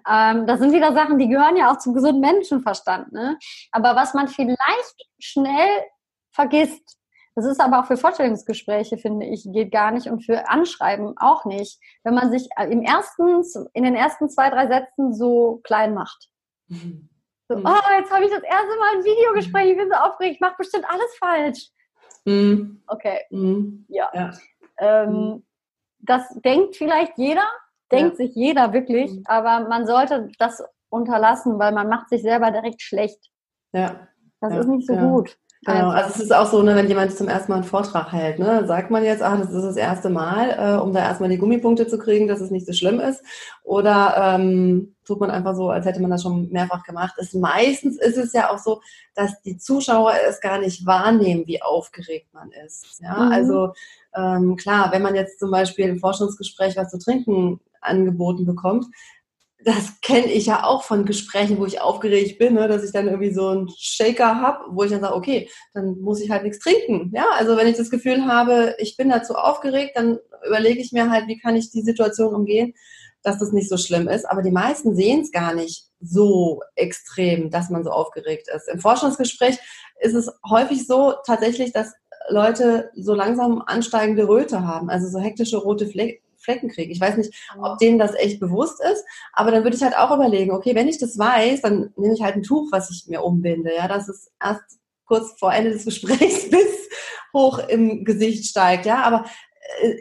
Ähm, 0.08 0.46
das 0.46 0.60
sind 0.60 0.72
wieder 0.72 0.94
Sachen, 0.94 1.18
die 1.18 1.28
gehören 1.28 1.58
ja 1.58 1.72
auch 1.72 1.80
zum 1.80 1.96
gesunden 1.96 2.22
Menschenverstand. 2.22 3.12
Ne? 3.12 3.40
Aber 3.72 3.96
was 3.96 4.14
man 4.14 4.28
vielleicht 4.28 5.08
schnell 5.18 5.68
vergisst, 6.32 7.00
das 7.34 7.46
ist 7.46 7.60
aber 7.60 7.80
auch 7.80 7.88
für 7.88 7.98
Vorstellungsgespräche, 7.98 9.00
finde 9.00 9.26
ich, 9.26 9.48
geht 9.52 9.72
gar 9.72 9.90
nicht 9.90 10.08
und 10.08 10.24
für 10.24 10.48
Anschreiben 10.48 11.16
auch 11.18 11.46
nicht. 11.46 11.80
Wenn 12.04 12.14
man 12.14 12.30
sich 12.30 12.50
im 12.70 12.84
ersten, 12.84 13.42
in 13.74 13.84
den 13.84 13.96
ersten 13.96 14.30
zwei, 14.30 14.52
drei 14.52 14.68
Sätzen 14.68 15.12
so 15.12 15.60
klein 15.64 15.96
macht. 15.96 16.30
Mhm. 16.68 17.10
So, 17.48 17.58
mhm. 17.58 17.66
oh, 17.66 18.00
jetzt 18.00 18.12
habe 18.12 18.26
ich 18.26 18.32
das 18.32 18.44
erste 18.44 18.78
Mal 18.80 18.96
ein 18.96 19.04
Videogespräch, 19.04 19.72
ich 19.72 19.78
bin 19.78 19.90
so 19.90 19.96
aufgeregt, 19.96 20.36
ich 20.36 20.42
mache 20.42 20.56
bestimmt 20.58 20.86
alles 20.90 21.16
falsch. 21.20 21.70
Mhm. 22.26 22.82
Okay. 22.88 23.22
Mhm. 23.30 23.86
Ja. 23.88 24.10
ja. 24.14 24.32
Ähm, 24.80 25.12
mhm. 25.12 25.44
das 26.00 26.28
denkt 26.44 26.76
vielleicht 26.76 27.18
jeder, 27.18 27.48
denkt 27.92 28.20
ja. 28.20 28.26
sich 28.26 28.36
jeder 28.36 28.74
wirklich, 28.74 29.12
mhm. 29.12 29.24
aber 29.26 29.68
man 29.68 29.86
sollte 29.86 30.30
das 30.40 30.64
unterlassen, 30.90 31.60
weil 31.60 31.72
man 31.72 31.88
macht 31.88 32.10
sich 32.10 32.22
selber 32.22 32.52
direkt 32.52 32.82
schlecht. 32.82 33.30
Ja. 33.74 34.08
Das 34.42 34.56
ist 34.56 34.68
nicht 34.68 34.88
so 34.88 34.96
gut. 34.96 35.38
Genau, 35.66 35.90
also 35.90 36.12
es 36.14 36.20
ist 36.20 36.34
auch 36.34 36.46
so, 36.46 36.62
ne, 36.62 36.76
wenn 36.76 36.88
jemand 36.88 37.12
zum 37.18 37.28
ersten 37.28 37.52
Mal 37.52 37.58
einen 37.58 37.64
Vortrag 37.64 38.12
hält, 38.12 38.38
ne, 38.38 38.68
sagt 38.68 38.92
man 38.92 39.04
jetzt, 39.04 39.24
ach, 39.24 39.40
das 39.40 39.52
ist 39.52 39.64
das 39.64 39.78
erste 39.78 40.10
Mal, 40.10 40.52
äh, 40.60 40.80
um 40.80 40.94
da 40.94 41.00
erstmal 41.00 41.30
die 41.30 41.40
Gummipunkte 41.40 41.88
zu 41.88 41.98
kriegen, 41.98 42.28
dass 42.28 42.40
es 42.40 42.52
nicht 42.52 42.68
so 42.68 42.74
schlimm 42.74 43.00
ist. 43.00 43.24
Oder 43.64 44.36
ähm, 44.36 44.96
tut 45.06 45.20
man 45.20 45.32
einfach 45.32 45.56
so, 45.56 45.72
als 45.72 45.88
hätte 45.88 46.02
man 46.02 46.12
das 46.12 46.22
schon 46.22 46.50
mehrfach 46.50 46.84
gemacht. 46.84 47.16
Ist, 47.18 47.34
meistens 47.34 48.00
ist 48.00 48.18
es 48.18 48.32
ja 48.34 48.52
auch 48.52 48.60
so, 48.60 48.82
dass 49.16 49.42
die 49.42 49.58
Zuschauer 49.58 50.14
es 50.30 50.40
gar 50.40 50.60
nicht 50.60 50.86
wahrnehmen, 50.86 51.48
wie 51.48 51.64
aufgeregt 51.64 52.32
man 52.32 52.52
ist. 52.52 53.02
Ja, 53.02 53.16
mhm. 53.16 53.32
also 53.32 53.74
ähm, 54.16 54.56
klar, 54.58 54.92
wenn 54.92 55.02
man 55.02 55.16
jetzt 55.16 55.40
zum 55.40 55.50
Beispiel 55.50 55.90
im 55.90 56.00
Forschungsgespräch 56.00 56.78
was 56.78 56.92
zu 56.92 57.00
trinken 57.00 57.60
angeboten 57.82 58.46
bekommt, 58.46 58.86
das 59.66 60.00
kenne 60.02 60.32
ich 60.32 60.46
ja 60.46 60.64
auch 60.64 60.84
von 60.84 61.06
Gesprächen, 61.06 61.58
wo 61.58 61.66
ich 61.66 61.82
aufgeregt 61.82 62.38
bin, 62.38 62.54
ne, 62.54 62.68
dass 62.68 62.84
ich 62.84 62.92
dann 62.92 63.08
irgendwie 63.08 63.34
so 63.34 63.48
einen 63.48 63.70
Shaker 63.76 64.40
habe, 64.40 64.60
wo 64.70 64.84
ich 64.84 64.92
dann 64.92 65.02
sage, 65.02 65.16
okay, 65.16 65.50
dann 65.74 65.98
muss 66.00 66.22
ich 66.22 66.30
halt 66.30 66.44
nichts 66.44 66.60
trinken. 66.60 67.12
Ja, 67.16 67.26
also 67.34 67.58
wenn 67.58 67.68
ich 67.68 67.76
das 67.76 67.90
Gefühl 67.90 68.28
habe, 68.28 68.76
ich 68.78 68.96
bin 68.96 69.10
dazu 69.10 69.34
aufgeregt, 69.34 69.94
dann 69.96 70.20
überlege 70.46 70.80
ich 70.80 70.92
mir 70.92 71.10
halt, 71.10 71.28
wie 71.28 71.40
kann 71.40 71.56
ich 71.56 71.72
die 71.72 71.82
Situation 71.82 72.36
umgehen, 72.36 72.76
dass 73.24 73.40
das 73.40 73.54
nicht 73.54 73.68
so 73.68 73.78
schlimm 73.78 74.08
ist. 74.08 74.26
Aber 74.26 74.44
die 74.44 74.52
meisten 74.52 74.96
sehen 74.96 75.22
es 75.22 75.32
gar 75.32 75.56
nicht 75.56 75.86
so 76.00 76.62
extrem, 76.76 77.50
dass 77.50 77.72
man 77.72 77.84
so 77.84 77.90
aufgeregt 77.90 78.48
ist. 78.56 78.70
Im 78.70 78.80
Forschungsgespräch 78.80 79.58
ist 80.00 80.14
es 80.14 80.32
häufig 80.48 80.86
so 80.86 81.16
tatsächlich, 81.26 81.74
dass 81.74 81.92
Leute 82.30 82.92
so 82.96 83.16
langsam 83.16 83.64
ansteigende 83.66 84.28
Röte 84.28 84.66
haben, 84.66 84.92
also 84.92 85.08
so 85.08 85.20
hektische 85.20 85.58
rote 85.58 85.88
Flecken 85.88 86.25
Flecken 86.46 86.70
kriege. 86.70 86.92
Ich 86.92 87.02
weiß 87.02 87.18
nicht, 87.18 87.34
ob 87.62 87.78
denen 87.80 88.00
das 88.00 88.16
echt 88.16 88.40
bewusst 88.40 88.82
ist, 88.92 89.04
aber 89.34 89.52
dann 89.52 89.64
würde 89.64 89.76
ich 89.76 89.84
halt 89.84 89.98
auch 89.98 90.16
überlegen, 90.16 90.52
okay, 90.52 90.76
wenn 90.76 90.88
ich 90.88 90.98
das 90.98 91.18
weiß, 91.18 91.62
dann 91.62 91.92
nehme 91.98 92.14
ich 92.14 92.22
halt 92.22 92.36
ein 92.36 92.44
Tuch, 92.44 92.72
was 92.72 92.90
ich 92.90 93.06
mir 93.08 93.22
umbinde. 93.22 93.76
Ja, 93.76 93.88
das 93.88 94.08
ist 94.08 94.32
erst 94.42 94.80
kurz 95.06 95.38
vor 95.38 95.54
Ende 95.54 95.72
des 95.72 95.86
Gesprächs 95.86 96.50
bis 96.50 96.90
hoch 97.34 97.60
im 97.60 98.06
Gesicht 98.06 98.46
steigt. 98.46 98.86
Ja, 98.86 99.04
aber 99.04 99.26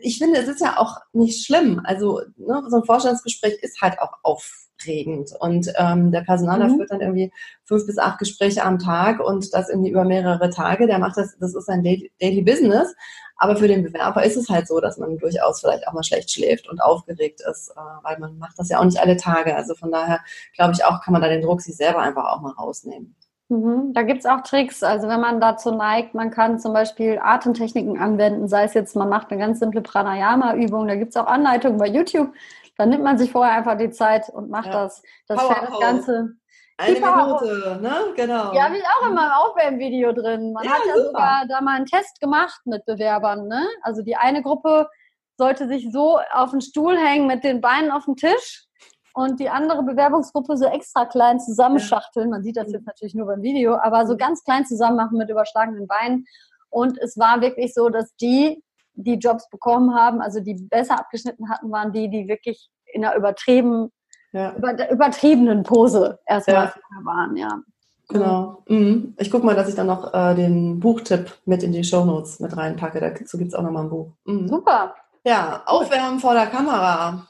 ich 0.03 0.18
finde, 0.18 0.40
es 0.40 0.48
ist 0.48 0.61
ja 0.61 0.79
auch 0.79 0.98
nicht 1.12 1.44
schlimm. 1.44 1.81
Also 1.85 2.20
ne, 2.37 2.62
so 2.68 2.77
ein 2.77 2.85
Vorstellungsgespräch 2.85 3.59
ist 3.62 3.81
halt 3.81 3.98
auch 3.98 4.12
aufregend. 4.22 5.31
Und 5.40 5.72
ähm, 5.77 6.11
der 6.11 6.22
Personaler 6.22 6.68
mhm. 6.68 6.77
führt 6.77 6.90
dann 6.90 7.00
irgendwie 7.00 7.33
fünf 7.64 7.87
bis 7.87 7.98
acht 7.98 8.18
Gespräche 8.18 8.64
am 8.64 8.79
Tag 8.79 9.20
und 9.20 9.53
das 9.55 9.68
irgendwie 9.68 9.90
über 9.90 10.05
mehrere 10.05 10.50
Tage. 10.50 10.87
Der 10.87 10.98
macht 10.98 11.16
das, 11.16 11.37
das 11.38 11.55
ist 11.55 11.66
sein 11.66 11.83
Daily, 11.83 12.12
Daily 12.20 12.42
Business. 12.42 12.94
Aber 13.37 13.57
für 13.57 13.68
den 13.68 13.83
Bewerber 13.83 14.24
ist 14.24 14.37
es 14.37 14.48
halt 14.48 14.68
so, 14.68 14.81
dass 14.81 14.98
man 14.98 15.18
durchaus 15.18 15.61
vielleicht 15.61 15.88
auch 15.88 15.92
mal 15.92 16.05
schlecht 16.05 16.31
schläft 16.31 16.68
und 16.68 16.81
aufgeregt 16.81 17.40
ist, 17.50 17.70
äh, 17.70 17.81
weil 18.03 18.18
man 18.18 18.38
macht 18.38 18.59
das 18.59 18.68
ja 18.68 18.79
auch 18.79 18.85
nicht 18.85 19.00
alle 19.00 19.16
Tage. 19.16 19.57
Also 19.57 19.74
von 19.74 19.90
daher 19.90 20.20
glaube 20.55 20.72
ich 20.74 20.85
auch, 20.85 21.00
kann 21.03 21.12
man 21.12 21.22
da 21.22 21.29
den 21.29 21.42
Druck 21.42 21.61
sich 21.61 21.77
selber 21.77 22.00
einfach 22.00 22.27
auch 22.27 22.40
mal 22.40 22.53
rausnehmen. 22.53 23.16
Mhm. 23.49 23.93
Da 23.93 24.03
gibt 24.03 24.21
es 24.21 24.27
auch 24.27 24.41
Tricks. 24.41 24.83
Also 24.83 25.09
wenn 25.09 25.21
man 25.21 25.41
dazu 25.41 25.71
neigt, 25.71 26.15
man 26.15 26.31
kann 26.31 26.59
zum 26.59 26.73
Beispiel 26.73 27.19
Atemtechniken 27.23 27.99
anwenden, 27.99 28.49
sei 28.49 28.65
es 28.65 28.75
jetzt, 28.75 28.97
man 28.97 29.09
macht 29.09 29.31
eine 29.31 29.41
ganz 29.41 29.59
simple 29.59 29.83
Pranayama-Übung, 29.83 30.89
da 30.89 30.97
gibt 30.97 31.11
es 31.11 31.17
auch 31.17 31.27
Anleitungen 31.27 31.79
bei 31.79 31.89
YouTube. 31.89 32.33
Dann 32.77 32.89
nimmt 32.89 33.05
man 33.05 33.19
sich 33.19 33.31
vorher 33.31 33.55
einfach 33.55 33.79
die 33.79 33.91
Zeit 33.91 34.29
und 34.31 34.51
macht 34.51 34.67
ja. 34.67 34.85
das. 34.85 35.03
Das 35.29 35.41
fährt 35.43 35.69
das 35.69 35.81
Ganze 35.81 36.37
eine 36.77 36.99
Minute, 36.99 37.79
ne? 37.81 37.95
Genau. 38.17 38.51
Die 38.51 38.61
habe 38.61 38.77
ich 38.77 38.83
auch 38.85 39.07
in 39.07 39.15
meinem 39.15 39.31
Aufwärmvideo 39.31 40.13
drin. 40.13 40.53
Man 40.53 40.65
ja, 40.65 40.73
hat 40.73 40.81
ja 40.87 40.95
super. 40.95 41.07
sogar 41.07 41.47
da 41.49 41.61
mal 41.61 41.77
einen 41.77 41.87
Test 41.87 42.21
gemacht 42.21 42.61
mit 42.65 42.85
Bewerbern, 42.85 43.47
ne? 43.47 43.65
Also 43.83 44.03
die 44.03 44.17
eine 44.17 44.43
Gruppe 44.43 44.89
sollte 45.37 45.69
sich 45.69 45.93
so 45.93 46.19
auf 46.33 46.51
den 46.51 46.61
Stuhl 46.61 46.97
hängen 46.97 47.27
mit 47.27 47.45
den 47.45 47.61
Beinen 47.61 47.91
auf 47.91 48.07
dem 48.07 48.17
Tisch 48.17 48.67
und 49.14 49.38
die 49.38 49.48
andere 49.48 49.85
Bewerbungsgruppe 49.85 50.57
so 50.57 50.66
extra 50.66 51.07
klein 51.07 51.38
zusammenschachteln. 51.38 52.31
Man 52.31 52.42
sieht 52.42 52.57
das 52.57 52.70
jetzt 52.72 52.87
natürlich 52.87 53.14
nur 53.14 53.27
beim 53.27 53.42
Video, 53.42 53.77
aber 53.77 54.07
so 54.07 54.16
ganz 54.16 54.42
klein 54.42 54.66
zusammen 54.66 54.96
machen 54.96 55.16
mit 55.16 55.31
überschlagenen 55.31 55.87
Beinen. 55.87 56.27
Und 56.68 56.98
es 56.98 57.16
war 57.16 57.40
wirklich 57.40 57.72
so, 57.72 57.88
dass 57.88 58.14
die, 58.16 58.62
die 58.94 59.14
Jobs 59.14 59.48
bekommen 59.48 59.94
haben, 59.94 60.20
also 60.20 60.40
die 60.40 60.55
besser 60.55 60.98
abgeschnitten 60.98 61.48
hatten, 61.48 61.70
waren 61.70 61.92
die, 61.92 62.11
die 62.11 62.27
wirklich 62.27 62.68
in 62.92 63.05
einer 63.05 63.14
übertrieben 63.14 63.92
ja. 64.33 64.53
über, 64.57 64.90
übertriebenen 64.90 65.62
Pose 65.62 66.18
erstmal 66.27 66.66
ja. 66.66 67.05
waren, 67.05 67.37
ja. 67.37 67.61
Genau. 68.09 68.64
Mhm. 68.68 69.14
Ich 69.18 69.31
gucke 69.31 69.46
mal, 69.46 69.55
dass 69.55 69.68
ich 69.68 69.77
dann 69.77 69.87
noch 69.87 70.12
äh, 70.12 70.35
den 70.35 70.81
Buchtipp 70.81 71.38
mit 71.46 71.62
in 71.62 71.72
die 71.72 71.85
Shownotes 71.85 72.40
mit 72.40 72.55
reinpacke. 72.55 73.00
Dazu 73.00 73.38
gibt 73.38 73.53
es 73.53 73.55
auch 73.55 73.62
nochmal 73.62 73.85
ein 73.85 73.90
Buch. 73.90 74.12
Mhm. 74.24 74.48
Super. 74.48 74.94
Ja, 75.24 75.62
Aufwärmen 75.64 76.18
vor 76.18 76.35
der 76.35 76.46
Kamera. 76.46 77.29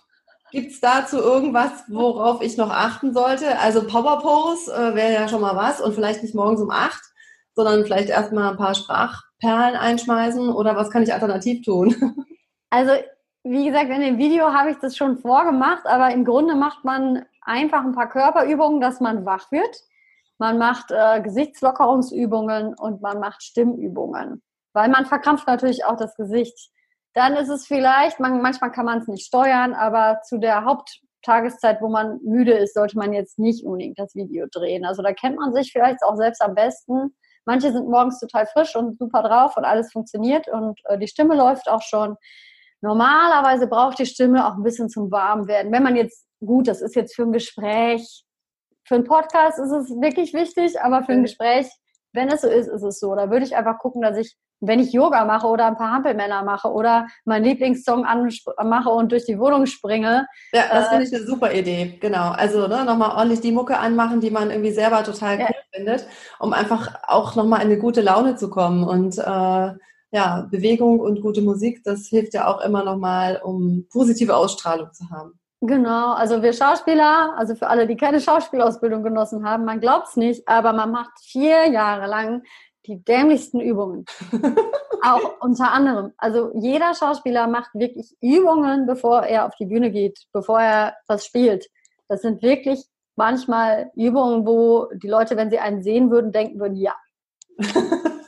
Gibt 0.54 0.70
es 0.70 0.80
dazu 0.80 1.18
irgendwas, 1.18 1.82
worauf 1.88 2.40
ich 2.40 2.56
noch 2.56 2.70
achten 2.70 3.12
sollte? 3.12 3.58
Also 3.58 3.88
Power 3.88 4.20
Pose 4.20 4.72
äh, 4.72 4.94
wäre 4.94 5.12
ja 5.12 5.26
schon 5.26 5.40
mal 5.40 5.56
was 5.56 5.80
und 5.80 5.94
vielleicht 5.94 6.22
nicht 6.22 6.36
morgens 6.36 6.60
um 6.60 6.70
acht, 6.70 7.02
sondern 7.56 7.84
vielleicht 7.84 8.08
erstmal 8.08 8.52
ein 8.52 8.56
paar 8.56 8.76
Sprachperlen 8.76 9.74
einschmeißen 9.74 10.50
oder 10.50 10.76
was 10.76 10.90
kann 10.90 11.02
ich 11.02 11.12
alternativ 11.12 11.64
tun? 11.64 11.96
Also 12.70 12.92
wie 13.44 13.66
gesagt, 13.66 13.88
in 13.90 14.00
dem 14.00 14.18
Video 14.18 14.52
habe 14.52 14.72
ich 14.72 14.78
das 14.78 14.96
schon 14.96 15.18
vorgemacht, 15.18 15.86
aber 15.86 16.10
im 16.10 16.24
Grunde 16.24 16.56
macht 16.56 16.84
man 16.84 17.24
einfach 17.42 17.84
ein 17.84 17.94
paar 17.94 18.08
Körperübungen, 18.08 18.80
dass 18.80 18.98
man 18.98 19.24
wach 19.24 19.52
wird. 19.52 19.76
Man 20.38 20.58
macht 20.58 20.90
äh, 20.90 21.20
Gesichtslockerungsübungen 21.20 22.74
und 22.74 23.00
man 23.00 23.20
macht 23.20 23.44
Stimmübungen, 23.44 24.42
weil 24.72 24.88
man 24.88 25.06
verkrampft 25.06 25.46
natürlich 25.46 25.84
auch 25.84 25.96
das 25.96 26.16
Gesicht. 26.16 26.70
Dann 27.14 27.35
ist 27.35 27.48
es 27.48 27.66
vielleicht, 27.66 28.20
man, 28.20 28.42
manchmal 28.42 28.72
kann 28.72 28.85
man 28.85 28.98
es 28.98 29.09
nicht 29.09 29.27
steuern, 29.27 29.72
aber 29.72 30.20
zu 30.22 30.38
der 30.38 30.64
Haupttageszeit, 30.64 31.81
wo 31.81 31.88
man 31.88 32.20
müde 32.24 32.53
ist, 32.53 32.74
sollte 32.74 32.98
man 32.98 33.12
jetzt 33.12 33.38
nicht 33.38 33.64
unbedingt 33.64 33.98
das 33.98 34.14
Video 34.14 34.46
drehen. 34.50 34.85
Also 34.85 35.03
da 35.03 35.12
kennt 35.12 35.38
man 35.38 35.55
sich 35.55 35.72
vielleicht 35.72 36.03
auch 36.03 36.16
selbst 36.16 36.42
am 36.42 36.55
besten. 36.55 37.14
Manche 37.46 37.72
sind 37.72 37.88
morgens 37.88 38.18
total 38.18 38.46
frisch 38.46 38.74
und 38.74 38.98
super 38.98 39.22
drauf 39.22 39.57
und 39.57 39.64
alles 39.64 39.92
funktioniert 39.92 40.48
und 40.48 40.81
äh, 40.85 40.98
die 40.98 41.09
Stimme 41.09 41.37
läuft 41.37 41.68
auch 41.68 41.83
schon. 41.83 42.16
normalerweise 42.81 43.66
braucht 43.66 43.98
die 43.98 44.07
Stimme 44.07 44.46
auch 44.46 44.57
ein 44.57 44.62
bisschen 44.62 44.88
zum 44.88 45.11
Warmwerden. 45.11 45.72
Wenn 45.72 45.83
man 45.83 45.96
jetzt, 45.96 46.27
gut, 46.40 46.68
das 46.68 46.83
ist 46.83 46.96
jetzt 46.96 47.14
für 47.14 47.22
ein 47.22 47.33
Gespräch, 47.33 48.24
für 48.87 48.96
einen 48.96 49.05
Podcast 49.05 49.59
ist 49.59 49.70
es 49.70 49.90
wirklich 50.00 50.35
wichtig, 50.35 50.81
aber 50.81 51.03
für 51.05 51.12
ein 51.12 51.22
Gespräch, 51.22 51.70
wenn 52.12 52.29
es 52.29 52.42
so 52.42 52.48
ist, 52.48 52.68
ist 52.68 52.83
es 52.83 53.00
so. 53.00 53.14
Da 53.14 53.31
würde 53.31 53.44
ich 53.44 53.57
einfach 53.57 53.79
gucken, 53.79 54.03
dass 54.03 54.18
ich, 54.18 54.37
wenn 54.66 54.81
ich 54.81 54.92
Yoga 54.92 55.24
mache 55.24 55.46
oder 55.46 55.66
ein 55.66 55.77
paar 55.77 55.92
Hampelmänner 55.92 56.42
mache 56.42 56.68
oder 56.70 57.07
meinen 57.24 57.44
Lieblingssong 57.44 58.05
anmache 58.05 58.90
und 58.90 59.12
durch 59.12 59.24
die 59.24 59.38
Wohnung 59.38 59.66
springe. 59.66 60.27
Ja, 60.53 60.62
das 60.70 60.87
äh, 60.87 60.90
finde 60.90 61.05
ich 61.05 61.14
eine 61.14 61.24
super 61.24 61.53
Idee. 61.53 61.98
Genau. 62.00 62.31
Also 62.31 62.66
ne, 62.66 62.85
nochmal 62.85 63.16
ordentlich 63.16 63.40
die 63.40 63.53
Mucke 63.53 63.79
anmachen, 63.79 64.20
die 64.20 64.31
man 64.31 64.50
irgendwie 64.50 64.72
selber 64.72 65.03
total 65.05 65.38
ja. 65.38 65.46
cool 65.46 65.55
findet, 65.72 66.07
um 66.38 66.53
einfach 66.53 66.94
auch 67.07 67.35
nochmal 67.35 67.61
in 67.62 67.68
eine 67.68 67.79
gute 67.79 68.00
Laune 68.00 68.37
zu 68.37 68.50
kommen. 68.50 68.85
Und 68.85 69.18
äh, 69.18 69.72
ja, 70.14 70.46
Bewegung 70.50 71.00
und 71.00 71.20
gute 71.20 71.42
Musik, 71.42 71.83
das 71.83 72.07
hilft 72.07 72.35
ja 72.35 72.46
auch 72.46 72.61
immer 72.64 72.85
nochmal, 72.85 73.40
um 73.42 73.87
positive 73.90 74.37
Ausstrahlung 74.37 74.92
zu 74.92 75.11
haben. 75.11 75.38
Genau, 75.61 76.12
also 76.12 76.42
wir 76.42 76.53
Schauspieler, 76.53 77.35
also 77.38 77.55
für 77.55 77.68
alle, 77.68 77.87
die 77.87 77.96
keine 77.96 78.20
Schauspielausbildung 78.20 79.03
genossen 79.03 79.48
haben, 79.48 79.64
man 79.64 79.81
glaubt 79.81 80.09
es 80.09 80.16
nicht, 80.16 80.46
aber 80.46 80.74
man 80.74 80.90
macht 80.90 81.12
vier 81.22 81.70
Jahre 81.70 82.07
lang 82.07 82.42
die 82.86 83.02
dämlichsten 83.02 83.60
Übungen. 83.60 84.04
auch 85.04 85.40
unter 85.40 85.72
anderem. 85.72 86.12
Also 86.16 86.50
jeder 86.54 86.94
Schauspieler 86.94 87.46
macht 87.46 87.70
wirklich 87.74 88.16
Übungen, 88.20 88.86
bevor 88.86 89.22
er 89.22 89.46
auf 89.46 89.54
die 89.56 89.66
Bühne 89.66 89.90
geht, 89.90 90.18
bevor 90.32 90.60
er 90.60 90.94
was 91.06 91.26
spielt. 91.26 91.66
Das 92.08 92.22
sind 92.22 92.42
wirklich 92.42 92.84
manchmal 93.16 93.90
Übungen, 93.94 94.46
wo 94.46 94.88
die 94.94 95.08
Leute, 95.08 95.36
wenn 95.36 95.50
sie 95.50 95.58
einen 95.58 95.82
sehen 95.82 96.10
würden, 96.10 96.32
denken 96.32 96.58
würden, 96.58 96.76
ja. 96.76 96.94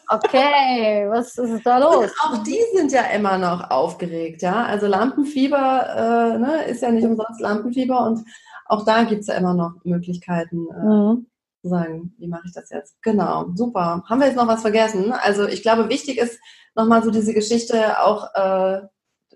Okay, 0.08 1.04
was 1.10 1.36
ist 1.36 1.66
da 1.66 1.78
los? 1.78 1.96
Und 1.96 2.12
auch 2.20 2.42
die 2.44 2.60
sind 2.72 2.92
ja 2.92 3.02
immer 3.12 3.38
noch 3.38 3.70
aufgeregt, 3.70 4.40
ja. 4.40 4.64
Also 4.64 4.86
Lampenfieber 4.86 6.36
äh, 6.36 6.38
ne, 6.38 6.62
ist 6.66 6.82
ja 6.82 6.92
nicht 6.92 7.04
umsonst 7.04 7.40
Lampenfieber 7.40 8.06
und 8.06 8.24
auch 8.66 8.84
da 8.84 9.02
gibt 9.02 9.22
es 9.22 9.26
ja 9.26 9.34
immer 9.34 9.54
noch 9.54 9.72
Möglichkeiten 9.82 10.68
äh, 10.70 10.84
mhm. 10.84 11.26
Sagen, 11.68 12.14
wie 12.18 12.28
mache 12.28 12.44
ich 12.46 12.52
das 12.52 12.70
jetzt? 12.70 13.00
Genau, 13.02 13.46
super. 13.54 14.02
Haben 14.08 14.20
wir 14.20 14.26
jetzt 14.26 14.36
noch 14.36 14.48
was 14.48 14.62
vergessen? 14.62 15.12
Also 15.12 15.46
ich 15.46 15.62
glaube, 15.62 15.88
wichtig 15.88 16.18
ist 16.18 16.38
nochmal 16.74 17.02
so 17.02 17.10
diese 17.10 17.34
Geschichte 17.34 18.00
auch, 18.02 18.34
äh, 18.34 18.82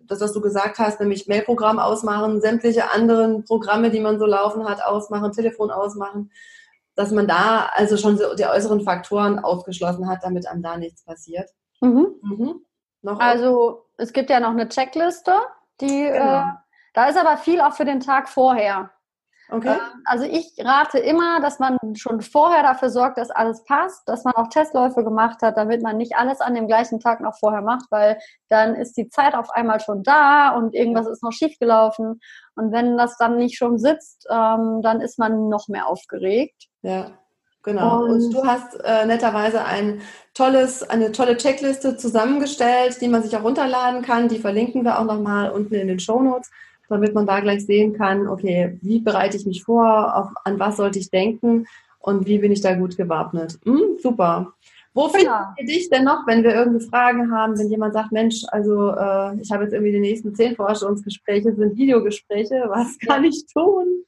das, 0.04 0.20
was 0.20 0.32
du 0.32 0.40
gesagt 0.40 0.78
hast, 0.78 1.00
nämlich 1.00 1.28
Mailprogramm 1.28 1.78
ausmachen, 1.78 2.40
sämtliche 2.40 2.90
anderen 2.92 3.44
Programme, 3.44 3.90
die 3.90 4.00
man 4.00 4.18
so 4.18 4.26
laufen 4.26 4.68
hat, 4.68 4.82
ausmachen, 4.84 5.32
Telefon 5.32 5.70
ausmachen 5.70 6.30
dass 7.00 7.12
man 7.12 7.26
da 7.26 7.70
also 7.74 7.96
schon 7.96 8.18
so 8.18 8.34
die 8.34 8.46
äußeren 8.46 8.82
Faktoren 8.82 9.38
ausgeschlossen 9.38 10.08
hat, 10.08 10.22
damit 10.22 10.46
einem 10.46 10.62
da 10.62 10.76
nichts 10.76 11.02
passiert. 11.04 11.48
Mhm. 11.80 12.14
Mhm. 12.22 12.66
also 13.18 13.86
es 13.96 14.12
gibt 14.12 14.28
ja 14.28 14.38
noch 14.38 14.50
eine 14.50 14.68
Checkliste, 14.68 15.32
die 15.80 16.04
äh, 16.04 16.12
genau. 16.12 16.40
äh, 16.40 16.52
da 16.92 17.08
ist 17.08 17.16
aber 17.16 17.38
viel 17.38 17.60
auch 17.60 17.72
für 17.72 17.86
den 17.86 18.00
Tag 18.00 18.28
vorher. 18.28 18.90
Okay. 19.50 19.72
Ähm, 19.72 20.02
also 20.04 20.24
ich 20.24 20.52
rate 20.58 20.98
immer, 20.98 21.40
dass 21.40 21.58
man 21.58 21.76
schon 21.94 22.20
vorher 22.20 22.62
dafür 22.62 22.90
sorgt, 22.90 23.18
dass 23.18 23.30
alles 23.30 23.64
passt, 23.64 24.08
dass 24.08 24.24
man 24.24 24.34
auch 24.34 24.48
Testläufe 24.48 25.02
gemacht 25.02 25.42
hat, 25.42 25.56
damit 25.56 25.82
man 25.82 25.96
nicht 25.96 26.16
alles 26.16 26.40
an 26.40 26.54
dem 26.54 26.66
gleichen 26.66 27.00
Tag 27.00 27.20
noch 27.20 27.36
vorher 27.38 27.62
macht, 27.62 27.86
weil 27.90 28.18
dann 28.48 28.74
ist 28.74 28.96
die 28.96 29.08
Zeit 29.08 29.34
auf 29.34 29.50
einmal 29.50 29.80
schon 29.80 30.02
da 30.02 30.50
und 30.50 30.74
irgendwas 30.74 31.06
ist 31.06 31.22
noch 31.22 31.32
schiefgelaufen. 31.32 32.20
Und 32.54 32.72
wenn 32.72 32.96
das 32.96 33.16
dann 33.16 33.36
nicht 33.36 33.56
schon 33.56 33.78
sitzt, 33.78 34.26
ähm, 34.30 34.80
dann 34.82 35.00
ist 35.00 35.18
man 35.18 35.48
noch 35.48 35.68
mehr 35.68 35.86
aufgeregt. 35.86 36.68
Ja, 36.82 37.12
genau. 37.62 38.04
Und, 38.04 38.10
und 38.10 38.34
du 38.34 38.46
hast 38.46 38.78
äh, 38.84 39.06
netterweise 39.06 39.64
ein 39.64 40.00
tolles, 40.34 40.88
eine 40.88 41.12
tolle 41.12 41.36
Checkliste 41.36 41.96
zusammengestellt, 41.96 43.00
die 43.00 43.08
man 43.08 43.22
sich 43.22 43.36
auch 43.36 43.42
runterladen 43.42 44.02
kann. 44.02 44.28
Die 44.28 44.38
verlinken 44.38 44.84
wir 44.84 44.98
auch 44.98 45.04
nochmal 45.04 45.50
unten 45.50 45.74
in 45.74 45.88
den 45.88 46.00
Show 46.00 46.20
Notes, 46.20 46.50
damit 46.90 47.14
man 47.14 47.26
da 47.26 47.40
gleich 47.40 47.64
sehen 47.64 47.94
kann, 47.94 48.28
okay, 48.28 48.78
wie 48.82 49.00
bereite 49.00 49.36
ich 49.36 49.46
mich 49.46 49.62
vor, 49.62 50.16
auf, 50.16 50.28
an 50.44 50.58
was 50.58 50.76
sollte 50.76 50.98
ich 50.98 51.10
denken 51.10 51.66
und 51.98 52.26
wie 52.26 52.38
bin 52.38 52.52
ich 52.52 52.60
da 52.60 52.74
gut 52.74 52.96
gewappnet. 52.96 53.58
Hm, 53.64 53.98
super. 54.02 54.52
Wo 54.92 55.08
finden 55.08 55.26
ja. 55.26 55.54
wir 55.56 55.66
dich 55.66 55.88
denn 55.88 56.04
noch, 56.04 56.26
wenn 56.26 56.42
wir 56.42 56.52
irgendwie 56.52 56.84
Fragen 56.84 57.32
haben, 57.32 57.56
wenn 57.58 57.68
jemand 57.68 57.94
sagt, 57.94 58.10
Mensch, 58.10 58.42
also 58.48 58.90
äh, 58.90 59.40
ich 59.40 59.52
habe 59.52 59.62
jetzt 59.64 59.72
irgendwie 59.72 59.92
die 59.92 60.00
nächsten 60.00 60.34
zehn 60.34 60.56
Forschungsgespräche, 60.56 61.54
sind 61.54 61.76
Videogespräche, 61.76 62.64
was 62.66 62.98
kann 62.98 63.24
ich 63.24 63.46
tun? 63.46 64.04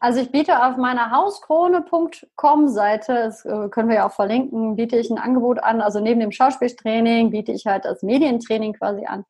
Also 0.00 0.20
ich 0.20 0.30
biete 0.30 0.62
auf 0.62 0.76
meiner 0.76 1.10
hauskrone.com 1.10 2.68
Seite, 2.68 3.14
das 3.14 3.44
äh, 3.44 3.68
können 3.68 3.88
wir 3.88 3.96
ja 3.96 4.06
auch 4.06 4.12
verlinken, 4.12 4.76
biete 4.76 4.98
ich 4.98 5.10
ein 5.10 5.18
Angebot 5.18 5.62
an. 5.62 5.80
Also 5.80 6.00
neben 6.00 6.20
dem 6.20 6.32
Schauspieltraining 6.32 7.30
biete 7.30 7.52
ich 7.52 7.66
halt 7.66 7.84
das 7.84 8.02
Medientraining 8.02 8.74
quasi 8.74 9.06
an. 9.06 9.24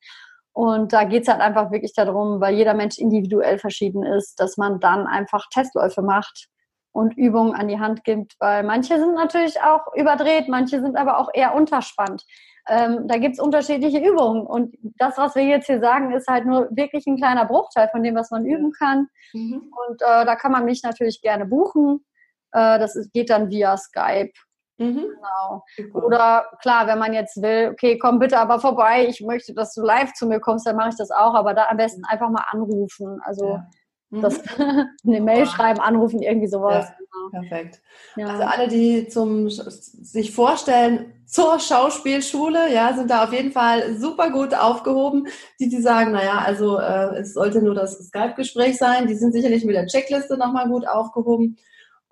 Und 0.54 0.92
da 0.92 1.02
geht 1.02 1.24
es 1.24 1.28
halt 1.28 1.40
einfach 1.40 1.72
wirklich 1.72 1.92
darum, 1.94 2.40
weil 2.40 2.54
jeder 2.54 2.74
Mensch 2.74 2.96
individuell 2.98 3.58
verschieden 3.58 4.04
ist, 4.04 4.38
dass 4.38 4.56
man 4.56 4.78
dann 4.78 5.06
einfach 5.06 5.48
Testläufe 5.52 6.00
macht 6.00 6.46
und 6.92 7.16
Übungen 7.18 7.54
an 7.54 7.66
die 7.66 7.80
Hand 7.80 8.04
gibt, 8.04 8.36
weil 8.38 8.62
manche 8.62 8.98
sind 9.00 9.14
natürlich 9.14 9.60
auch 9.60 9.92
überdreht, 9.94 10.48
manche 10.48 10.80
sind 10.80 10.96
aber 10.96 11.18
auch 11.18 11.28
eher 11.34 11.56
unterspannt. 11.56 12.24
Ähm, 12.68 13.08
da 13.08 13.18
gibt 13.18 13.34
es 13.34 13.40
unterschiedliche 13.40 13.98
Übungen. 13.98 14.46
Und 14.46 14.76
das, 14.96 15.18
was 15.18 15.34
wir 15.34 15.42
jetzt 15.42 15.66
hier 15.66 15.80
sagen, 15.80 16.12
ist 16.12 16.28
halt 16.28 16.46
nur 16.46 16.68
wirklich 16.70 17.04
ein 17.06 17.16
kleiner 17.16 17.46
Bruchteil 17.46 17.88
von 17.90 18.04
dem, 18.04 18.14
was 18.14 18.30
man 18.30 18.46
üben 18.46 18.70
kann. 18.72 19.08
Mhm. 19.32 19.72
Und 19.88 20.02
äh, 20.02 20.24
da 20.24 20.36
kann 20.36 20.52
man 20.52 20.64
mich 20.64 20.82
natürlich 20.84 21.20
gerne 21.20 21.46
buchen. 21.46 22.04
Äh, 22.52 22.78
das 22.78 22.94
ist, 22.94 23.12
geht 23.12 23.28
dann 23.28 23.50
via 23.50 23.76
Skype. 23.76 24.32
Mhm. 24.78 25.06
Genau. 25.14 25.64
Super. 25.76 26.04
Oder 26.04 26.44
klar, 26.60 26.86
wenn 26.86 26.98
man 26.98 27.12
jetzt 27.12 27.40
will, 27.40 27.70
okay, 27.72 27.98
komm 27.98 28.18
bitte 28.18 28.38
aber 28.38 28.58
vorbei, 28.58 29.06
ich 29.08 29.20
möchte, 29.20 29.54
dass 29.54 29.74
du 29.74 29.82
live 29.82 30.12
zu 30.14 30.26
mir 30.26 30.40
kommst, 30.40 30.66
dann 30.66 30.76
mache 30.76 30.90
ich 30.90 30.96
das 30.96 31.10
auch, 31.10 31.34
aber 31.34 31.54
da 31.54 31.66
am 31.68 31.76
besten 31.76 32.00
mhm. 32.00 32.06
einfach 32.08 32.30
mal 32.30 32.44
anrufen. 32.50 33.20
Also 33.24 33.46
ja. 33.46 33.66
Mhm. 34.14 34.22
Das, 34.22 34.40
eine 35.06 35.20
Mail 35.20 35.46
schreiben, 35.46 35.80
anrufen, 35.80 36.22
irgendwie 36.22 36.46
sowas. 36.46 36.86
Ja. 37.32 37.40
Perfekt. 37.40 37.80
Ja. 38.16 38.26
Also 38.28 38.44
alle, 38.44 38.68
die 38.68 39.08
zum 39.08 39.48
sich 39.50 40.32
vorstellen 40.32 41.12
zur 41.26 41.58
Schauspielschule, 41.58 42.72
ja, 42.72 42.92
sind 42.94 43.10
da 43.10 43.24
auf 43.24 43.32
jeden 43.32 43.50
Fall 43.50 43.96
super 43.96 44.30
gut 44.30 44.54
aufgehoben. 44.54 45.26
Die, 45.58 45.68
die 45.68 45.80
sagen, 45.80 46.12
naja, 46.12 46.38
also 46.44 46.78
äh, 46.78 47.18
es 47.18 47.34
sollte 47.34 47.62
nur 47.62 47.74
das 47.74 47.98
Skype-Gespräch 47.98 48.76
sein, 48.76 49.06
die 49.06 49.14
sind 49.14 49.32
sicherlich 49.32 49.64
mit 49.64 49.74
der 49.74 49.86
Checkliste 49.86 50.36
nochmal 50.36 50.68
gut 50.68 50.86
aufgehoben. 50.86 51.56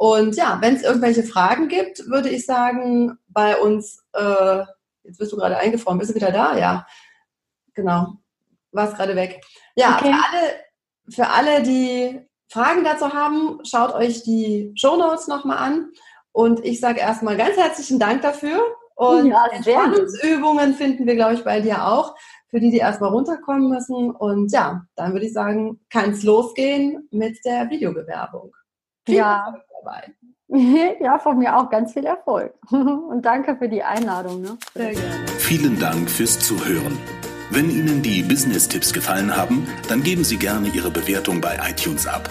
Und 0.02 0.34
ja, 0.34 0.58
wenn 0.60 0.74
es 0.74 0.82
irgendwelche 0.82 1.22
Fragen 1.22 1.68
gibt, 1.68 2.08
würde 2.08 2.28
ich 2.28 2.44
sagen, 2.44 3.18
bei 3.28 3.56
uns, 3.56 4.02
äh, 4.14 4.64
jetzt 5.04 5.18
bist 5.18 5.30
du 5.30 5.36
gerade 5.36 5.56
eingefroren, 5.56 5.96
bist 5.96 6.10
du 6.10 6.16
wieder 6.16 6.32
da? 6.32 6.58
Ja, 6.58 6.88
genau. 7.72 8.14
Warst 8.72 8.96
gerade 8.96 9.14
weg. 9.14 9.40
Ja, 9.76 9.94
okay. 9.94 10.06
für 10.06 10.14
alle 10.14 10.52
für 11.08 11.28
alle, 11.28 11.62
die 11.62 12.20
Fragen 12.48 12.82
dazu 12.82 13.12
haben, 13.12 13.60
schaut 13.62 13.94
euch 13.94 14.24
die 14.24 14.72
Show 14.74 14.96
Notes 14.96 15.28
nochmal 15.28 15.58
an. 15.58 15.92
Und 16.32 16.64
ich 16.64 16.80
sage 16.80 16.98
erstmal 16.98 17.36
ganz 17.36 17.56
herzlichen 17.56 18.00
Dank 18.00 18.22
dafür. 18.22 18.60
Und 18.96 19.26
ja, 19.26 19.46
Entspannungsübungen 19.52 20.74
finden 20.74 21.06
wir, 21.06 21.14
glaube 21.14 21.34
ich, 21.34 21.44
bei 21.44 21.60
dir 21.60 21.86
auch, 21.86 22.16
für 22.48 22.58
die, 22.58 22.72
die 22.72 22.78
erstmal 22.78 23.10
runterkommen 23.10 23.68
müssen. 23.68 24.10
Und 24.10 24.50
ja, 24.50 24.84
dann 24.96 25.12
würde 25.12 25.26
ich 25.26 25.32
sagen, 25.32 25.78
kann 25.90 26.10
es 26.10 26.24
losgehen 26.24 27.06
mit 27.12 27.38
der 27.44 27.70
Videobewerbung. 27.70 28.52
Viel 29.06 29.16
ja. 29.16 29.46
Erfolg 29.46 29.71
dabei. 29.82 30.12
Ja, 31.00 31.18
von 31.18 31.38
mir 31.38 31.56
auch 31.56 31.70
ganz 31.70 31.94
viel 31.94 32.04
Erfolg. 32.04 32.52
Und 32.70 33.24
danke 33.24 33.56
für 33.56 33.70
die 33.70 33.82
Einladung. 33.82 34.42
Ne? 34.42 34.58
Sehr 34.74 34.92
gerne. 34.92 35.26
Vielen 35.38 35.78
Dank 35.78 36.10
fürs 36.10 36.38
Zuhören. 36.38 36.98
Wenn 37.48 37.70
Ihnen 37.70 38.02
die 38.02 38.22
Business-Tipps 38.22 38.92
gefallen 38.92 39.34
haben, 39.34 39.66
dann 39.88 40.02
geben 40.02 40.24
Sie 40.24 40.36
gerne 40.36 40.68
Ihre 40.68 40.90
Bewertung 40.90 41.40
bei 41.40 41.58
iTunes 41.70 42.06
ab. 42.06 42.28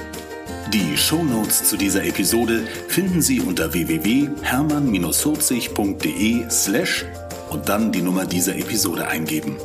Die 0.72 0.96
Show 0.96 1.24
Notes 1.24 1.64
zu 1.64 1.78
dieser 1.78 2.06
Episode 2.06 2.62
finden 2.88 3.24
Sie 3.24 3.42
unter 3.42 3.74
www.hermann-40.de 3.74 6.48
slash 6.50 7.06
und 7.50 7.70
dann 7.70 7.92
die 7.92 8.04
Nummer 8.04 8.26
dieser 8.26 8.56
Episode 8.56 9.08
eingeben. 9.08 9.58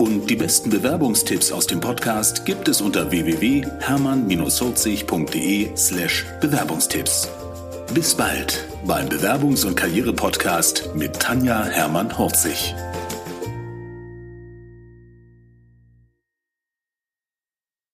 Und 0.00 0.28
die 0.30 0.36
besten 0.36 0.70
Bewerbungstipps 0.70 1.52
aus 1.52 1.66
dem 1.66 1.78
Podcast 1.78 2.46
gibt 2.46 2.68
es 2.68 2.80
unter 2.80 3.10
www.hermann-40.de 3.10 5.76
slash 5.76 6.24
Bewerbungstipps. 6.40 7.28
Bis 7.92 8.14
bald 8.14 8.66
beim 8.86 9.10
Bewerbungs- 9.10 9.66
und 9.66 9.76
Karriere-Podcast 9.76 10.88
mit 10.94 11.20
Tanja 11.20 11.64
Hermann-Horzig. 11.64 12.74